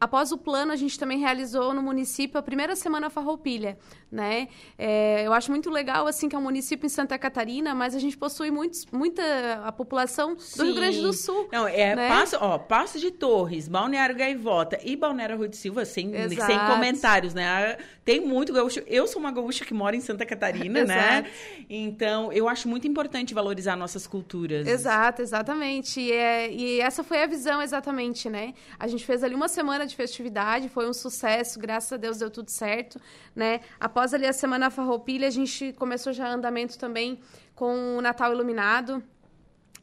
Após 0.00 0.32
o 0.32 0.38
plano, 0.38 0.72
a 0.72 0.76
gente 0.76 0.98
também 0.98 1.18
realizou 1.18 1.74
no 1.74 1.82
município 1.82 2.38
a 2.38 2.42
primeira 2.42 2.74
semana 2.74 3.10
farroupilha, 3.10 3.76
né? 4.10 4.48
É, 4.78 5.26
eu 5.26 5.32
acho 5.34 5.50
muito 5.50 5.68
legal, 5.68 6.06
assim, 6.06 6.28
que 6.28 6.34
é 6.34 6.38
um 6.38 6.42
município 6.42 6.86
em 6.86 6.88
Santa 6.88 7.18
Catarina, 7.18 7.74
mas 7.74 7.94
a 7.94 7.98
gente 7.98 8.16
possui 8.16 8.50
muitos, 8.50 8.86
muita 8.90 9.22
a 9.64 9.70
população 9.70 10.34
do 10.34 10.40
Sim. 10.40 10.64
Rio 10.64 10.74
Grande 10.74 11.00
do 11.02 11.12
Sul. 11.12 11.48
Não, 11.52 11.68
é 11.68 11.94
né? 11.94 12.08
Passo, 12.08 12.36
ó, 12.40 12.58
Passo 12.58 12.98
de 12.98 13.10
Torres, 13.10 13.68
Balneário 13.68 14.16
Gaivota 14.16 14.78
e 14.82 14.96
Balneário 14.96 15.36
Rui 15.36 15.48
de 15.48 15.56
Silva, 15.56 15.84
sem, 15.84 16.14
Exato. 16.14 16.46
sem 16.46 16.58
comentários, 16.66 17.34
né? 17.34 17.76
Tem 18.04 18.20
muito 18.20 18.52
gaúcho. 18.52 18.80
Eu 18.86 19.06
sou 19.06 19.20
uma 19.20 19.30
gaúcha 19.30 19.64
que 19.64 19.74
mora 19.74 19.94
em 19.94 20.00
Santa 20.00 20.24
Catarina, 20.24 20.82
né? 20.86 21.26
Então, 21.68 22.32
eu 22.32 22.48
acho 22.48 22.68
muito 22.68 22.88
importante 22.88 23.34
valorizar 23.34 23.76
nossas 23.76 24.06
culturas. 24.06 24.66
Exato, 24.66 25.20
exatamente. 25.20 26.00
E, 26.00 26.10
é- 26.10 26.50
e 26.52 26.80
essa 26.80 27.04
foi 27.04 27.22
a 27.22 27.26
visão 27.26 27.60
exatamente, 27.60 28.28
né? 28.30 28.54
A 28.78 28.86
gente 28.86 29.04
fez 29.04 29.22
ali 29.22 29.34
uma 29.34 29.48
semana 29.48 29.86
de 29.90 29.96
festividade, 29.96 30.68
foi 30.68 30.88
um 30.88 30.92
sucesso, 30.92 31.58
graças 31.58 31.92
a 31.92 31.96
Deus 31.96 32.18
deu 32.18 32.30
tudo 32.30 32.50
certo, 32.50 33.00
né? 33.34 33.60
Após 33.78 34.14
ali 34.14 34.26
a 34.26 34.32
Semana 34.32 34.70
Farroupilha, 34.70 35.26
a 35.28 35.30
gente 35.30 35.72
começou 35.74 36.12
já 36.12 36.28
andamento 36.28 36.78
também 36.78 37.20
com 37.54 37.98
o 37.98 38.00
Natal 38.00 38.32
Iluminado, 38.32 39.02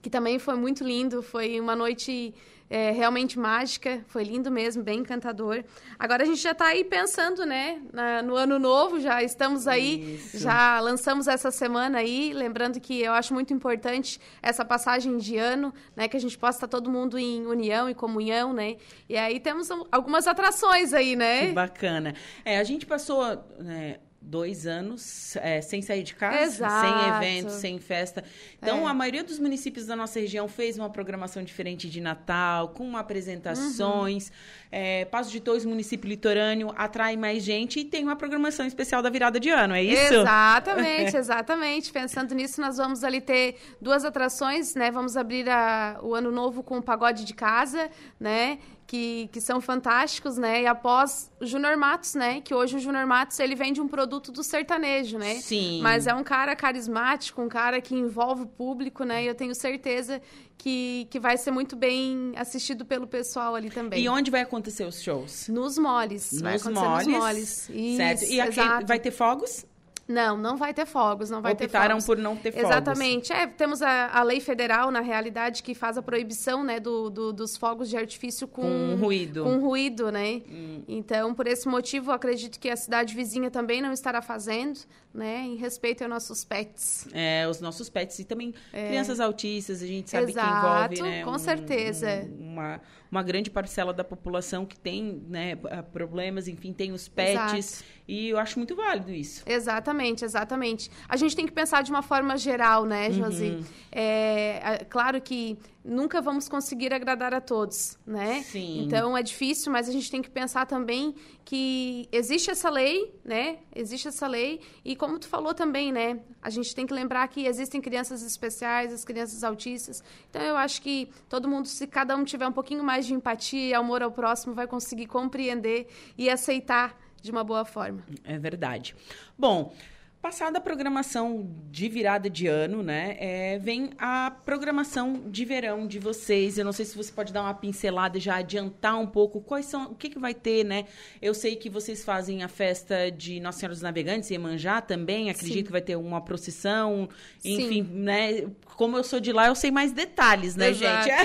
que 0.01 0.09
também 0.09 0.39
foi 0.39 0.55
muito 0.55 0.83
lindo, 0.83 1.21
foi 1.21 1.59
uma 1.59 1.75
noite 1.75 2.33
é, 2.70 2.91
realmente 2.91 3.39
mágica, 3.39 4.03
foi 4.07 4.24
lindo 4.24 4.51
mesmo, 4.51 4.84
bem 4.84 4.99
encantador. 4.99 5.63
Agora 5.97 6.24
a 6.24 6.26
gente 6.26 6.41
já 6.41 6.51
está 6.51 6.65
aí 6.68 6.84
pensando, 6.84 7.45
né, 7.45 7.82
na- 7.93 8.22
no 8.22 8.36
ano 8.36 8.59
novo, 8.59 8.99
já 8.99 9.24
estamos 9.24 9.68
aí, 9.68 10.15
Isso. 10.15 10.39
já 10.39 10.80
lançamos 10.80 11.28
essa 11.28 11.49
semana 11.51 11.99
aí, 11.99 12.34
lembrando 12.34 12.80
que 12.80 13.01
eu 13.01 13.13
acho 13.13 13.34
muito 13.34 13.53
importante 13.53 14.20
essa 14.41 14.65
passagem 14.65 15.18
de 15.18 15.38
ano, 15.38 15.74
né, 15.95 16.07
que 16.07 16.18
a 16.18 16.20
gente 16.20 16.38
possa 16.38 16.57
estar 16.57 16.68
todo 16.68 16.89
mundo 16.89 17.18
em 17.18 17.45
união 17.45 17.89
e 17.89 17.93
comunhão, 17.95 18.51
né, 18.53 18.76
e 19.07 19.15
aí 19.18 19.39
temos 19.39 19.72
al- 19.72 19.88
algumas 19.91 20.28
atrações 20.28 20.93
aí, 20.93 21.11
Que 21.11 21.15
né. 21.15 21.51
bacana. 21.53 22.13
É, 22.43 22.57
a 22.59 22.63
gente 22.63 22.86
passou 22.86 23.24
né, 23.59 23.97
dois 24.22 24.68
anos 24.68 25.36
é, 25.38 25.61
sem 25.61 25.82
sair 25.82 26.03
de 26.03 26.13
casa, 26.15 26.41
Exato. 26.65 26.86
sem 26.88 27.15
evento, 27.15 27.49
sem 27.51 27.80
festa. 27.80 28.24
Então, 28.61 28.86
É. 28.88 28.91
a 28.91 28.93
maioria 28.93 29.24
dos 29.24 29.39
municípios 29.39 29.86
da 29.86 29.95
nossa 29.95 30.20
região 30.20 30.47
fez 30.47 30.78
uma 30.78 30.89
programação 30.89 31.41
diferente 31.43 31.89
de 31.89 32.01
Natal, 32.01 32.70
com 32.70 32.97
apresentações. 32.97 34.32
É, 34.72 35.05
Passo 35.05 35.32
de 35.32 35.39
Torres, 35.39 35.63
município 35.63 36.09
litorâneo, 36.09 36.74
atrai 36.76 37.15
mais 37.15 37.41
gente 37.43 37.80
e 37.80 37.86
tem 37.86 38.03
uma 38.03 38.15
programação 38.15 38.65
especial 38.65 39.01
da 39.01 39.09
virada 39.09 39.39
de 39.39 39.49
ano, 39.49 39.74
é 39.74 39.84
isso? 39.84 40.13
Exatamente, 40.15 41.15
exatamente. 41.18 41.91
Pensando 41.93 42.36
nisso, 42.36 42.59
nós 42.59 42.78
vamos 42.78 43.03
ali 43.03 43.22
ter 43.22 43.55
duas 43.82 44.03
atrações, 44.03 44.76
né? 44.76 44.91
Vamos 44.91 45.15
abrir 45.15 45.47
a- 45.49 45.99
o 46.01 46.13
ano 46.13 46.32
novo 46.32 46.61
com 46.63 46.78
o 46.80 46.82
pagode 46.82 47.24
de 47.24 47.34
casa, 47.34 47.89
né? 48.20 48.59
Que, 48.89 49.29
que 49.33 49.41
são 49.41 49.59
fantásticos, 49.59 50.38
né? 50.38 50.61
E 50.61 50.65
após 50.65 51.29
o 51.41 51.45
Júnior 51.45 51.75
Matos, 51.75 52.15
né? 52.15 52.39
Que 52.39 52.53
hoje 52.53 52.77
o 52.77 52.79
Júnior 52.79 53.05
Matos, 53.05 53.38
ele 53.38 53.53
vende 53.53 53.81
um 53.81 53.88
produto 53.88 54.31
do 54.31 54.41
sertanejo, 54.41 55.17
né? 55.17 55.35
Sim. 55.41 55.81
Mas 55.81 56.07
é 56.07 56.13
um 56.13 56.23
cara 56.23 56.55
carismático, 56.55 57.41
um 57.41 57.49
cara 57.49 57.81
que 57.81 57.93
envolve 57.93 58.43
o 58.43 58.47
público, 58.47 59.03
né? 59.03 59.25
E 59.25 59.27
eu 59.27 59.35
tenho 59.35 59.53
certeza 59.53 60.21
que, 60.57 61.05
que 61.11 61.19
vai 61.19 61.35
ser 61.38 61.51
muito 61.51 61.75
bem 61.75 62.31
assistido 62.38 62.85
pelo 62.85 63.05
pessoal 63.05 63.55
ali 63.55 63.69
também. 63.69 64.01
E 64.01 64.07
onde 64.07 64.31
vai 64.31 64.39
acontecer 64.41 64.85
os 64.85 65.01
shows? 65.03 65.49
Nos 65.49 65.77
moles. 65.77 66.39
vai 66.41 66.53
Nos 66.53 66.61
acontecer 66.65 66.88
moles. 66.88 67.07
nos 67.07 67.17
moles. 67.17 67.49
certo. 67.97 68.21
Isso, 68.23 68.31
E 68.33 68.39
aqui 68.39 68.59
exato. 68.61 68.88
vai 68.88 68.99
ter 69.01 69.11
fogos? 69.11 69.65
Não, 70.07 70.37
não 70.37 70.55
vai 70.55 70.73
ter 70.73 70.85
fogos, 70.85 71.29
não 71.29 71.41
vai 71.41 71.53
ter 71.53 71.65
Optaram 71.65 71.95
fogos. 71.95 72.05
por 72.05 72.17
não 72.17 72.35
ter 72.35 72.51
fogos. 72.53 72.69
Exatamente. 72.69 73.33
É, 73.33 73.45
temos 73.45 73.81
a, 73.81 74.07
a 74.17 74.23
lei 74.23 74.39
federal, 74.39 74.89
na 74.89 75.01
realidade, 75.01 75.61
que 75.61 75.75
faz 75.75 75.97
a 75.97 76.01
proibição 76.01 76.63
né, 76.63 76.79
do, 76.79 77.09
do- 77.09 77.33
dos 77.33 77.57
fogos 77.57 77.89
de 77.89 77.97
artifício 77.97 78.47
com, 78.47 78.61
Com 78.61 78.95
ruído. 79.01 79.43
Com 79.43 79.59
ruído, 79.59 80.09
né? 80.11 80.41
Hum. 80.49 80.81
Então, 80.87 81.33
por 81.33 81.45
esse 81.45 81.67
motivo, 81.67 82.11
acredito 82.11 82.57
que 82.59 82.69
a 82.69 82.75
cidade 82.77 83.13
vizinha 83.13 83.51
também 83.51 83.81
não 83.81 83.91
estará 83.91 84.21
fazendo, 84.21 84.79
né? 85.18 85.41
Em 85.45 85.55
respeito 85.55 86.03
aos 86.03 86.09
nossos 86.09 86.45
pets. 86.45 87.07
É, 87.11 87.47
os 87.49 87.59
nossos 87.59 87.89
pets 87.89 88.20
e 88.20 88.24
também 88.24 88.53
É. 88.72 88.88
crianças 88.88 89.20
autistas, 89.20 89.82
a 89.82 89.88
gente 89.88 90.09
sabe 90.09 90.32
Exato, 90.32 90.47
que 90.47 90.99
envolve, 90.99 91.01
né? 91.18 91.24
com 91.26 91.32
um- 91.32 91.39
certeza. 91.39 92.07
um- 92.39 92.47
uma, 92.57 92.82
uma 93.11 93.24
grande 93.24 93.49
parcela 93.49 93.93
da 93.93 94.03
população 94.03 94.65
que 94.65 94.78
tem, 94.80 95.24
né, 95.28 95.55
p- 95.55 95.70
problemas, 95.91 96.47
enfim, 96.47 96.72
tem 96.74 96.91
os 96.91 97.07
pets. 97.07 97.84
E 98.07 98.30
eu 98.30 98.38
acho 98.39 98.57
muito 98.59 98.76
válido 98.76 99.11
isso. 99.11 99.43
Exatamente, 99.45 100.24
exatamente. 100.24 100.89
A 101.09 101.18
gente 101.18 101.36
tem 101.36 101.45
que 101.45 101.51
pensar 101.51 101.84
de 101.84 101.91
uma 101.91 102.01
forma 102.01 102.38
geral, 102.38 102.86
né, 102.86 103.11
Josi? 103.11 103.49
Uhum. 103.51 103.63
É, 103.91 104.74
é, 104.82 104.86
claro 104.89 105.20
que 105.22 105.57
nunca 105.88 106.21
vamos 106.21 106.49
conseguir 106.49 106.93
agradar 106.93 107.33
a 107.33 107.39
todos, 107.39 107.97
né? 108.05 108.43
Sim. 108.43 108.83
Então 108.83 109.17
é 109.17 109.23
difícil, 109.23 109.71
mas 109.71 109.88
a 109.88 109.91
gente 109.91 110.11
tem 110.11 110.21
que 110.21 110.29
pensar 110.29 110.65
também 110.65 111.15
que 111.45 112.07
existe 112.11 112.51
essa 112.51 112.69
lei, 112.69 113.15
né? 113.23 113.59
Existe 113.73 114.09
essa 114.09 114.27
lei 114.27 114.59
e 114.83 114.95
como 114.95 115.17
tu 115.17 115.27
falou 115.27 115.53
também, 115.53 115.91
né? 115.91 116.19
A 116.41 116.49
gente 116.49 116.75
tem 116.75 116.85
que 116.85 116.93
lembrar 116.93 117.27
que 117.29 117.45
existem 117.45 117.79
crianças 117.79 118.21
especiais, 118.21 118.91
as 118.91 119.05
crianças 119.05 119.43
autistas. 119.43 120.03
Então 120.29 120.41
eu 120.41 120.57
acho 120.57 120.81
que 120.81 121.09
todo 121.29 121.47
mundo, 121.47 121.67
se 121.67 121.88
cada 121.88 122.15
um 122.15 122.25
tiver 122.25 122.47
um 122.47 122.51
pouquinho 122.51 122.83
mais 122.83 123.05
de 123.05 123.13
empatia 123.13 123.69
e 123.69 123.73
amor 123.73 124.03
ao 124.03 124.11
próximo, 124.11 124.53
vai 124.53 124.67
conseguir 124.67 125.07
compreender 125.07 125.88
e 126.17 126.29
aceitar 126.29 126.99
de 127.21 127.31
uma 127.31 127.43
boa 127.43 127.63
forma. 127.63 128.03
É 128.23 128.38
verdade. 128.38 128.95
Bom, 129.38 129.73
passada 130.22 130.57
a 130.57 130.61
programação 130.61 131.49
de 131.72 131.88
virada 131.89 132.30
de 132.30 132.47
ano, 132.47 132.82
né? 132.84 133.18
é, 133.18 133.57
vem 133.59 133.89
a 133.97 134.32
programação 134.32 135.24
de 135.30 135.43
verão 135.43 135.88
de 135.88 135.99
vocês. 135.99 136.57
Eu 136.57 136.65
não 136.65 136.72
sei 136.72 136.86
se 136.86 136.95
você 136.95 137.11
pode 137.11 137.34
dar 137.34 137.41
uma 137.41 137.53
pincelada 137.53 138.18
e 138.18 138.22
já 138.22 138.38
adiantar 138.38 138.99
um 138.99 139.07
pouco 139.07 139.41
quais 139.41 139.65
são, 139.65 139.91
o 139.91 139.95
que, 139.95 140.09
que 140.09 140.20
vai 140.20 140.34
ter, 140.34 140.63
né? 140.63 140.86
Eu 141.22 141.34
sei 141.34 141.55
que 141.55 141.70
vocês 141.70 142.03
fazem 142.05 142.43
a 142.43 142.47
festa 142.47 143.11
de 143.11 143.39
Nossa 143.39 143.59
Senhora 143.59 143.74
dos 143.74 143.82
Navegantes 143.82 144.30
em 144.32 144.38
Manjá 144.38 144.82
também. 144.82 145.30
Acredito 145.30 145.57
Sim. 145.57 145.63
que 145.63 145.72
vai 145.72 145.82
ter 145.82 145.95
uma 145.95 146.22
procissão, 146.22 147.09
Sim. 147.39 147.53
enfim, 147.53 147.82
né? 147.82 148.47
Como 148.76 148.95
eu 148.95 149.03
sou 149.03 149.20
de 149.20 149.32
lá, 149.32 149.47
eu 149.47 149.55
sei 149.55 149.72
mais 149.72 149.91
detalhes, 149.91 150.55
né, 150.55 150.70
Exato. 150.70 151.05
gente? 151.05 151.18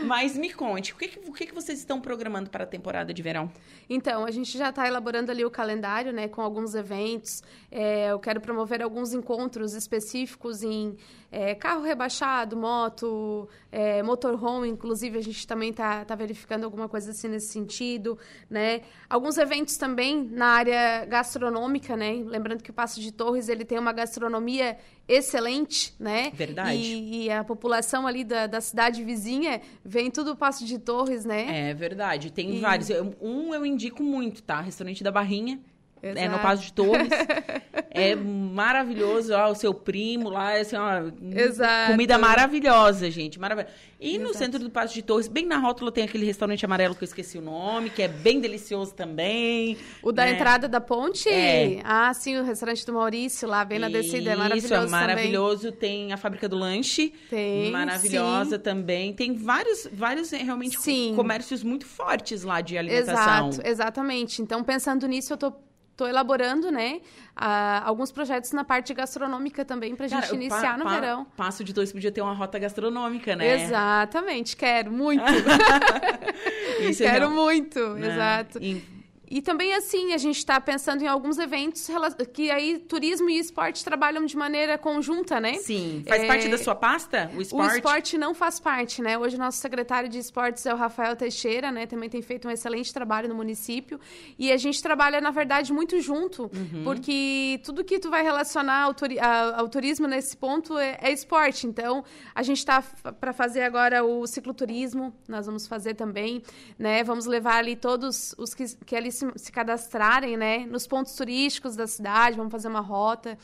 Mas 0.06 0.36
me 0.36 0.50
conte, 0.52 0.94
o 0.94 0.96
que, 0.96 1.08
que, 1.08 1.28
o 1.28 1.32
que, 1.32 1.46
que 1.46 1.54
vocês 1.54 1.78
estão 1.78 2.00
programando 2.00 2.48
para 2.48 2.64
a 2.64 2.66
temporada 2.66 3.12
de 3.12 3.20
verão? 3.20 3.52
Então, 3.88 4.24
a 4.24 4.30
gente 4.30 4.56
já 4.56 4.70
está 4.70 4.88
elaborando 4.88 5.30
ali 5.30 5.44
o 5.44 5.50
calendário, 5.50 6.12
né, 6.12 6.26
com 6.26 6.40
alguns 6.40 6.74
eventos. 6.74 7.42
É, 7.70 7.79
eu 8.10 8.18
quero 8.18 8.40
promover 8.40 8.82
alguns 8.82 9.12
encontros 9.12 9.74
específicos 9.74 10.62
em 10.62 10.96
é, 11.32 11.54
carro 11.54 11.82
rebaixado, 11.82 12.56
moto, 12.56 13.48
é, 13.70 14.02
motorhome, 14.02 14.68
inclusive 14.68 15.16
a 15.18 15.22
gente 15.22 15.46
também 15.46 15.70
está 15.70 16.04
tá 16.04 16.14
verificando 16.14 16.64
alguma 16.64 16.88
coisa 16.88 17.12
assim 17.12 17.28
nesse 17.28 17.52
sentido, 17.52 18.18
né? 18.48 18.80
Alguns 19.08 19.38
eventos 19.38 19.76
também 19.76 20.24
na 20.24 20.46
área 20.46 21.04
gastronômica, 21.06 21.96
né? 21.96 22.22
Lembrando 22.24 22.62
que 22.62 22.70
o 22.70 22.74
Passo 22.74 23.00
de 23.00 23.12
Torres 23.12 23.48
ele 23.48 23.64
tem 23.64 23.78
uma 23.78 23.92
gastronomia 23.92 24.76
excelente, 25.06 25.94
né? 25.98 26.30
Verdade. 26.34 26.76
E, 26.76 27.24
e 27.26 27.30
a 27.30 27.44
população 27.44 28.06
ali 28.06 28.24
da, 28.24 28.46
da 28.46 28.60
cidade 28.60 29.02
vizinha 29.04 29.60
vem 29.84 30.10
tudo 30.10 30.32
o 30.32 30.36
Passo 30.36 30.64
de 30.64 30.78
Torres, 30.78 31.24
né? 31.24 31.70
É 31.70 31.74
verdade, 31.74 32.30
tem 32.32 32.56
E- 32.56 32.60
vários. 32.60 32.88
Um 33.20 33.54
eu 33.54 33.64
indico 33.64 34.02
muito, 34.02 34.42
tá? 34.42 34.60
Restaurante 34.60 35.02
da 35.04 35.10
Barrinha. 35.12 35.60
É 36.02 36.12
no 36.14 36.20
Exato. 36.20 36.42
Passo 36.42 36.62
de 36.62 36.72
Torres. 36.72 37.08
é 37.90 38.14
maravilhoso, 38.14 39.34
ó, 39.34 39.50
o 39.50 39.54
seu 39.54 39.74
primo 39.74 40.30
lá, 40.30 40.54
assim, 40.54 40.76
ó, 40.76 41.10
Exato. 41.34 41.92
comida 41.92 42.18
maravilhosa, 42.18 43.10
gente, 43.10 43.38
maravilhosa. 43.38 43.74
E 44.00 44.16
no 44.16 44.30
Exato. 44.30 44.38
centro 44.38 44.58
do 44.60 44.70
Passo 44.70 44.94
de 44.94 45.02
Torres, 45.02 45.28
bem 45.28 45.44
na 45.44 45.58
rótula, 45.58 45.92
tem 45.92 46.04
aquele 46.04 46.24
restaurante 46.24 46.64
amarelo 46.64 46.94
que 46.94 47.04
eu 47.04 47.06
esqueci 47.06 47.36
o 47.36 47.42
nome, 47.42 47.90
que 47.90 48.02
é 48.02 48.08
bem 48.08 48.40
delicioso 48.40 48.94
também. 48.94 49.76
O 50.02 50.10
da 50.10 50.24
né? 50.24 50.32
entrada 50.32 50.66
da 50.66 50.80
ponte? 50.80 51.28
É. 51.28 51.80
Ah, 51.84 52.12
sim, 52.14 52.38
o 52.38 52.42
restaurante 52.42 52.86
do 52.86 52.94
Maurício, 52.94 53.46
lá 53.46 53.62
bem 53.64 53.78
na 53.78 53.88
descida. 53.88 54.30
É 54.30 54.36
maravilhoso 54.36 54.66
Isso, 54.66 54.74
é 54.74 54.86
maravilhoso. 54.86 55.72
Tem 55.72 56.12
a 56.12 56.16
fábrica 56.16 56.48
do 56.48 56.56
lanche, 56.56 57.12
Tem, 57.28 57.70
maravilhosa 57.70 58.56
sim. 58.56 58.62
também. 58.62 59.12
Tem 59.12 59.34
vários, 59.34 59.86
vários 59.92 60.32
eh, 60.32 60.38
realmente 60.38 60.80
Sim. 60.80 61.12
comércios 61.14 61.62
muito 61.62 61.84
fortes 61.86 62.42
lá 62.42 62.60
de 62.60 62.74
também. 62.76 62.96
alimentação. 62.96 63.48
Exato, 63.48 63.68
exatamente. 63.68 64.42
Então, 64.42 64.64
pensando 64.64 65.06
nisso, 65.06 65.32
eu 65.34 65.36
tô, 65.36 65.52
tô 66.00 66.06
elaborando, 66.06 66.70
né, 66.70 67.00
ah, 67.36 67.82
alguns 67.84 68.10
projetos 68.10 68.52
na 68.52 68.64
parte 68.64 68.94
gastronômica 68.94 69.64
também 69.66 69.94
pra 69.94 70.08
gente 70.08 70.22
Cara, 70.22 70.32
o 70.32 70.34
iniciar 70.36 70.72
pa- 70.72 70.76
no 70.78 70.84
pa- 70.84 70.94
verão. 70.94 71.26
Passo 71.36 71.62
de 71.62 71.74
Torres 71.74 71.92
podia 71.92 72.10
ter 72.10 72.22
uma 72.22 72.32
rota 72.32 72.58
gastronômica, 72.58 73.36
né? 73.36 73.64
Exatamente, 73.64 74.56
quero 74.56 74.90
muito. 74.90 75.22
É 76.80 76.92
quero 76.94 77.30
muito, 77.30 77.90
né? 77.94 78.08
exato. 78.14 78.58
E- 78.62 78.82
E 79.30 79.40
também, 79.40 79.72
assim, 79.74 80.12
a 80.12 80.18
gente 80.18 80.38
está 80.38 80.60
pensando 80.60 81.02
em 81.02 81.06
alguns 81.06 81.38
eventos 81.38 81.88
que 82.32 82.50
aí 82.50 82.80
turismo 82.80 83.30
e 83.30 83.38
esporte 83.38 83.84
trabalham 83.84 84.26
de 84.26 84.36
maneira 84.36 84.76
conjunta, 84.76 85.38
né? 85.38 85.54
Sim. 85.54 86.02
Faz 86.08 86.24
é... 86.24 86.26
parte 86.26 86.48
da 86.48 86.58
sua 86.58 86.74
pasta, 86.74 87.30
o 87.36 87.40
esporte? 87.40 87.72
O 87.72 87.76
esporte 87.76 88.18
não 88.18 88.34
faz 88.34 88.58
parte, 88.58 89.00
né? 89.00 89.16
Hoje 89.16 89.36
o 89.36 89.38
nosso 89.38 89.58
secretário 89.58 90.08
de 90.08 90.18
esportes 90.18 90.66
é 90.66 90.74
o 90.74 90.76
Rafael 90.76 91.14
Teixeira, 91.14 91.70
né? 91.70 91.86
Também 91.86 92.10
tem 92.10 92.20
feito 92.20 92.48
um 92.48 92.50
excelente 92.50 92.92
trabalho 92.92 93.28
no 93.28 93.34
município. 93.36 94.00
E 94.36 94.50
a 94.50 94.56
gente 94.56 94.82
trabalha, 94.82 95.20
na 95.20 95.30
verdade, 95.30 95.72
muito 95.72 96.00
junto, 96.00 96.50
uhum. 96.52 96.82
porque 96.82 97.60
tudo 97.64 97.84
que 97.84 98.00
tu 98.00 98.10
vai 98.10 98.24
relacionar 98.24 98.82
ao, 98.82 98.94
turi 98.94 99.16
ao 99.20 99.68
turismo 99.68 100.08
nesse 100.08 100.36
ponto 100.36 100.76
é, 100.76 100.98
é, 101.00 101.12
esporte. 101.12 101.68
Então, 101.68 102.04
a 102.34 102.42
gente 102.42 102.58
está 102.58 102.82
para 103.20 103.32
fazer 103.32 103.62
agora 103.62 104.02
o 104.02 104.26
cicloturismo, 104.26 105.14
nós 105.28 105.46
vamos 105.46 105.68
fazer 105.68 105.94
também, 105.94 106.42
né? 106.76 107.04
Vamos 107.04 107.26
levar 107.26 107.58
ali 107.58 107.76
todos 107.76 108.34
os 108.36 108.54
que, 108.54 108.64
que 108.84 108.96
ali 108.96 109.19
se, 109.20 109.32
se 109.36 109.52
cadastrarem, 109.52 110.36
né, 110.36 110.66
nos 110.66 110.86
pontos 110.86 111.14
turísticos 111.14 111.76
da 111.76 111.86
cidade, 111.86 112.36
vamos 112.36 112.50
fazer 112.50 112.68
uma 112.68 112.80
rota. 112.80 113.38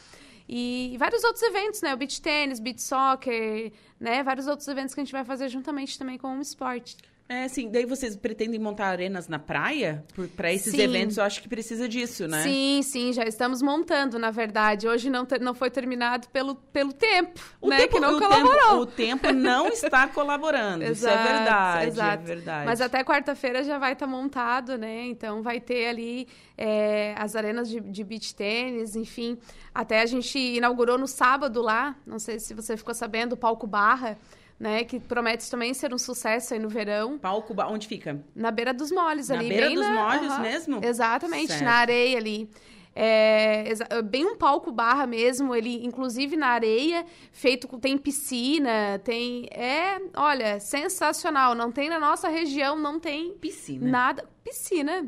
E, 0.49 0.97
vários 0.99 1.25
outros 1.25 1.43
eventos, 1.43 1.83
né? 1.83 1.93
O 1.93 1.97
beach 1.97 2.23
tênis, 2.23 2.61
beach 2.61 2.81
soccer, 2.81 3.73
né? 3.99 4.23
Vários 4.23 4.47
outros 4.47 4.69
eventos 4.69 4.95
que 4.95 5.01
a 5.01 5.05
gente 5.05 5.13
vai 5.13 5.25
fazer 5.25 5.49
juntamente 5.49 5.99
também 5.99 6.17
com 6.17 6.39
o 6.39 6.41
esporte. 6.41 6.97
É, 7.29 7.49
sim. 7.49 7.69
Daí 7.71 7.85
vocês 7.85 8.15
pretendem 8.17 8.59
montar 8.61 8.87
arenas 8.87 9.27
na 9.27 9.39
praia? 9.39 10.05
Para 10.37 10.53
esses 10.53 10.71
sim. 10.71 10.81
eventos, 10.81 11.17
eu 11.17 11.25
acho 11.25 11.43
que 11.43 11.49
precisa 11.49 11.89
disso, 11.89 12.29
né? 12.29 12.43
Sim, 12.43 12.81
sim. 12.85 13.13
Já 13.13 13.25
estamos 13.25 13.61
montando, 13.61 14.17
na 14.17 14.31
verdade. 14.31 14.87
Hoje 14.87 15.11
não, 15.11 15.27
ter, 15.27 15.41
não 15.41 15.53
foi 15.53 15.69
terminado 15.69 16.29
pelo, 16.29 16.55
pelo 16.55 16.93
tempo, 16.93 17.41
o 17.61 17.69
né? 17.69 17.79
Tempo, 17.79 17.95
que 17.95 18.01
não 18.01 18.17
o 18.17 18.21
colaborou. 18.21 18.57
Tempo, 18.57 18.83
o 18.83 18.87
tempo 18.87 19.33
não 19.33 19.67
está 19.69 20.07
colaborando. 20.07 20.85
exato, 20.85 20.93
isso 20.93 21.09
é 21.09 21.33
verdade. 21.33 21.85
É 21.85 21.89
exato. 21.89 22.23
É 22.23 22.27
verdade. 22.27 22.67
Mas 22.67 22.81
até 22.81 23.03
quarta-feira 23.03 23.65
já 23.65 23.77
vai 23.77 23.95
estar 23.95 24.07
tá 24.07 24.13
montado, 24.13 24.79
né? 24.79 25.07
Então 25.07 25.43
vai 25.43 25.61
ter 25.61 25.89
ali 25.89 26.29
é, 26.57 27.13
as 27.19 27.35
arenas 27.35 27.69
de, 27.69 27.81
de 27.81 28.05
beach 28.05 28.37
tênis, 28.37 28.95
enfim. 28.95 29.37
Até 29.75 30.01
a 30.01 30.07
gente 30.07 30.39
inaugurou 30.39 30.97
no 30.97 31.09
sábado 31.09 31.61
lá. 31.61 31.97
Não 32.07 32.21
sei 32.21 32.39
se 32.39 32.55
você 32.55 32.77
ficou 32.77 32.95
sabendo, 32.95 33.33
o 33.33 33.37
Palco 33.37 33.67
Barra 33.67 34.17
né? 34.59 34.85
Que 34.85 34.99
promete 34.99 35.51
também 35.51 35.73
ser 35.75 35.93
um 35.93 35.99
sucesso 35.99 36.55
aí 36.55 36.61
no 36.61 36.69
verão. 36.69 37.19
Palco, 37.19 37.55
onde 37.69 37.87
fica? 37.87 38.23
Na 38.35 38.51
beira 38.51 38.73
dos 38.73 38.91
molhos 38.91 39.29
na 39.29 39.37
ali. 39.37 39.49
Na 39.49 39.55
beira 39.55 39.71
dos 39.71 39.89
na... 39.89 40.37
uhum. 40.37 40.43
mesmo? 40.43 40.85
Exatamente, 40.85 41.49
certo. 41.49 41.65
na 41.65 41.73
areia 41.73 42.19
ali. 42.19 42.51
É, 42.99 43.75
bem 44.03 44.25
um 44.25 44.37
palco 44.37 44.73
barra 44.73 45.07
mesmo, 45.07 45.55
ele 45.55 45.85
inclusive 45.85 46.35
na 46.35 46.47
areia, 46.47 47.05
feito 47.31 47.69
tem 47.79 47.99
piscina, 47.99 48.99
tem 49.05 49.47
é, 49.53 50.01
olha, 50.17 50.59
sensacional, 50.59 51.55
não 51.55 51.71
tem 51.71 51.91
na 51.91 52.01
nossa 52.01 52.27
região, 52.27 52.79
não 52.79 52.99
tem 52.99 53.35
piscina. 53.35 53.87
Nada, 53.87 54.25
piscina. 54.43 55.07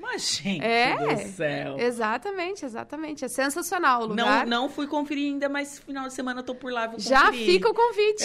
Mas, 0.00 0.40
gente 0.42 0.64
é, 0.64 0.96
do 0.96 1.28
céu. 1.32 1.78
Exatamente, 1.78 2.64
exatamente. 2.64 3.24
É 3.24 3.28
sensacional 3.28 4.02
o 4.02 4.06
lugar. 4.06 4.46
Não, 4.46 4.62
não 4.62 4.68
fui 4.68 4.86
conferir 4.86 5.26
ainda, 5.26 5.48
mas 5.48 5.78
final 5.78 6.08
de 6.08 6.14
semana 6.14 6.40
eu 6.40 6.44
tô 6.44 6.54
por 6.54 6.72
lá, 6.72 6.86
vou 6.86 6.98
Já 6.98 7.26
conferir. 7.26 7.46
fica 7.46 7.68
o 7.68 7.74
convite. 7.74 8.24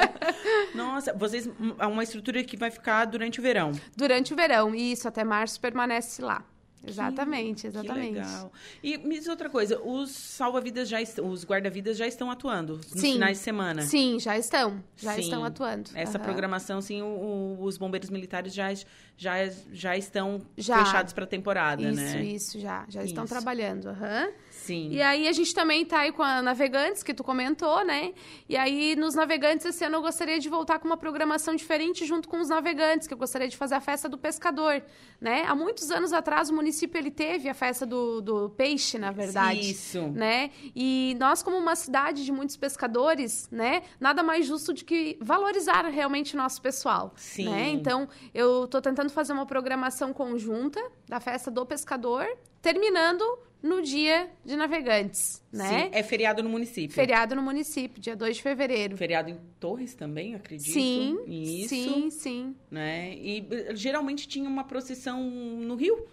Nossa, 0.74 1.12
vocês... 1.12 1.48
É 1.78 1.86
uma 1.86 2.02
estrutura 2.02 2.42
que 2.44 2.56
vai 2.56 2.70
ficar 2.70 3.04
durante 3.06 3.40
o 3.40 3.42
verão. 3.42 3.72
Durante 3.96 4.32
o 4.32 4.36
verão, 4.36 4.74
isso. 4.74 5.08
Até 5.08 5.24
março 5.24 5.60
permanece 5.60 6.22
lá. 6.22 6.44
Exatamente, 6.86 7.66
exatamente. 7.66 8.14
Que 8.14 8.20
legal. 8.20 8.52
E 8.82 8.98
me 8.98 9.18
diz 9.18 9.28
outra 9.28 9.50
coisa, 9.50 9.80
os 9.80 10.10
salva-vidas 10.10 10.88
já 10.88 11.00
estão, 11.00 11.28
os 11.28 11.44
guarda-vidas 11.44 11.96
já 11.96 12.06
estão 12.06 12.30
atuando 12.30 12.76
nos 12.76 12.86
sim, 13.00 13.12
finais 13.12 13.38
de 13.38 13.44
semana? 13.44 13.82
Sim, 13.82 14.18
já 14.18 14.38
estão, 14.38 14.82
já 14.96 15.14
sim. 15.14 15.20
estão 15.20 15.44
atuando. 15.44 15.90
Essa 15.94 16.18
uhum. 16.18 16.24
programação, 16.24 16.80
sim, 16.80 17.02
o, 17.02 17.06
o, 17.06 17.64
os 17.64 17.76
bombeiros 17.76 18.08
militares 18.08 18.54
já, 18.54 18.72
já, 19.16 19.34
já 19.72 19.96
estão 19.96 20.40
já. 20.56 20.84
fechados 20.84 21.12
para 21.12 21.24
a 21.24 21.26
temporada, 21.26 21.82
isso, 21.82 21.94
né? 21.94 22.22
Isso, 22.22 22.34
isso, 22.56 22.60
já, 22.60 22.86
já 22.88 23.04
estão 23.04 23.26
trabalhando. 23.26 23.88
Uhum. 23.88 24.32
Sim. 24.60 24.90
E 24.90 25.00
aí 25.00 25.26
a 25.26 25.32
gente 25.32 25.54
também 25.54 25.84
tá 25.84 26.00
aí 26.00 26.12
com 26.12 26.22
a 26.22 26.42
Navegantes, 26.42 27.02
que 27.02 27.14
tu 27.14 27.24
comentou, 27.24 27.84
né? 27.84 28.12
E 28.48 28.56
aí 28.56 28.94
nos 28.94 29.14
Navegantes 29.14 29.64
esse 29.64 29.84
ano 29.84 29.96
eu 29.96 30.02
gostaria 30.02 30.38
de 30.38 30.48
voltar 30.48 30.78
com 30.78 30.86
uma 30.86 30.96
programação 30.96 31.56
diferente 31.56 32.04
junto 32.04 32.28
com 32.28 32.40
os 32.40 32.48
Navegantes, 32.48 33.06
que 33.08 33.14
eu 33.14 33.18
gostaria 33.18 33.48
de 33.48 33.56
fazer 33.56 33.76
a 33.76 33.80
festa 33.80 34.08
do 34.08 34.18
pescador, 34.18 34.82
né? 35.20 35.44
Há 35.46 35.54
muitos 35.54 35.90
anos 35.90 36.12
atrás 36.12 36.50
o 36.50 36.54
município 36.54 36.98
ele 36.98 37.10
teve 37.10 37.48
a 37.48 37.54
festa 37.54 37.86
do, 37.86 38.20
do 38.20 38.50
peixe, 38.50 38.98
na 38.98 39.10
verdade. 39.10 39.70
Isso. 39.70 40.08
Né? 40.08 40.50
E 40.76 41.16
nós 41.18 41.42
como 41.42 41.56
uma 41.56 41.74
cidade 41.74 42.24
de 42.24 42.30
muitos 42.30 42.56
pescadores, 42.56 43.48
né? 43.50 43.82
Nada 43.98 44.22
mais 44.22 44.44
justo 44.46 44.74
de 44.74 44.84
que 44.84 45.16
valorizar 45.20 45.86
realmente 45.86 46.34
o 46.34 46.36
nosso 46.36 46.60
pessoal. 46.60 47.14
Sim. 47.16 47.48
Né? 47.48 47.70
Então 47.70 48.08
eu 48.34 48.66
tô 48.68 48.80
tentando 48.80 49.10
fazer 49.10 49.32
uma 49.32 49.46
programação 49.46 50.12
conjunta 50.12 50.80
da 51.08 51.18
festa 51.18 51.50
do 51.50 51.64
pescador, 51.64 52.26
terminando 52.60 53.24
no 53.62 53.82
dia 53.82 54.30
de 54.44 54.56
navegantes, 54.56 55.42
né? 55.52 55.68
Sim, 55.68 55.90
é 55.92 56.02
feriado 56.02 56.42
no 56.42 56.48
município. 56.48 56.94
Feriado 56.94 57.34
no 57.34 57.42
município, 57.42 58.00
dia 58.00 58.16
2 58.16 58.36
de 58.36 58.42
fevereiro. 58.42 58.96
Feriado 58.96 59.30
em 59.30 59.38
Torres 59.58 59.94
também, 59.94 60.34
acredito. 60.34 60.72
Sim, 60.72 61.18
Isso, 61.26 61.68
sim, 61.68 62.10
sim. 62.10 62.56
Né? 62.70 63.14
E 63.14 63.46
geralmente 63.74 64.26
tinha 64.26 64.48
uma 64.48 64.64
procissão 64.64 65.22
no 65.22 65.74
Rio, 65.74 66.06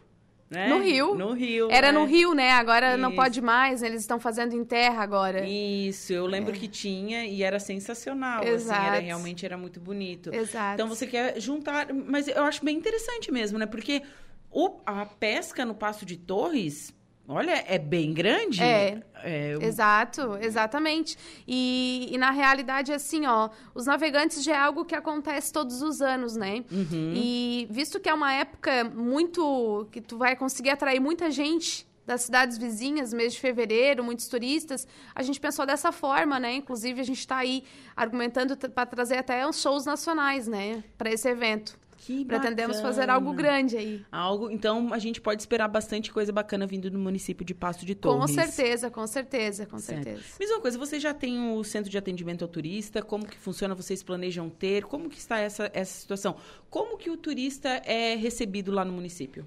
né? 0.50 0.68
No 0.68 0.82
Rio. 0.82 1.16
No 1.16 1.34
Rio. 1.34 1.70
Era 1.70 1.92
né? 1.92 2.00
no 2.00 2.06
Rio, 2.06 2.34
né? 2.34 2.52
Agora 2.52 2.92
Isso. 2.92 2.98
não 2.98 3.14
pode 3.14 3.42
mais, 3.42 3.84
eles 3.84 4.02
estão 4.02 4.20
fazendo 4.20 4.54
em 4.54 4.64
terra 4.64 5.04
agora. 5.04 5.46
Isso, 5.48 6.14
eu 6.14 6.26
lembro 6.26 6.54
é. 6.54 6.58
que 6.58 6.68
tinha 6.68 7.26
e 7.26 7.44
era 7.44 7.60
sensacional, 7.60 8.44
Exato. 8.44 8.80
assim, 8.80 8.88
era, 8.88 9.00
realmente 9.00 9.46
era 9.46 9.58
muito 9.58 9.80
bonito. 9.80 10.34
Exato. 10.34 10.76
Então 10.76 10.88
você 10.88 11.06
quer 11.06 11.40
juntar, 11.40 11.94
mas 11.94 12.28
eu 12.28 12.44
acho 12.44 12.64
bem 12.64 12.78
interessante 12.78 13.32
mesmo, 13.32 13.58
né? 13.58 13.66
Porque 13.66 14.02
o, 14.50 14.80
a 14.86 15.06
pesca 15.06 15.66
no 15.66 15.76
Passo 15.76 16.06
de 16.06 16.16
Torres 16.16 16.96
Olha, 17.28 17.64
é 17.68 17.78
bem 17.78 18.14
grande. 18.14 18.64
É. 18.64 19.02
é 19.16 19.56
eu... 19.56 19.62
Exato, 19.62 20.38
exatamente. 20.40 21.18
E, 21.46 22.08
e, 22.10 22.18
na 22.18 22.32
realidade, 22.32 22.94
assim, 22.94 23.26
ó, 23.26 23.50
os 23.76 23.86
navegantes 23.86 24.42
já 24.44 24.56
é 24.56 24.60
algo 24.60 24.86
que 24.86 24.96
acontece 24.96 25.52
todos 25.52 25.82
os 25.82 26.02
anos, 26.02 26.38
né? 26.38 26.64
Uhum. 26.72 27.14
E 27.16 27.68
visto 27.70 28.00
que 28.00 28.08
é 28.08 28.14
uma 28.14 28.32
época 28.32 28.86
muito. 28.86 29.88
que 29.92 30.00
tu 30.00 30.18
vai 30.18 30.38
conseguir 30.38 30.70
atrair 30.70 31.02
muita 31.02 31.30
gente 31.30 31.86
das 32.06 32.22
cidades 32.22 32.58
vizinhas, 32.58 33.12
mês 33.12 33.34
de 33.34 33.40
fevereiro, 33.42 34.02
muitos 34.02 34.30
turistas, 34.30 34.88
a 35.14 35.22
gente 35.22 35.42
pensou 35.42 35.66
dessa 35.66 35.92
forma, 35.92 36.40
né? 36.40 36.56
Inclusive, 36.56 37.02
a 37.02 37.04
gente 37.04 37.20
está 37.20 37.36
aí 37.36 37.66
argumentando 37.94 38.56
para 38.56 38.86
trazer 38.86 39.18
até 39.18 39.46
os 39.46 39.62
shows 39.62 39.86
nacionais, 39.86 40.48
né? 40.48 40.82
Para 40.98 41.12
esse 41.12 41.28
evento. 41.28 41.78
Que 41.98 42.24
Pretendemos 42.24 42.80
fazer 42.80 43.10
algo 43.10 43.34
grande 43.34 43.76
aí. 43.76 44.06
Algo, 44.12 44.52
então 44.52 44.94
a 44.94 45.00
gente 45.00 45.20
pode 45.20 45.42
esperar 45.42 45.68
bastante 45.68 46.12
coisa 46.12 46.32
bacana 46.32 46.66
vindo 46.68 46.90
do 46.90 47.00
município 47.00 47.46
de 47.46 47.54
Passo 47.54 47.86
de 47.86 47.96
Torres. 47.96 48.22
Com 48.22 48.28
certeza, 48.28 48.92
com 48.92 49.08
certeza, 49.08 49.66
com 49.66 49.80
certo. 49.80 50.04
certeza. 50.04 50.24
Mesma 50.40 50.62
coisa, 50.62 50.78
você 50.78 51.00
já 51.00 51.14
tem 51.14 51.52
o 51.52 51.64
centro 51.64 51.90
de 51.90 51.98
atendimento 51.98 52.44
ao 52.44 52.48
turista, 52.48 53.02
como 53.02 53.26
que 53.26 53.38
funciona, 53.38 53.74
vocês 53.74 54.04
planejam 54.04 54.50
ter, 54.50 54.86
como 54.86 55.10
que 55.10 55.18
está 55.18 55.40
essa, 55.40 55.70
essa 55.74 56.00
situação? 56.00 56.36
Como 56.70 56.98
que 56.98 57.10
o 57.10 57.18
turista 57.18 57.70
é 57.86 58.16
recebido 58.16 58.72
lá 58.72 58.86
no 58.86 58.94
município? 58.94 59.46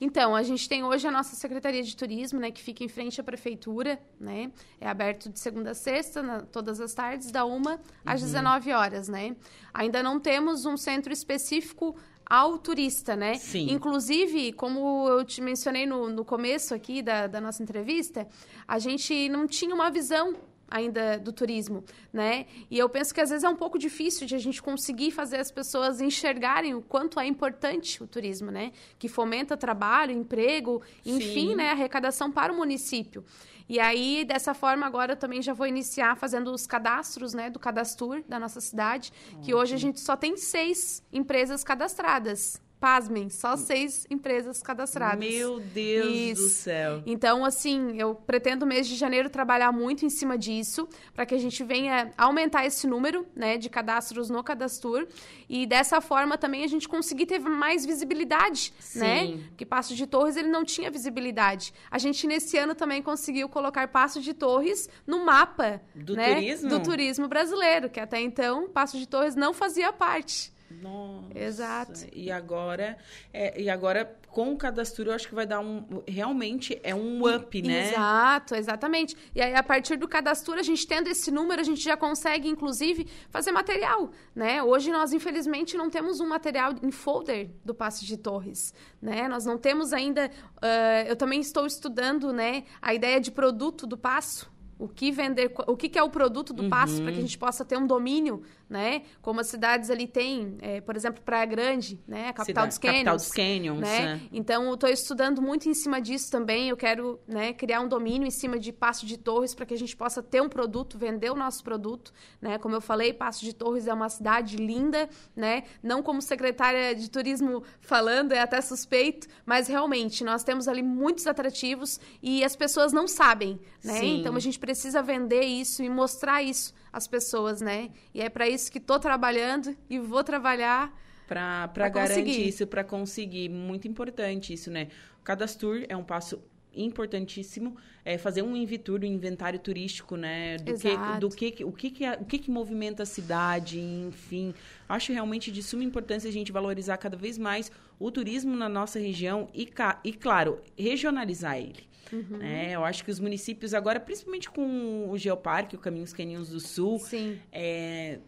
Então, 0.00 0.34
a 0.34 0.42
gente 0.42 0.68
tem 0.68 0.84
hoje 0.84 1.06
a 1.06 1.10
nossa 1.10 1.34
Secretaria 1.36 1.82
de 1.82 1.96
Turismo, 1.96 2.40
né, 2.40 2.50
que 2.50 2.62
fica 2.62 2.84
em 2.84 2.88
frente 2.88 3.20
à 3.20 3.24
Prefeitura, 3.24 3.98
né? 4.18 4.50
É 4.80 4.88
aberto 4.88 5.28
de 5.28 5.38
segunda 5.38 5.70
a 5.70 5.74
sexta, 5.74 6.22
na, 6.22 6.40
todas 6.42 6.80
as 6.80 6.92
tardes, 6.92 7.30
da 7.30 7.44
uma 7.44 7.80
às 8.04 8.20
uhum. 8.20 8.26
19 8.26 8.72
horas, 8.72 9.08
né? 9.08 9.36
Ainda 9.72 10.02
não 10.02 10.20
temos 10.20 10.66
um 10.66 10.76
centro 10.76 11.12
específico 11.12 11.96
ao 12.26 12.58
turista, 12.58 13.14
né? 13.14 13.34
Sim. 13.34 13.70
Inclusive, 13.70 14.52
como 14.52 15.08
eu 15.08 15.24
te 15.24 15.40
mencionei 15.40 15.86
no, 15.86 16.08
no 16.08 16.24
começo 16.24 16.74
aqui 16.74 17.02
da, 17.02 17.26
da 17.26 17.40
nossa 17.40 17.62
entrevista, 17.62 18.26
a 18.66 18.78
gente 18.78 19.28
não 19.28 19.46
tinha 19.46 19.74
uma 19.74 19.90
visão 19.90 20.34
ainda 20.70 21.18
do 21.18 21.32
turismo, 21.32 21.84
né? 22.12 22.46
E 22.70 22.78
eu 22.78 22.88
penso 22.88 23.14
que 23.14 23.20
às 23.20 23.30
vezes 23.30 23.44
é 23.44 23.48
um 23.48 23.56
pouco 23.56 23.78
difícil 23.78 24.26
de 24.26 24.34
a 24.34 24.38
gente 24.38 24.62
conseguir 24.62 25.10
fazer 25.10 25.38
as 25.38 25.50
pessoas 25.50 26.00
enxergarem 26.00 26.74
o 26.74 26.82
quanto 26.82 27.20
é 27.20 27.26
importante 27.26 28.02
o 28.02 28.06
turismo, 28.06 28.50
né? 28.50 28.72
Que 28.98 29.08
fomenta 29.08 29.56
trabalho, 29.56 30.12
emprego, 30.12 30.82
enfim, 31.04 31.50
Sim. 31.50 31.54
né? 31.56 31.70
Arrecadação 31.70 32.30
para 32.30 32.52
o 32.52 32.56
município. 32.56 33.24
E 33.68 33.80
aí, 33.80 34.24
dessa 34.24 34.52
forma, 34.52 34.84
agora 34.84 35.12
eu 35.12 35.16
também 35.16 35.40
já 35.40 35.54
vou 35.54 35.66
iniciar 35.66 36.16
fazendo 36.16 36.52
os 36.52 36.66
cadastros, 36.66 37.32
né? 37.32 37.48
Do 37.48 37.58
Cadastur 37.58 38.22
da 38.28 38.38
nossa 38.38 38.60
cidade, 38.60 39.12
que 39.42 39.54
hoje 39.54 39.74
a 39.74 39.78
gente 39.78 40.00
só 40.00 40.16
tem 40.16 40.36
seis 40.36 41.02
empresas 41.10 41.64
cadastradas 41.64 42.60
pasmem, 42.84 43.30
só 43.30 43.56
seis 43.56 44.06
empresas 44.10 44.60
cadastradas. 44.60 45.18
Meu 45.18 45.58
Deus 45.58 46.06
Isso. 46.06 46.42
do 46.42 46.48
céu. 46.50 47.02
Então, 47.06 47.42
assim, 47.42 47.98
eu 47.98 48.14
pretendo 48.14 48.66
mês 48.66 48.86
de 48.86 48.94
janeiro 48.94 49.30
trabalhar 49.30 49.72
muito 49.72 50.04
em 50.04 50.10
cima 50.10 50.36
disso, 50.36 50.86
para 51.14 51.24
que 51.24 51.34
a 51.34 51.38
gente 51.38 51.64
venha 51.64 52.10
aumentar 52.18 52.66
esse 52.66 52.86
número, 52.86 53.26
né, 53.34 53.56
de 53.56 53.70
cadastros 53.70 54.28
no 54.28 54.44
Cadastur 54.44 55.08
e 55.48 55.64
dessa 55.64 55.98
forma 56.02 56.36
também 56.36 56.62
a 56.62 56.66
gente 56.66 56.86
conseguir 56.86 57.24
ter 57.24 57.38
mais 57.38 57.86
visibilidade, 57.86 58.74
Sim. 58.78 58.98
né? 58.98 59.38
Porque 59.48 59.64
Passo 59.64 59.94
de 59.94 60.06
Torres 60.06 60.36
ele 60.36 60.48
não 60.48 60.62
tinha 60.62 60.90
visibilidade. 60.90 61.72
A 61.90 61.96
gente 61.96 62.26
nesse 62.26 62.58
ano 62.58 62.74
também 62.74 63.00
conseguiu 63.02 63.48
colocar 63.48 63.88
Passo 63.88 64.20
de 64.20 64.34
Torres 64.34 64.90
no 65.06 65.24
mapa 65.24 65.80
do 65.94 66.14
né, 66.14 66.34
turismo 66.34 66.68
do 66.68 66.80
turismo 66.80 67.28
brasileiro, 67.28 67.88
que 67.88 67.98
até 67.98 68.20
então 68.20 68.68
Passo 68.68 68.98
de 68.98 69.08
Torres 69.08 69.34
não 69.34 69.54
fazia 69.54 69.90
parte. 69.90 70.52
Nossa. 70.82 71.38
Exato. 71.38 72.00
E 72.12 72.30
agora, 72.30 72.96
é, 73.32 73.60
e 73.60 73.70
agora 73.70 74.18
com 74.34 74.52
o 74.52 74.56
cadastro, 74.56 75.10
eu 75.10 75.14
acho 75.14 75.28
que 75.28 75.34
vai 75.34 75.46
dar 75.46 75.60
um. 75.60 76.02
Realmente 76.08 76.78
é 76.82 76.92
um 76.92 77.24
up, 77.24 77.62
né? 77.62 77.90
Exato, 77.90 78.56
exatamente. 78.56 79.16
E 79.32 79.40
aí, 79.40 79.54
a 79.54 79.62
partir 79.62 79.96
do 79.96 80.08
cadastro, 80.08 80.54
a 80.54 80.62
gente 80.62 80.84
tendo 80.86 81.08
esse 81.08 81.30
número, 81.30 81.60
a 81.60 81.64
gente 81.64 81.80
já 81.80 81.96
consegue, 81.96 82.48
inclusive, 82.48 83.06
fazer 83.30 83.52
material, 83.52 84.10
né? 84.34 84.60
Hoje 84.60 84.90
nós, 84.90 85.12
infelizmente, 85.12 85.76
não 85.76 85.88
temos 85.88 86.18
um 86.18 86.26
material 86.26 86.74
em 86.82 86.90
folder 86.90 87.50
do 87.64 87.72
Passo 87.72 88.04
de 88.04 88.16
Torres, 88.16 88.74
né? 89.00 89.28
Nós 89.28 89.44
não 89.44 89.56
temos 89.56 89.92
ainda. 89.92 90.28
Uh, 90.56 91.08
eu 91.08 91.14
também 91.14 91.40
estou 91.40 91.64
estudando, 91.64 92.32
né, 92.32 92.64
a 92.82 92.92
ideia 92.92 93.20
de 93.20 93.30
produto 93.30 93.86
do 93.86 93.96
Passo. 93.96 94.52
O 94.78 94.88
que 94.88 95.12
vender, 95.12 95.52
o 95.66 95.76
que, 95.76 95.88
que 95.88 95.98
é 95.98 96.02
o 96.02 96.10
produto 96.10 96.52
do 96.52 96.68
passo 96.68 96.96
para 97.02 97.12
que 97.12 97.18
a 97.18 97.20
Uhum. 97.20 97.26
gente 97.26 97.38
possa 97.38 97.64
ter 97.64 97.76
um 97.78 97.86
domínio, 97.86 98.42
né? 98.68 99.02
Como 99.22 99.40
as 99.40 99.46
cidades 99.46 99.88
ali 99.88 100.06
têm, 100.06 100.56
é, 100.60 100.80
por 100.80 100.96
exemplo, 100.96 101.22
Praia 101.22 101.46
Grande, 101.46 102.00
né? 102.08 102.28
A 102.28 102.32
capital 102.32 102.44
Cidade- 102.64 102.68
dos 102.68 102.78
canyons. 102.78 102.96
capital 102.96 103.16
dos 103.16 103.30
canyons, 103.30 103.78
né? 103.80 104.20
é. 104.24 104.28
Então, 104.32 104.64
eu 104.64 104.74
estou 104.74 104.88
estudando 104.90 105.40
muito 105.40 105.68
em 105.68 105.74
cima 105.74 106.00
disso 106.00 106.30
também. 106.30 106.68
Eu 106.68 106.76
quero 106.76 107.20
né, 107.26 107.52
criar 107.52 107.80
um 107.80 107.88
domínio 107.88 108.26
em 108.26 108.30
cima 108.30 108.58
de 108.58 108.72
Passo 108.72 109.06
de 109.06 109.16
Torres 109.16 109.54
para 109.54 109.64
que 109.64 109.74
a 109.74 109.78
gente 109.78 109.96
possa 109.96 110.22
ter 110.22 110.42
um 110.42 110.48
produto, 110.48 110.98
vender 110.98 111.30
o 111.30 111.36
nosso 111.36 111.62
produto. 111.62 112.12
Né? 112.40 112.58
Como 112.58 112.74
eu 112.74 112.80
falei, 112.80 113.12
Passo 113.12 113.44
de 113.44 113.52
Torres 113.54 113.86
é 113.86 113.94
uma 113.94 114.08
cidade 114.08 114.56
linda, 114.56 115.08
né? 115.36 115.62
Não 115.82 116.02
como 116.02 116.20
secretária 116.20 116.94
de 116.94 117.08
turismo 117.08 117.62
falando, 117.80 118.32
é 118.32 118.40
até 118.40 118.60
suspeito, 118.60 119.28
mas 119.46 119.68
realmente 119.68 120.24
nós 120.24 120.42
temos 120.42 120.66
ali 120.66 120.82
muitos 120.82 121.26
atrativos 121.26 122.00
e 122.22 122.42
as 122.42 122.56
pessoas 122.56 122.92
não 122.92 123.06
sabem, 123.06 123.60
né? 123.84 123.94
Sim. 124.00 124.20
Então 124.20 124.34
a 124.34 124.40
gente 124.40 124.58
precisa 124.64 125.02
vender 125.02 125.42
isso 125.42 125.82
e 125.82 125.90
mostrar 125.90 126.42
isso 126.42 126.72
às 126.90 127.06
pessoas, 127.06 127.60
né? 127.60 127.90
E 128.14 128.22
é 128.22 128.30
para 128.30 128.48
isso 128.48 128.72
que 128.72 128.78
estou 128.78 128.98
trabalhando 128.98 129.76
e 129.90 129.98
vou 129.98 130.24
trabalhar 130.24 130.90
Para 131.28 131.66
garantir 131.90 132.22
conseguir. 132.22 132.48
isso, 132.48 132.66
para 132.66 132.82
conseguir. 132.82 133.50
Muito 133.50 133.86
importante 133.86 134.54
isso, 134.54 134.70
né? 134.70 134.88
O 135.20 135.22
cadastro 135.22 135.84
é 135.86 135.94
um 135.94 136.02
passo 136.02 136.42
importantíssimo 136.76 137.76
é 138.04 138.18
fazer 138.18 138.42
um 138.42 138.56
invitur, 138.56 139.00
um 139.02 139.06
inventário 139.06 139.58
turístico, 139.58 140.16
né? 140.16 140.56
Do 140.56 140.78
que, 140.78 140.88
Exato. 140.88 141.20
do 141.20 141.28
que, 141.28 141.64
o 141.64 141.72
que, 141.72 141.90
que, 141.90 142.10
o 142.10 142.24
que, 142.24 142.38
que 142.38 142.50
movimenta 142.50 143.02
a 143.02 143.06
cidade, 143.06 143.78
enfim. 143.78 144.54
Acho 144.88 145.12
realmente 145.12 145.52
de 145.52 145.62
suma 145.62 145.84
importância 145.84 146.28
a 146.28 146.32
gente 146.32 146.50
valorizar 146.50 146.96
cada 146.96 147.16
vez 147.16 147.38
mais 147.38 147.70
o 147.98 148.10
turismo 148.10 148.56
na 148.56 148.68
nossa 148.68 148.98
região 148.98 149.48
e, 149.54 149.70
e 150.02 150.12
claro, 150.12 150.60
regionalizar 150.76 151.58
ele. 151.58 151.86
Uhum. 152.12 152.38
né? 152.38 152.72
eu 152.72 152.84
acho 152.84 153.04
que 153.04 153.10
os 153.10 153.18
municípios 153.20 153.74
agora, 153.74 153.98
principalmente 154.00 154.50
com 154.50 155.08
o 155.10 155.16
Geoparque, 155.18 155.76
o 155.76 155.78
Caminhos 155.78 156.12
Caninos 156.12 156.48
do 156.50 156.60
Sul, 156.60 156.98
Sim. 157.00 157.40
é, 157.52 158.18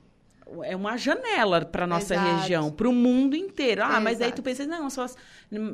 é 0.62 0.76
uma 0.76 0.96
janela 0.96 1.64
para 1.64 1.86
nossa 1.88 2.14
Exato. 2.14 2.36
região, 2.40 2.70
para 2.70 2.88
o 2.88 2.92
mundo 2.92 3.34
inteiro. 3.34 3.82
Ah, 3.82 4.00
mas 4.00 4.18
daí 4.18 4.28
Exato. 4.28 4.42
tu 4.42 4.44
pensa, 4.44 4.64
não, 4.66 4.88
só, 4.88 5.06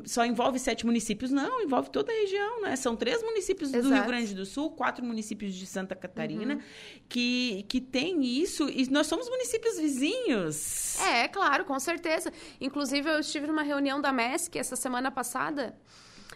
só 0.07 0.25
envolve 0.25 0.59
sete 0.59 0.87
municípios. 0.87 1.31
Não, 1.31 1.61
envolve 1.63 1.91
toda 1.91 2.11
a 2.11 2.15
região, 2.15 2.63
né? 2.63 2.75
São 2.77 2.97
três 2.97 3.23
municípios 3.23 3.71
do 3.71 3.79
Exato. 3.79 3.95
Rio 3.95 4.05
Grande 4.07 4.35
do 4.35 4.47
Sul, 4.47 4.71
quatro 4.71 5.05
municípios 5.05 5.55
de 5.55 5.67
Santa 5.67 5.95
Catarina, 5.95 6.55
Uhum. 6.55 6.61
que, 7.09 7.65
que 7.69 7.81
tem 7.83 8.25
isso. 8.25 8.67
E 8.71 8.89
nós 8.91 9.07
somos 9.07 9.29
municípios 9.29 9.79
vizinhos. 9.79 10.99
É, 11.01 11.29
claro, 11.29 11.65
com 11.67 11.79
certeza. 11.79 12.33
Inclusive, 12.61 13.11
eu 13.11 13.19
estive 13.21 13.47
numa 13.47 13.63
reunião 13.63 14.01
da 14.01 14.11
MESC 14.13 14.59
essa 14.59 14.75
semana 14.77 15.11
passada, 15.11 15.75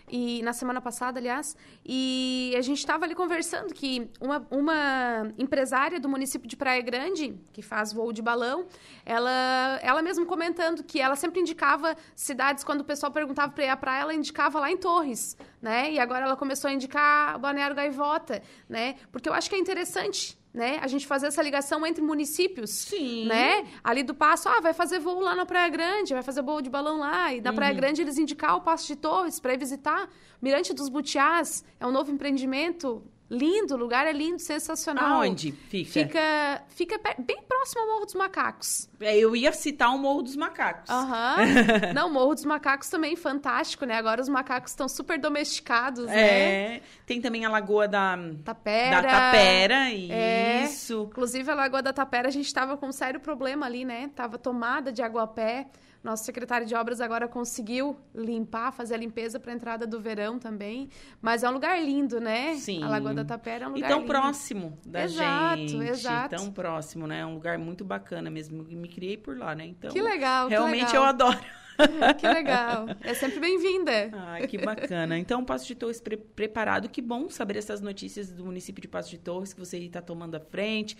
e 0.08 0.42
na 0.42 0.52
semana 0.52 0.80
passada, 0.80 1.18
aliás, 1.18 1.56
e 1.84 2.54
a 2.56 2.60
gente 2.60 2.78
estava 2.78 3.04
ali 3.04 3.14
conversando 3.14 3.74
que 3.74 4.10
uma, 4.20 4.46
uma 4.50 5.32
empresária 5.36 5.98
do 5.98 6.08
município 6.08 6.48
de 6.48 6.56
Praia 6.56 6.80
Grande, 6.80 7.38
que 7.52 7.62
faz 7.62 7.92
voo 7.92 8.12
de 8.12 8.22
balão, 8.22 8.66
ela, 9.04 9.78
ela 9.82 10.02
mesma 10.02 10.24
comentando 10.24 10.84
que 10.84 11.00
ela 11.00 11.16
sempre 11.16 11.40
indicava 11.40 11.96
cidades, 12.14 12.62
quando 12.62 12.80
o 12.80 12.84
pessoal 12.84 13.10
perguntava 13.10 13.52
para 13.52 13.64
ir 13.64 13.68
à 13.68 13.76
praia, 13.76 14.02
ela 14.02 14.14
indicava 14.14 14.60
lá 14.60 14.70
em 14.70 14.76
Torres, 14.76 15.36
né? 15.60 15.92
E 15.92 15.98
agora 15.98 16.24
ela 16.24 16.36
começou 16.36 16.68
a 16.68 16.72
indicar 16.72 17.38
Balneário 17.38 17.74
Gaivota, 17.74 18.42
né? 18.68 18.96
Porque 19.10 19.28
eu 19.28 19.34
acho 19.34 19.48
que 19.48 19.56
é 19.56 19.58
interessante 19.58 20.38
né? 20.56 20.78
A 20.80 20.86
gente 20.86 21.06
fazer 21.06 21.26
essa 21.26 21.42
ligação 21.42 21.86
entre 21.86 22.02
municípios, 22.02 22.70
Sim. 22.70 23.26
né? 23.26 23.66
Ali 23.84 24.02
do 24.02 24.14
Passo, 24.14 24.48
ah, 24.48 24.58
vai 24.58 24.72
fazer 24.72 24.98
voo 24.98 25.20
lá 25.20 25.34
na 25.36 25.44
Praia 25.44 25.68
Grande, 25.68 26.14
vai 26.14 26.22
fazer 26.22 26.40
voo 26.40 26.62
de 26.62 26.70
balão 26.70 26.98
lá. 26.98 27.34
E 27.34 27.42
na 27.42 27.52
Praia 27.52 27.72
Uhum. 27.72 27.76
Grande 27.76 28.00
eles 28.00 28.16
indicar 28.16 28.56
o 28.56 28.62
Passo 28.62 28.86
de 28.86 28.96
Torres 28.96 29.38
para 29.38 29.52
ir 29.52 29.58
visitar. 29.58 30.08
Mirante 30.40 30.72
dos 30.72 30.88
Butiás 30.88 31.62
é 31.78 31.86
um 31.86 31.92
novo 31.92 32.10
empreendimento 32.10 33.02
lindo, 33.30 33.74
o 33.74 33.76
lugar 33.76 34.06
é 34.06 34.12
lindo, 34.12 34.38
sensacional. 34.38 35.22
Aonde 35.22 35.52
fica? 35.52 35.90
Fica, 35.90 36.62
fica 36.68 37.00
bem 37.18 37.42
próximo 37.42 37.80
ao 37.82 37.86
Morro 37.88 38.04
dos 38.06 38.14
Macacos. 38.14 38.88
É, 39.00 39.16
Eu 39.18 39.34
ia 39.34 39.52
citar 39.52 39.94
o 39.94 39.98
Morro 39.98 40.22
dos 40.22 40.36
Macacos. 40.36 40.88
Aham. 40.88 41.36
Não, 41.94 42.08
o 42.08 42.12
Morro 42.12 42.34
dos 42.34 42.44
Macacos 42.44 42.88
também 42.88 43.16
fantástico, 43.16 43.84
né? 43.84 43.96
Agora 43.96 44.20
os 44.22 44.28
macacos 44.28 44.72
estão 44.72 44.88
super 44.88 45.18
domesticados, 45.18 46.06
né? 46.06 46.76
É, 46.76 46.82
tem 47.04 47.20
também 47.20 47.44
a 47.44 47.48
Lagoa 47.50 47.88
da 47.88 48.16
Tapera. 48.44 49.02
Da 49.02 49.08
Tapera, 49.08 49.90
É. 49.90 50.64
isso. 50.64 51.08
Inclusive, 51.10 51.50
a 51.50 51.54
Lagoa 51.54 51.82
da 51.82 51.92
Tapera, 51.92 52.28
a 52.28 52.30
gente 52.32 52.46
estava 52.46 52.76
com 52.76 52.86
um 52.88 52.92
sério 52.92 53.20
problema 53.20 53.66
ali, 53.66 53.84
né? 53.84 54.10
Tava 54.14 54.38
tomada 54.38 54.92
de 54.92 55.02
água 55.02 55.24
a 55.24 55.26
pé. 55.26 55.66
Nosso 56.06 56.22
secretário 56.24 56.64
de 56.64 56.72
obras 56.72 57.00
agora 57.00 57.26
conseguiu 57.26 57.96
limpar, 58.14 58.70
fazer 58.70 58.94
a 58.94 58.96
limpeza 58.96 59.40
para 59.40 59.50
a 59.50 59.54
entrada 59.56 59.88
do 59.88 60.00
verão 60.00 60.38
também. 60.38 60.88
Mas 61.20 61.42
é 61.42 61.48
um 61.48 61.52
lugar 61.52 61.82
lindo, 61.82 62.20
né? 62.20 62.54
Sim. 62.54 62.80
A 62.84 62.88
Lagoa 62.88 63.12
da 63.12 63.24
Tapera 63.24 63.64
é 63.64 63.68
um 63.68 63.72
E 63.72 63.74
lugar 63.74 63.88
tão 63.88 63.98
lindo. 63.98 64.08
próximo 64.12 64.78
da 64.86 65.02
Exato, 65.02 65.56
gente. 65.66 65.76
exato. 65.88 66.36
Tão 66.36 66.52
próximo, 66.52 67.08
né? 67.08 67.20
É 67.22 67.26
um 67.26 67.34
lugar 67.34 67.58
muito 67.58 67.84
bacana 67.84 68.30
mesmo. 68.30 68.62
Me 68.62 68.88
criei 68.88 69.16
por 69.16 69.36
lá, 69.36 69.52
né? 69.56 69.66
Então, 69.66 69.90
Que 69.90 70.00
legal, 70.00 70.46
que 70.46 70.54
Realmente 70.54 70.86
legal. 70.86 70.94
eu 70.94 71.02
adoro. 71.08 71.38
Que 72.18 72.26
legal. 72.26 72.86
É 73.02 73.12
sempre 73.12 73.38
bem-vinda. 73.38 74.08
Ai, 74.12 74.46
que 74.46 74.56
bacana. 74.56 75.18
Então, 75.18 75.44
Passo 75.44 75.66
de 75.66 75.74
Torres 75.74 76.00
pre- 76.00 76.16
preparado. 76.16 76.88
Que 76.88 77.02
bom 77.02 77.28
saber 77.28 77.56
essas 77.58 77.82
notícias 77.82 78.30
do 78.32 78.46
município 78.46 78.80
de 78.80 78.88
Passo 78.88 79.10
de 79.10 79.18
Torres, 79.18 79.52
que 79.52 79.60
você 79.60 79.76
está 79.78 80.00
tomando 80.00 80.36
à 80.36 80.40
frente. 80.40 80.96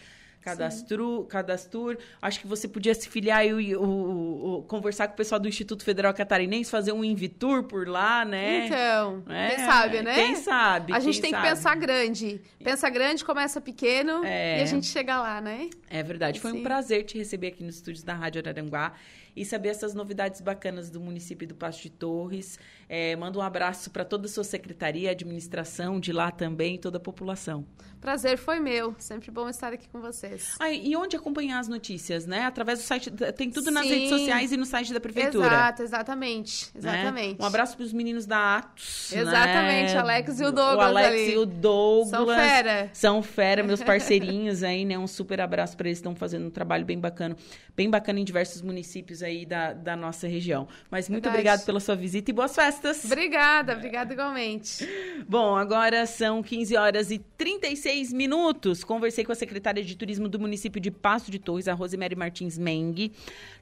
Cadastro, 0.51 1.27
cadastur. 1.29 1.99
Acho 2.23 2.41
que 2.41 2.47
você 2.47 2.69
podia 2.69 2.95
se 2.95 3.09
filiar 3.09 3.45
e 3.47 3.75
o- 3.77 3.83
o- 3.83 4.59
o- 4.59 4.63
conversar 4.63 5.09
com 5.09 5.15
o 5.15 5.17
pessoal 5.17 5.41
do 5.41 5.49
Instituto 5.49 5.85
Federal 5.85 6.15
Catarinense, 6.15 6.71
fazer 6.71 6.93
um 6.93 7.05
Invitur 7.05 7.65
por 7.65 7.89
lá, 7.89 8.25
né? 8.25 8.67
Então, 8.67 9.23
É, 9.29 9.49
quem 9.49 9.65
sabe, 9.65 10.03
né? 10.03 10.15
Quem 10.15 10.37
sabe? 10.37 10.93
A 10.93 11.01
gente 11.01 11.21
tem 11.21 11.31
sabe. 11.31 11.43
que 11.43 11.49
pensar 11.55 11.75
grande. 11.77 12.41
Pensa 12.63 12.89
grande, 12.89 13.25
começa 13.25 13.61
pequeno 13.61 14.25
É. 14.25 14.59
e 14.61 14.63
a 14.63 14.67
gente 14.67 14.87
chega 14.87 15.21
lá, 15.21 15.41
né? 15.41 15.69
É 15.91 16.03
verdade. 16.03 16.41
Foi 16.41 16.53
um 16.53 16.57
Sim. 16.57 16.63
prazer 16.63 17.05
te 17.05 17.19
receber 17.19 17.49
aqui 17.49 17.65
nos 17.65 17.77
estúdios 17.77 18.03
da 18.05 18.15
Rádio 18.15 18.41
Araranguá 18.41 18.93
e 19.35 19.45
saber 19.45 19.69
essas 19.69 19.95
novidades 19.95 20.41
bacanas 20.41 20.89
do 20.91 20.99
município 21.01 21.47
do 21.47 21.55
Passo 21.55 21.83
de 21.83 21.91
Torres. 21.91 22.59
É, 22.89 23.17
mando 23.17 23.39
um 23.39 23.43
abraço 23.43 23.91
para 23.91 24.05
toda 24.05 24.27
a 24.27 24.29
sua 24.29 24.45
secretaria, 24.45 25.11
administração 25.11 25.99
de 25.99 26.13
lá 26.13 26.31
também 26.31 26.79
toda 26.79 26.99
a 26.99 27.01
população. 27.01 27.67
Prazer 28.01 28.39
foi 28.39 28.61
meu. 28.61 28.95
Sempre 28.99 29.31
bom 29.33 29.49
estar 29.49 29.73
aqui 29.73 29.89
com 29.89 30.01
vocês. 30.01 30.55
Ah, 30.61 30.71
e 30.71 30.95
onde 30.95 31.17
acompanhar 31.17 31.59
as 31.59 31.67
notícias, 31.67 32.25
né? 32.27 32.45
Através 32.45 32.79
do 32.79 32.83
site, 32.85 33.11
tem 33.37 33.51
tudo 33.51 33.71
nas 33.73 33.85
Sim. 33.85 33.95
redes 33.95 34.11
sociais 34.11 34.53
e 34.53 34.57
no 34.57 34.65
site 34.65 34.93
da 34.93 35.01
prefeitura. 35.01 35.47
Exato, 35.47 35.83
exatamente. 35.83 36.71
né? 36.75 36.79
Exatamente. 36.79 37.43
Um 37.43 37.45
abraço 37.45 37.77
para 37.77 37.85
os 37.85 37.93
meninos 37.93 38.25
da 38.27 38.59
Atos. 38.59 39.13
Exatamente, 39.13 39.95
né? 39.95 39.99
Alex 39.99 40.39
e 40.39 40.45
o 40.45 40.53
Douglas 40.53 40.77
O 40.79 40.81
Alex 40.83 41.09
ali. 41.09 41.33
e 41.33 41.37
o 41.39 41.47
Douglas. 41.47 42.11
São 42.11 42.27
fera. 42.27 42.91
São 42.93 43.23
fera, 43.23 43.63
meus 43.65 43.83
parceirinhos 43.83 44.63
aí, 44.63 44.85
né? 44.85 44.97
Um 44.97 45.07
super 45.09 45.41
abraço 45.41 45.77
para 45.77 45.89
eles, 45.89 45.99
estão 45.99 46.15
fazendo 46.15 46.47
um 46.47 46.51
trabalho 46.51 46.85
bem 46.85 47.01
bacana, 47.01 47.37
bem 47.75 47.91
bacana 47.91 48.21
em 48.21 48.25
diversos 48.25 48.63
municípios 48.63 49.23
aí 49.23 49.45
da, 49.45 49.73
da 49.73 49.97
nossa 49.97 50.29
região. 50.29 50.69
Mas 50.91 51.09
muito 51.09 51.25
Verdade. 51.25 51.41
obrigado 51.41 51.67
pela 51.67 51.81
sua 51.81 51.97
visita 51.97 52.31
e 52.31 52.35
boas 52.35 52.55
festas. 52.55 52.76
Obrigada, 53.07 53.75
obrigada 53.75 54.13
igualmente. 54.13 54.89
Bom, 55.29 55.57
agora 55.57 56.07
são 56.07 56.43
15 56.43 56.77
horas 56.77 57.11
e 57.11 57.19
36 57.19 58.13
minutos. 58.13 58.85
Conversei 58.85 59.25
com 59.25 59.33
a 59.33 59.35
secretária 59.35 59.83
de 59.83 59.97
Turismo 59.97 60.29
do 60.29 60.39
município 60.39 60.81
de 60.81 60.91
Passo 60.91 61.31
de 61.31 61.39
Torres, 61.39 61.69
a 61.69 61.75
Rosemary 61.75 62.15
Martins 62.15 62.59
Meng. 62.59 63.13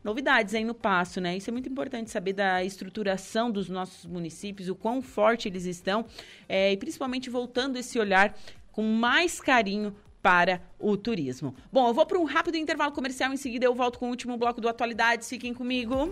Novidades 0.02 0.54
aí 0.54 0.64
no 0.64 0.74
Passo, 0.74 1.20
né? 1.20 1.36
Isso 1.36 1.50
é 1.50 1.52
muito 1.52 1.68
importante 1.68 2.10
saber 2.10 2.32
da 2.32 2.64
estruturação 2.64 3.50
dos 3.50 3.68
nossos 3.68 4.06
municípios, 4.06 4.68
o 4.68 4.74
quão 4.74 5.00
forte 5.00 5.48
eles 5.48 5.64
estão, 5.64 6.04
é, 6.48 6.72
e 6.72 6.76
principalmente 6.76 7.30
voltando 7.30 7.76
esse 7.76 7.98
olhar 7.98 8.36
com 8.72 8.82
mais 8.82 9.40
carinho 9.40 9.94
para 10.20 10.62
o 10.78 10.96
turismo. 10.96 11.54
Bom, 11.70 11.86
eu 11.86 11.94
vou 11.94 12.06
para 12.06 12.18
um 12.18 12.24
rápido 12.24 12.56
intervalo 12.56 12.92
comercial, 12.92 13.32
em 13.32 13.36
seguida 13.36 13.66
eu 13.66 13.74
volto 13.74 13.98
com 13.98 14.06
o 14.06 14.10
último 14.10 14.36
bloco 14.38 14.60
do 14.60 14.68
Atualidades. 14.68 15.28
Fiquem 15.28 15.52
comigo. 15.52 16.10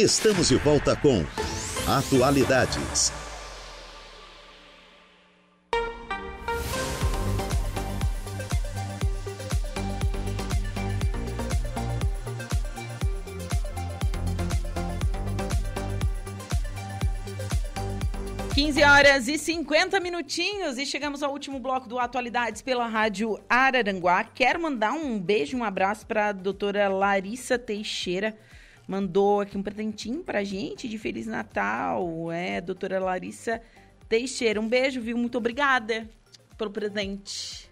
Estamos 0.00 0.46
de 0.46 0.54
volta 0.54 0.94
com 0.94 1.24
Atualidades. 1.88 3.12
15 18.54 18.84
horas 18.84 19.26
e 19.26 19.36
50 19.36 19.98
minutinhos 19.98 20.78
e 20.78 20.86
chegamos 20.86 21.24
ao 21.24 21.32
último 21.32 21.58
bloco 21.58 21.88
do 21.88 21.98
Atualidades 21.98 22.62
pela 22.62 22.86
Rádio 22.86 23.36
Araranguá. 23.48 24.22
Quero 24.22 24.62
mandar 24.62 24.92
um 24.92 25.18
beijo, 25.18 25.56
um 25.56 25.64
abraço 25.64 26.06
para 26.06 26.28
a 26.28 26.32
doutora 26.32 26.88
Larissa 26.88 27.58
Teixeira. 27.58 28.38
Mandou 28.88 29.42
aqui 29.42 29.58
um 29.58 29.62
presentinho 29.62 30.24
pra 30.24 30.42
gente 30.42 30.88
de 30.88 30.96
Feliz 30.96 31.26
Natal. 31.26 32.32
É, 32.32 32.58
doutora 32.58 32.98
Larissa 32.98 33.60
Teixeira. 34.08 34.58
Um 34.58 34.66
beijo, 34.66 34.98
viu? 34.98 35.18
Muito 35.18 35.36
obrigada 35.36 36.08
pelo 36.56 36.70
presente. 36.70 37.70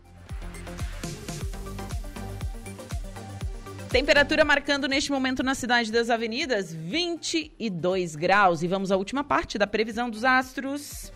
Temperatura 3.89 4.45
marcando 4.45 4.87
neste 4.87 5.11
momento 5.11 5.43
na 5.43 5.55
cidade 5.55 5.91
das 5.91 6.11
avenidas 6.11 6.75
22 6.75 8.15
graus. 8.15 8.63
E 8.63 8.69
vamos 8.69 8.93
à 8.93 8.97
última 8.99 9.25
parte 9.25 9.57
da 9.57 9.67
previsão 9.67 10.11
dos 10.11 10.23
astros. 10.23 11.11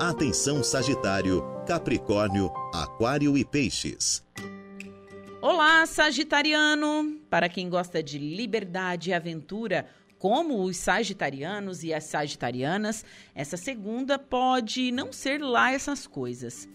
Atenção 0.00 0.64
Sagitário, 0.64 1.44
Capricórnio, 1.66 2.50
Aquário 2.72 3.36
e 3.36 3.44
Peixes. 3.44 4.24
Olá, 5.42 5.84
Sagitariano! 5.84 7.23
Para 7.34 7.48
quem 7.48 7.68
gosta 7.68 8.00
de 8.00 8.16
liberdade 8.16 9.10
e 9.10 9.12
aventura, 9.12 9.88
como 10.20 10.62
os 10.62 10.76
sagitarianos 10.76 11.82
e 11.82 11.92
as 11.92 12.04
sagitarianas, 12.04 13.04
essa 13.34 13.56
segunda 13.56 14.20
pode 14.20 14.92
não 14.92 15.12
ser 15.12 15.42
lá 15.42 15.72
essas 15.72 16.06
coisas. 16.06 16.68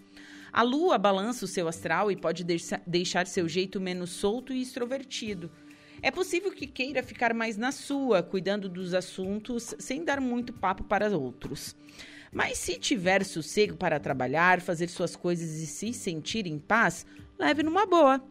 A 0.52 0.60
lua 0.60 0.98
balança 0.98 1.46
o 1.46 1.48
seu 1.48 1.66
astral 1.66 2.12
e 2.12 2.16
pode 2.16 2.44
deixar 2.86 3.26
seu 3.26 3.48
jeito 3.48 3.80
menos 3.80 4.10
solto 4.10 4.52
e 4.52 4.60
extrovertido. 4.60 5.50
É 6.02 6.10
possível 6.10 6.52
que 6.52 6.66
queira 6.66 7.02
ficar 7.02 7.32
mais 7.32 7.56
na 7.56 7.72
sua, 7.72 8.22
cuidando 8.22 8.68
dos 8.68 8.92
assuntos 8.92 9.74
sem 9.78 10.04
dar 10.04 10.20
muito 10.20 10.52
papo 10.52 10.84
para 10.84 11.08
outros. 11.16 11.74
Mas 12.30 12.58
se 12.58 12.78
tiver 12.78 13.24
sossego 13.24 13.78
para 13.78 13.98
trabalhar, 13.98 14.60
fazer 14.60 14.88
suas 14.90 15.16
coisas 15.16 15.58
e 15.58 15.66
se 15.66 15.94
sentir 15.94 16.46
em 16.46 16.58
paz, 16.58 17.06
leve 17.38 17.62
numa 17.62 17.86
boa. 17.86 18.22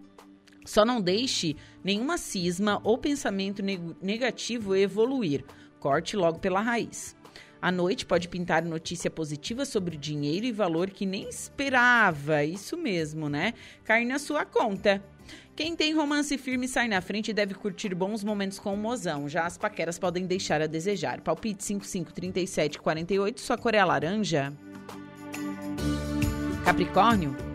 Só 0.69 0.85
não 0.85 1.01
deixe 1.01 1.55
nenhuma 1.83 2.15
cisma 2.19 2.79
ou 2.83 2.95
pensamento 2.95 3.63
negativo 3.99 4.75
evoluir. 4.75 5.43
Corte 5.79 6.15
logo 6.15 6.37
pela 6.37 6.61
raiz. 6.61 7.15
À 7.59 7.71
noite 7.71 8.05
pode 8.05 8.27
pintar 8.27 8.63
notícia 8.63 9.09
positiva 9.09 9.65
sobre 9.65 9.97
dinheiro 9.97 10.45
e 10.45 10.51
valor 10.51 10.91
que 10.91 11.07
nem 11.07 11.27
esperava. 11.27 12.43
Isso 12.43 12.77
mesmo, 12.77 13.27
né? 13.27 13.55
Cair 13.83 14.05
na 14.05 14.19
sua 14.19 14.45
conta. 14.45 15.03
Quem 15.55 15.75
tem 15.75 15.91
romance 15.91 16.37
firme 16.37 16.67
sai 16.67 16.87
na 16.87 17.01
frente 17.01 17.31
e 17.31 17.33
deve 17.33 17.55
curtir 17.55 17.95
bons 17.95 18.23
momentos 18.23 18.59
com 18.59 18.75
o 18.75 18.77
mozão. 18.77 19.27
Já 19.27 19.47
as 19.47 19.57
paqueras 19.57 19.97
podem 19.97 20.27
deixar 20.27 20.61
a 20.61 20.67
desejar. 20.67 21.19
Palpite 21.21 21.63
55 21.63 22.13
37 22.13 22.77
48, 22.77 23.41
sua 23.41 23.57
cor 23.57 23.73
é 23.73 23.83
laranja. 23.83 24.53
Capricórnio. 26.63 27.48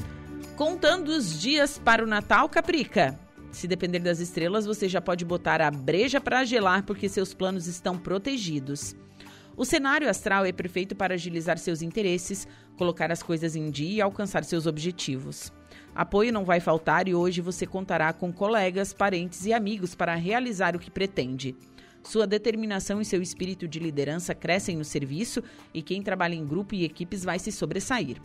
Contando 0.57 1.09
os 1.09 1.41
dias 1.41 1.81
para 1.81 2.05
o 2.05 2.07
Natal, 2.07 2.49
Caprica. 2.49 3.19
Se 3.51 3.67
depender 3.67 3.99
das 3.99 4.21
estrelas, 4.21 4.65
você 4.65 4.89
já 4.89 5.01
pode 5.01 5.25
botar 5.25 5.61
a 5.61 5.69
breja 5.69 6.21
para 6.21 6.45
gelar 6.45 6.85
porque 6.85 7.09
seus 7.09 7.35
planos 7.35 7.67
estão 7.67 7.99
protegidos. 7.99 8.95
O 9.57 9.65
cenário 9.65 10.09
astral 10.09 10.47
é 10.47 10.53
perfeito 10.53 10.95
para 10.95 11.15
agilizar 11.15 11.59
seus 11.59 11.83
interesses, 11.83 12.47
colocar 12.77 13.11
as 13.11 13.21
coisas 13.21 13.57
em 13.57 13.69
dia 13.69 13.97
e 13.97 14.01
alcançar 14.01 14.45
seus 14.45 14.65
objetivos. 14.65 15.53
Apoio 15.93 16.33
não 16.33 16.45
vai 16.45 16.61
faltar 16.61 17.09
e 17.09 17.15
hoje 17.17 17.41
você 17.41 17.67
contará 17.67 18.13
com 18.13 18.33
colegas, 18.33 18.93
parentes 18.93 19.45
e 19.47 19.53
amigos 19.53 19.97
para 19.97 20.15
realizar 20.15 20.77
o 20.77 20.79
que 20.79 20.91
pretende. 20.91 21.57
Sua 22.05 22.29
determinação 22.29 23.01
e 23.01 23.05
seu 23.05 23.21
espírito 23.21 23.67
de 23.67 23.81
liderança 23.81 24.33
crescem 24.37 24.77
no 24.77 24.85
serviço 24.85 25.43
e 25.73 25.83
quem 25.83 26.01
trabalha 26.01 26.37
em 26.37 26.47
grupo 26.47 26.77
e 26.77 26.85
equipes 26.85 27.25
vai 27.25 27.41
se 27.41 27.51
sobressair. 27.51 28.21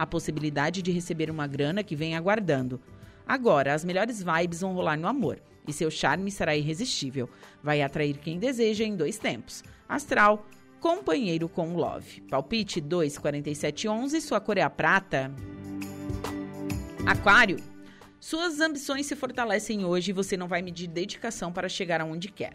A 0.00 0.06
possibilidade 0.06 0.80
de 0.80 0.90
receber 0.90 1.30
uma 1.30 1.46
grana 1.46 1.84
que 1.84 1.94
vem 1.94 2.16
aguardando. 2.16 2.80
Agora, 3.26 3.74
as 3.74 3.84
melhores 3.84 4.22
vibes 4.22 4.62
vão 4.62 4.72
rolar 4.72 4.96
no 4.96 5.06
amor 5.06 5.38
e 5.68 5.74
seu 5.74 5.90
charme 5.90 6.30
será 6.30 6.56
irresistível. 6.56 7.28
Vai 7.62 7.82
atrair 7.82 8.16
quem 8.16 8.38
deseja 8.38 8.82
em 8.82 8.96
dois 8.96 9.18
tempos: 9.18 9.62
astral, 9.86 10.46
companheiro 10.80 11.50
com 11.50 11.74
love. 11.74 12.22
Palpite 12.22 12.80
24711, 12.80 14.22
sua 14.22 14.40
cor 14.40 14.56
é 14.56 14.62
a 14.62 14.70
prata. 14.70 15.30
Aquário. 17.04 17.58
Suas 18.18 18.58
ambições 18.58 19.04
se 19.04 19.14
fortalecem 19.14 19.84
hoje 19.84 20.12
e 20.12 20.14
você 20.14 20.34
não 20.34 20.48
vai 20.48 20.62
medir 20.62 20.86
dedicação 20.86 21.52
para 21.52 21.68
chegar 21.68 22.00
aonde 22.00 22.32
quer. 22.32 22.54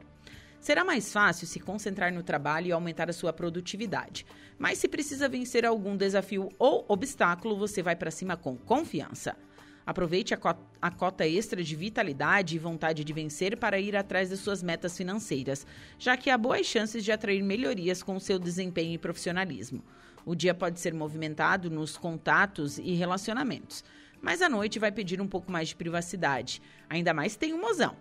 Será 0.65 0.83
mais 0.83 1.13
fácil 1.13 1.45
se 1.45 1.59
concentrar 1.59 2.11
no 2.11 2.23
trabalho 2.23 2.65
e 2.65 2.71
aumentar 2.71 3.07
a 3.07 3.13
sua 3.13 3.31
produtividade. 3.31 4.25
Mas 4.57 4.79
se 4.79 4.87
precisa 4.87 5.29
vencer 5.29 5.63
algum 5.63 5.95
desafio 5.95 6.49
ou 6.57 6.83
obstáculo, 6.87 7.55
você 7.55 7.83
vai 7.83 7.95
para 7.95 8.09
cima 8.09 8.35
com 8.35 8.57
confiança. 8.57 9.37
Aproveite 9.85 10.33
a, 10.33 10.37
cota, 10.37 10.65
a 10.81 10.89
cota 10.89 11.27
extra 11.27 11.63
de 11.63 11.75
vitalidade 11.75 12.55
e 12.55 12.59
vontade 12.59 13.03
de 13.03 13.13
vencer 13.13 13.55
para 13.59 13.79
ir 13.79 13.95
atrás 13.95 14.31
das 14.31 14.39
suas 14.39 14.63
metas 14.63 14.97
financeiras, 14.97 15.67
já 15.99 16.17
que 16.17 16.31
há 16.31 16.37
boas 16.37 16.65
chances 16.65 17.03
de 17.03 17.11
atrair 17.11 17.43
melhorias 17.43 18.01
com 18.01 18.19
seu 18.19 18.39
desempenho 18.39 18.95
e 18.95 18.97
profissionalismo. 18.97 19.83
O 20.25 20.33
dia 20.33 20.55
pode 20.55 20.79
ser 20.79 20.95
movimentado 20.95 21.69
nos 21.69 21.95
contatos 21.95 22.79
e 22.79 22.95
relacionamentos, 22.95 23.83
mas 24.19 24.41
a 24.41 24.49
noite 24.49 24.79
vai 24.79 24.91
pedir 24.91 25.21
um 25.21 25.27
pouco 25.27 25.51
mais 25.51 25.67
de 25.67 25.75
privacidade. 25.75 26.59
Ainda 26.89 27.13
mais 27.13 27.35
tem 27.35 27.53
um 27.53 27.61
mozão. 27.61 27.95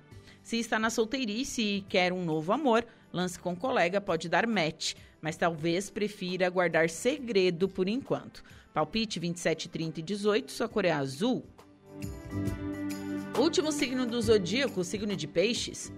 Se 0.45 0.59
está 0.59 0.79
na 0.79 0.91
solteirice 0.91 1.63
e 1.63 1.81
quer 1.89 2.13
um 2.13 2.23
novo 2.23 2.53
amor, 2.53 2.87
lance 3.11 3.39
com 3.39 3.53
um 3.53 3.57
colega 3.57 3.99
pode 3.99 4.29
dar 4.29 4.47
match, 4.47 4.93
mas 5.19 5.39
talvez 5.39 5.89
prefira 5.89 6.51
guardar 6.51 6.91
segredo 6.91 7.67
por 7.67 7.89
enquanto. 7.89 8.45
Palpite 8.75 9.19
27, 9.19 9.71
30 9.71 10.01
e 10.01 10.03
18, 10.03 10.53
sua 10.53 10.69
cor 10.69 10.85
é 10.85 10.91
azul. 10.91 11.47
Último 13.39 13.73
signo 13.73 14.05
do 14.05 14.21
zodíaco, 14.21 14.81
o 14.81 14.85
signo 14.85 15.17
de 15.17 15.27
Peixes. 15.27 15.91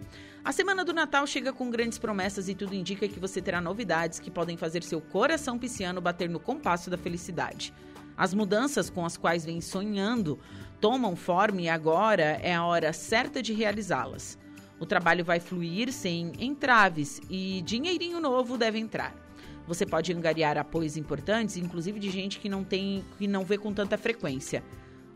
A 0.44 0.52
semana 0.52 0.84
do 0.84 0.92
Natal 0.92 1.26
chega 1.26 1.52
com 1.52 1.68
grandes 1.68 1.98
promessas 1.98 2.48
e 2.48 2.54
tudo 2.54 2.72
indica 2.72 3.08
que 3.08 3.18
você 3.18 3.42
terá 3.42 3.60
novidades 3.60 4.20
que 4.20 4.30
podem 4.30 4.56
fazer 4.56 4.84
seu 4.84 5.00
coração 5.00 5.58
pisciano 5.58 6.00
bater 6.00 6.30
no 6.30 6.38
compasso 6.38 6.88
da 6.88 6.96
felicidade. 6.96 7.74
As 8.16 8.32
mudanças 8.32 8.88
com 8.88 9.04
as 9.04 9.16
quais 9.16 9.44
vem 9.44 9.60
sonhando 9.60 10.38
tomam 10.80 11.16
forma 11.16 11.62
e 11.62 11.68
agora 11.68 12.38
é 12.42 12.54
a 12.54 12.64
hora 12.64 12.92
certa 12.92 13.42
de 13.42 13.52
realizá-las. 13.52 14.38
O 14.78 14.84
trabalho 14.84 15.24
vai 15.24 15.40
fluir 15.40 15.92
sem 15.92 16.32
entraves 16.38 17.20
e 17.30 17.62
dinheirinho 17.62 18.20
novo 18.20 18.58
deve 18.58 18.78
entrar. 18.78 19.14
Você 19.66 19.84
pode 19.84 20.12
angariar 20.12 20.56
apoios 20.58 20.96
importantes, 20.96 21.56
inclusive 21.56 21.98
de 21.98 22.10
gente 22.10 22.38
que 22.38 22.48
não 22.48 22.62
tem, 22.62 23.04
que 23.18 23.26
não 23.26 23.44
vê 23.44 23.58
com 23.58 23.72
tanta 23.72 23.98
frequência. 23.98 24.62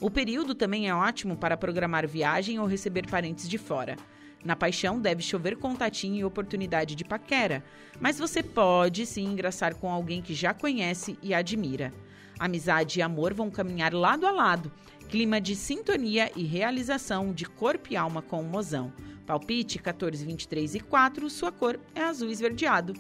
O 0.01 0.11
período 0.11 0.55
também 0.55 0.89
é 0.89 0.95
ótimo 0.95 1.37
para 1.37 1.57
programar 1.57 2.09
viagem 2.09 2.59
ou 2.59 2.67
receber 2.67 3.07
parentes 3.07 3.49
de 3.49 3.59
fora. 3.59 3.97
Na 4.43 4.57
paixão 4.57 4.99
deve 4.99 5.23
chover 5.23 5.57
contatinho 5.57 6.17
e 6.17 6.25
oportunidade 6.25 6.95
de 6.95 7.05
paquera, 7.05 7.63
mas 8.01 8.19
você 8.19 8.43
pode 8.43 9.05
sim 9.05 9.27
engraçar 9.27 9.75
com 9.75 9.91
alguém 9.91 10.23
que 10.23 10.33
já 10.33 10.55
conhece 10.55 11.19
e 11.23 11.35
admira. 11.35 11.93
Amizade 12.39 12.99
e 12.99 13.03
amor 13.03 13.35
vão 13.35 13.51
caminhar 13.51 13.93
lado 13.93 14.27
a 14.27 14.31
lado. 14.31 14.73
Clima 15.11 15.41
de 15.41 15.57
sintonia 15.57 16.31
e 16.37 16.45
realização 16.45 17.33
de 17.33 17.45
corpo 17.45 17.93
e 17.93 17.97
alma 17.97 18.23
com 18.23 18.41
o 18.41 18.45
mozão. 18.45 18.93
Palpite 19.27 19.77
14, 19.81 20.25
23 20.25 20.77
e 20.77 20.81
4, 20.81 21.29
sua 21.29 21.51
cor 21.51 21.81
é 21.97 22.03
azul 22.03 22.31
esverdeado. 22.31 22.95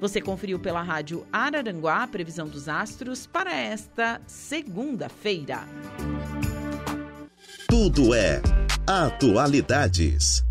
Você 0.00 0.18
conferiu 0.18 0.58
pela 0.58 0.82
rádio 0.82 1.26
Araranguá 1.30 2.04
a 2.04 2.08
previsão 2.08 2.48
dos 2.48 2.70
astros 2.70 3.26
para 3.26 3.54
esta 3.54 4.18
segunda-feira. 4.26 5.68
Tudo 7.68 8.14
é 8.14 8.40
Atualidades. 8.86 10.42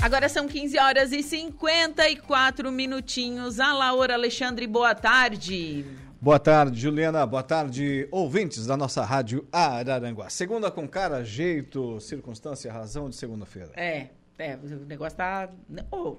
Agora 0.00 0.28
são 0.28 0.48
15 0.48 0.78
horas 0.78 1.12
e 1.12 1.22
54 1.22 2.72
minutinhos. 2.72 3.60
A 3.60 3.74
Laura 3.74 4.14
Alexandre, 4.14 4.66
boa 4.66 4.94
tarde. 4.94 6.05
Boa 6.26 6.40
tarde, 6.40 6.80
Juliana. 6.80 7.24
Boa 7.24 7.44
tarde, 7.44 8.08
ouvintes 8.10 8.66
da 8.66 8.76
nossa 8.76 9.04
rádio 9.04 9.46
Araranguá. 9.52 10.28
Segunda 10.28 10.72
com 10.72 10.88
cara, 10.88 11.22
jeito, 11.22 12.00
circunstância, 12.00 12.72
razão 12.72 13.08
de 13.08 13.14
segunda-feira. 13.14 13.70
É, 13.76 14.08
é, 14.36 14.56
o 14.56 14.84
negócio 14.86 15.16
tá. 15.16 15.48
Oh, 15.88 16.16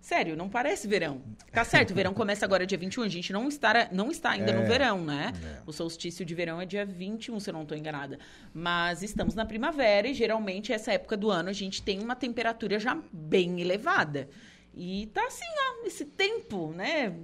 Sério, 0.00 0.34
não 0.34 0.48
parece 0.48 0.88
verão. 0.88 1.22
Tá 1.52 1.62
certo, 1.62 1.92
o 1.92 1.94
verão 1.94 2.12
começa 2.12 2.44
agora 2.44 2.66
dia 2.66 2.76
21, 2.76 3.04
a 3.04 3.08
gente 3.08 3.32
não 3.32 3.46
está, 3.46 3.88
não 3.92 4.10
está 4.10 4.30
ainda 4.30 4.50
é, 4.50 4.60
no 4.60 4.66
verão, 4.66 5.04
né? 5.04 5.32
É. 5.40 5.62
O 5.64 5.72
solstício 5.72 6.24
de 6.24 6.34
verão 6.34 6.60
é 6.60 6.66
dia 6.66 6.84
21, 6.84 7.38
se 7.38 7.48
eu 7.48 7.54
não 7.54 7.62
estou 7.62 7.78
enganada. 7.78 8.18
Mas 8.52 9.04
estamos 9.04 9.36
na 9.36 9.46
primavera 9.46 10.08
e 10.08 10.14
geralmente 10.14 10.72
essa 10.72 10.92
época 10.92 11.16
do 11.16 11.30
ano 11.30 11.48
a 11.48 11.52
gente 11.52 11.80
tem 11.80 12.02
uma 12.02 12.16
temperatura 12.16 12.80
já 12.80 12.98
bem 13.12 13.60
elevada. 13.60 14.28
E 14.74 15.06
tá 15.14 15.24
assim, 15.24 15.44
ó, 15.44 15.86
esse 15.86 16.04
tempo, 16.06 16.72
né? 16.72 17.14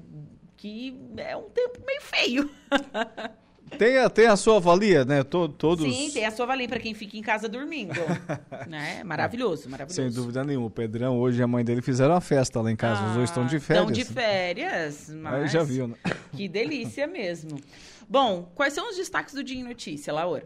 Que 0.61 0.95
é 1.17 1.35
um 1.35 1.49
tempo 1.49 1.81
meio 1.87 2.03
feio. 2.03 2.51
Tem 3.79 3.99
a, 3.99 4.11
tem 4.11 4.27
a 4.27 4.35
sua 4.37 4.59
valia, 4.59 5.05
né? 5.05 5.23
Todo, 5.23 5.55
todos... 5.55 5.85
Sim, 5.85 6.11
tem 6.11 6.27
a 6.27 6.33
sua 6.33 6.45
valia 6.45 6.69
para 6.69 6.81
quem 6.81 6.93
fica 6.93 7.17
em 7.17 7.23
casa 7.23 7.49
dormindo. 7.49 7.95
né? 8.67 9.05
Maravilhoso, 9.05 9.71
maravilhoso. 9.71 9.95
Sem 9.95 10.11
dúvida 10.11 10.43
nenhuma. 10.43 10.67
O 10.67 10.71
Pedrão 10.71 11.21
hoje 11.21 11.39
e 11.39 11.43
a 11.45 11.47
mãe 11.47 11.65
dele 11.65 11.81
fizeram 11.81 12.15
uma 12.15 12.21
festa 12.21 12.61
lá 12.61 12.69
em 12.69 12.75
casa. 12.75 13.01
Ah, 13.01 13.09
Os 13.11 13.15
dois 13.15 13.31
estão 13.31 13.47
de 13.47 13.61
férias. 13.61 13.89
Estão 13.89 13.93
de 13.93 14.05
férias, 14.05 15.11
mas... 15.15 15.35
Aí 15.35 15.47
já 15.49 15.63
viu, 15.63 15.87
né? 15.87 15.95
Que 16.37 16.49
delícia 16.49 17.07
mesmo. 17.07 17.61
Bom, 18.09 18.51
quais 18.57 18.73
são 18.73 18.91
os 18.91 18.97
destaques 18.97 19.35
do 19.35 19.45
Dia 19.45 19.61
em 19.61 19.63
Notícia, 19.63 20.13
Laura? 20.13 20.43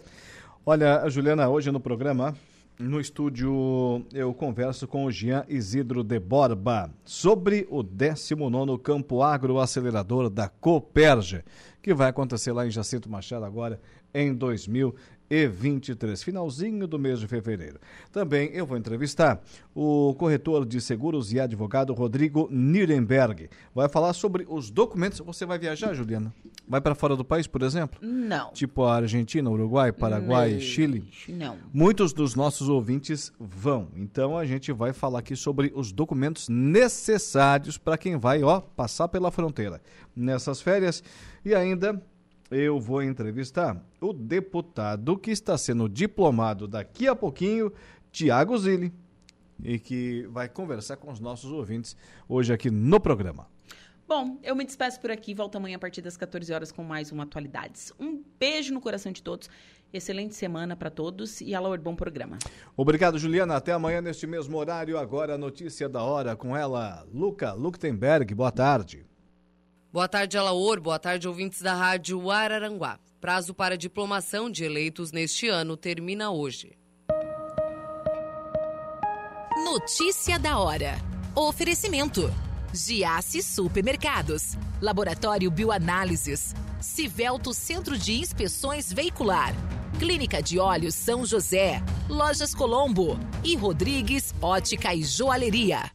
Olha, 0.66 1.08
Juliana, 1.08 1.48
hoje 1.48 1.70
no 1.70 1.80
programa 1.80 2.36
no 2.78 3.00
estúdio, 3.00 4.04
eu 4.12 4.34
converso 4.34 4.88
com 4.88 5.04
o 5.04 5.10
Jean 5.10 5.44
Isidro 5.48 6.02
de 6.02 6.18
Borba 6.18 6.90
sobre 7.04 7.66
o 7.70 7.82
19 7.82 8.78
Campo 8.78 9.22
Agro 9.22 9.58
Acelerador 9.58 10.28
da 10.28 10.48
Coperge, 10.48 11.44
que 11.80 11.94
vai 11.94 12.08
acontecer 12.08 12.52
lá 12.52 12.66
em 12.66 12.70
Jacinto 12.70 13.08
Machado 13.08 13.44
agora 13.44 13.80
em 14.12 14.34
2020 14.34 15.13
e 15.28 15.46
23, 15.46 16.22
finalzinho 16.22 16.86
do 16.86 16.98
mês 16.98 17.18
de 17.18 17.26
fevereiro. 17.26 17.78
Também 18.12 18.50
eu 18.52 18.66
vou 18.66 18.76
entrevistar 18.76 19.42
o 19.74 20.14
corretor 20.18 20.64
de 20.66 20.80
seguros 20.80 21.32
e 21.32 21.40
advogado 21.40 21.92
Rodrigo 21.94 22.48
Nirenberg. 22.50 23.48
Vai 23.74 23.88
falar 23.88 24.12
sobre 24.12 24.46
os 24.48 24.70
documentos. 24.70 25.20
Você 25.20 25.46
vai 25.46 25.58
viajar, 25.58 25.94
Juliana? 25.94 26.32
Vai 26.68 26.80
para 26.80 26.94
fora 26.94 27.16
do 27.16 27.24
país, 27.24 27.46
por 27.46 27.62
exemplo? 27.62 27.98
Não. 28.02 28.52
Tipo 28.52 28.84
a 28.84 28.96
Argentina, 28.96 29.50
Uruguai, 29.50 29.92
Paraguai, 29.92 30.54
Não. 30.54 30.60
Chile? 30.60 31.08
Não. 31.28 31.56
Muitos 31.72 32.12
dos 32.12 32.34
nossos 32.34 32.68
ouvintes 32.68 33.32
vão. 33.38 33.88
Então 33.96 34.36
a 34.38 34.44
gente 34.44 34.72
vai 34.72 34.92
falar 34.92 35.18
aqui 35.18 35.36
sobre 35.36 35.72
os 35.74 35.92
documentos 35.92 36.48
necessários 36.48 37.76
para 37.76 37.98
quem 37.98 38.16
vai, 38.16 38.42
ó, 38.42 38.60
passar 38.60 39.08
pela 39.08 39.30
fronteira 39.30 39.80
nessas 40.14 40.60
férias 40.60 41.02
e 41.44 41.54
ainda 41.54 42.00
eu 42.50 42.78
vou 42.78 43.02
entrevistar 43.02 43.82
o 44.00 44.12
deputado 44.12 45.16
que 45.16 45.30
está 45.30 45.56
sendo 45.56 45.88
diplomado 45.88 46.68
daqui 46.68 47.08
a 47.08 47.16
pouquinho, 47.16 47.72
Tiago 48.12 48.56
Zilli, 48.58 48.92
e 49.62 49.78
que 49.78 50.26
vai 50.30 50.48
conversar 50.48 50.96
com 50.96 51.10
os 51.10 51.20
nossos 51.20 51.50
ouvintes 51.50 51.96
hoje 52.28 52.52
aqui 52.52 52.70
no 52.70 53.00
programa. 53.00 53.46
Bom, 54.06 54.38
eu 54.42 54.54
me 54.54 54.64
despeço 54.64 55.00
por 55.00 55.10
aqui, 55.10 55.34
volto 55.34 55.56
amanhã 55.56 55.76
a 55.76 55.78
partir 55.78 56.02
das 56.02 56.16
14 56.16 56.52
horas 56.52 56.70
com 56.70 56.84
mais 56.84 57.10
uma 57.10 57.22
Atualidades. 57.22 57.90
Um 57.98 58.22
beijo 58.38 58.74
no 58.74 58.80
coração 58.80 59.10
de 59.10 59.22
todos, 59.22 59.48
excelente 59.92 60.34
semana 60.34 60.76
para 60.76 60.90
todos 60.90 61.40
e 61.40 61.54
alô, 61.54 61.76
bom 61.78 61.96
programa. 61.96 62.38
Obrigado, 62.76 63.18
Juliana. 63.18 63.56
Até 63.56 63.72
amanhã 63.72 64.02
neste 64.02 64.26
mesmo 64.26 64.58
horário. 64.58 64.98
Agora 64.98 65.34
a 65.34 65.38
notícia 65.38 65.88
da 65.88 66.02
hora 66.02 66.36
com 66.36 66.54
ela, 66.54 67.06
Luca 67.12 67.54
Luktenberg. 67.54 68.34
Boa 68.34 68.52
tarde. 68.52 69.06
Boa 69.94 70.08
tarde, 70.08 70.36
Alaor. 70.36 70.80
Boa 70.80 70.98
tarde, 70.98 71.28
ouvintes 71.28 71.62
da 71.62 71.72
Rádio 71.72 72.28
Araranguá. 72.28 72.98
Prazo 73.20 73.54
para 73.54 73.78
diplomação 73.78 74.50
de 74.50 74.64
eleitos 74.64 75.12
neste 75.12 75.46
ano 75.46 75.76
termina 75.76 76.32
hoje. 76.32 76.76
Notícia 79.64 80.36
da 80.36 80.58
hora. 80.58 80.96
Oferecimento. 81.32 82.28
Giasse 82.72 83.40
Supermercados. 83.40 84.58
Laboratório 84.82 85.48
Bioanálises. 85.48 86.56
Civelto 86.80 87.54
Centro 87.54 87.96
de 87.96 88.14
Inspeções 88.14 88.92
Veicular. 88.92 89.54
Clínica 90.00 90.42
de 90.42 90.58
Olhos 90.58 90.96
São 90.96 91.24
José. 91.24 91.80
Lojas 92.08 92.52
Colombo. 92.52 93.16
E 93.44 93.54
Rodrigues 93.54 94.34
Ótica 94.42 94.92
e 94.92 95.04
Joalheria. 95.04 95.88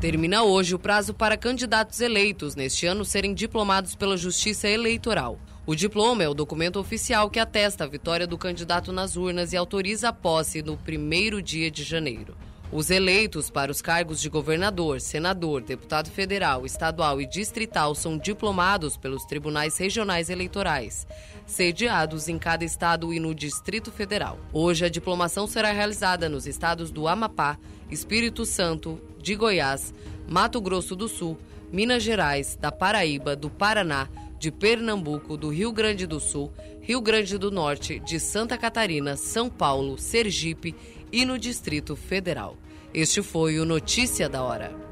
Termina 0.00 0.42
hoje 0.42 0.74
o 0.74 0.78
prazo 0.78 1.12
para 1.12 1.36
candidatos 1.36 2.00
eleitos 2.00 2.54
neste 2.54 2.86
ano 2.86 3.04
serem 3.04 3.34
diplomados 3.34 3.94
pela 3.94 4.16
Justiça 4.16 4.66
Eleitoral. 4.66 5.38
O 5.66 5.74
diploma 5.74 6.22
é 6.22 6.28
o 6.28 6.32
documento 6.32 6.80
oficial 6.80 7.28
que 7.28 7.38
atesta 7.38 7.84
a 7.84 7.86
vitória 7.86 8.26
do 8.26 8.38
candidato 8.38 8.92
nas 8.92 9.14
urnas 9.14 9.52
e 9.52 9.58
autoriza 9.58 10.08
a 10.08 10.12
posse 10.12 10.62
no 10.62 10.74
primeiro 10.74 11.42
dia 11.42 11.70
de 11.70 11.84
janeiro. 11.84 12.34
Os 12.72 12.88
eleitos 12.88 13.50
para 13.50 13.70
os 13.70 13.82
cargos 13.82 14.22
de 14.22 14.30
governador, 14.30 15.02
senador, 15.02 15.60
deputado 15.60 16.08
federal, 16.08 16.64
estadual 16.64 17.20
e 17.20 17.26
distrital 17.26 17.94
são 17.94 18.16
diplomados 18.16 18.96
pelos 18.96 19.26
tribunais 19.26 19.76
regionais 19.76 20.30
eleitorais, 20.30 21.06
sediados 21.44 22.26
em 22.26 22.38
cada 22.38 22.64
estado 22.64 23.12
e 23.12 23.20
no 23.20 23.34
Distrito 23.34 23.92
Federal. 23.92 24.38
Hoje, 24.50 24.86
a 24.86 24.88
diplomação 24.88 25.46
será 25.46 25.72
realizada 25.72 26.26
nos 26.26 26.46
estados 26.46 26.90
do 26.90 27.06
Amapá, 27.06 27.58
Espírito 27.90 28.46
Santo, 28.46 28.98
de 29.20 29.34
Goiás, 29.34 29.92
Mato 30.28 30.60
Grosso 30.60 30.96
do 30.96 31.08
Sul, 31.08 31.38
Minas 31.72 32.02
Gerais, 32.02 32.56
da 32.60 32.72
Paraíba, 32.72 33.36
do 33.36 33.48
Paraná, 33.48 34.08
de 34.38 34.50
Pernambuco, 34.50 35.36
do 35.36 35.50
Rio 35.50 35.70
Grande 35.72 36.06
do 36.06 36.18
Sul, 36.18 36.52
Rio 36.80 37.00
Grande 37.00 37.36
do 37.36 37.50
Norte, 37.50 38.00
de 38.00 38.18
Santa 38.18 38.56
Catarina, 38.56 39.16
São 39.16 39.50
Paulo, 39.50 39.98
Sergipe 39.98 40.74
e 41.12 41.24
no 41.24 41.38
Distrito 41.38 41.94
Federal. 41.94 42.56
Este 42.92 43.22
foi 43.22 43.60
o 43.60 43.64
Notícia 43.64 44.28
da 44.28 44.42
Hora. 44.42 44.89